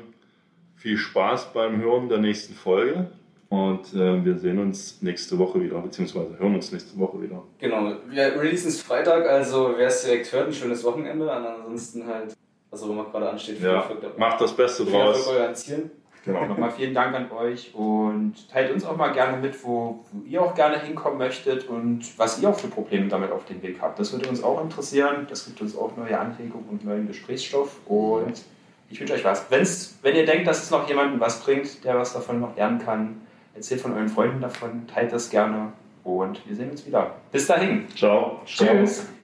viel 0.75 0.97
Spaß 0.97 1.51
beim 1.53 1.81
Hören 1.81 2.09
der 2.09 2.17
nächsten 2.19 2.53
Folge. 2.53 3.09
Und 3.51 3.93
äh, 3.93 4.23
wir 4.23 4.37
sehen 4.39 4.59
uns 4.59 5.01
nächste 5.01 5.37
Woche 5.37 5.59
wieder, 5.59 5.77
beziehungsweise 5.79 6.39
hören 6.39 6.55
uns 6.55 6.71
nächste 6.71 6.97
Woche 6.97 7.21
wieder. 7.21 7.43
Genau, 7.59 7.95
wir 8.07 8.39
releasen 8.39 8.69
es 8.69 8.81
Freitag, 8.81 9.27
also 9.27 9.73
wer 9.75 9.87
es 9.87 10.03
direkt 10.03 10.31
hört, 10.31 10.47
ein 10.47 10.53
schönes 10.53 10.81
Wochenende. 10.85 11.25
Und 11.25 11.29
ansonsten 11.45 12.07
halt, 12.07 12.33
was 12.69 12.81
auch 12.81 12.89
immer 12.89 13.03
gerade 13.11 13.29
ansteht, 13.29 13.61
Ja, 13.61 13.83
macht 14.15 14.39
das 14.39 14.53
Beste 14.55 14.85
Viel 14.85 14.93
draus. 14.93 15.27
euren 15.27 15.53
Zielen. 15.53 15.91
Genau, 16.23 16.45
nochmal 16.45 16.71
vielen 16.71 16.93
Dank 16.93 17.13
an 17.13 17.29
euch 17.29 17.75
und 17.75 18.35
teilt 18.49 18.71
uns 18.71 18.85
auch 18.85 18.95
mal 18.95 19.11
gerne 19.11 19.35
mit, 19.35 19.61
wo, 19.65 20.05
wo 20.13 20.23
ihr 20.25 20.41
auch 20.41 20.55
gerne 20.55 20.79
hinkommen 20.79 21.17
möchtet 21.17 21.67
und 21.67 22.17
was 22.17 22.41
ihr 22.41 22.47
auch 22.47 22.57
für 22.57 22.67
Probleme 22.69 23.09
damit 23.09 23.31
auf 23.31 23.43
den 23.43 23.61
Weg 23.61 23.81
habt. 23.81 23.99
Das 23.99 24.13
würde 24.13 24.29
uns 24.29 24.41
auch 24.41 24.63
interessieren. 24.63 25.27
Das 25.29 25.43
gibt 25.45 25.59
uns 25.59 25.75
auch 25.75 25.97
neue 25.97 26.17
Anregungen 26.17 26.69
und 26.69 26.85
neuen 26.85 27.05
Gesprächsstoff. 27.07 27.81
Und 27.85 28.43
ich 28.89 28.97
wünsche 29.01 29.15
euch 29.15 29.25
was. 29.25 29.47
Wenn's, 29.49 29.97
wenn 30.03 30.15
ihr 30.15 30.25
denkt, 30.25 30.47
dass 30.47 30.63
es 30.63 30.71
noch 30.71 30.87
jemandem 30.87 31.19
was 31.19 31.41
bringt, 31.43 31.83
der 31.83 31.97
was 31.97 32.13
davon 32.13 32.39
noch 32.39 32.55
lernen 32.55 32.79
kann, 32.79 33.21
erzählt 33.53 33.81
von 33.81 33.93
euren 33.93 34.09
Freunden 34.09 34.41
davon, 34.41 34.87
teilt 34.87 35.11
das 35.11 35.29
gerne 35.29 35.73
und 36.03 36.47
wir 36.47 36.55
sehen 36.55 36.71
uns 36.71 36.85
wieder. 36.85 37.15
Bis 37.31 37.47
dahin. 37.47 37.87
Ciao. 37.95 38.41
Tschüss. 38.45 39.07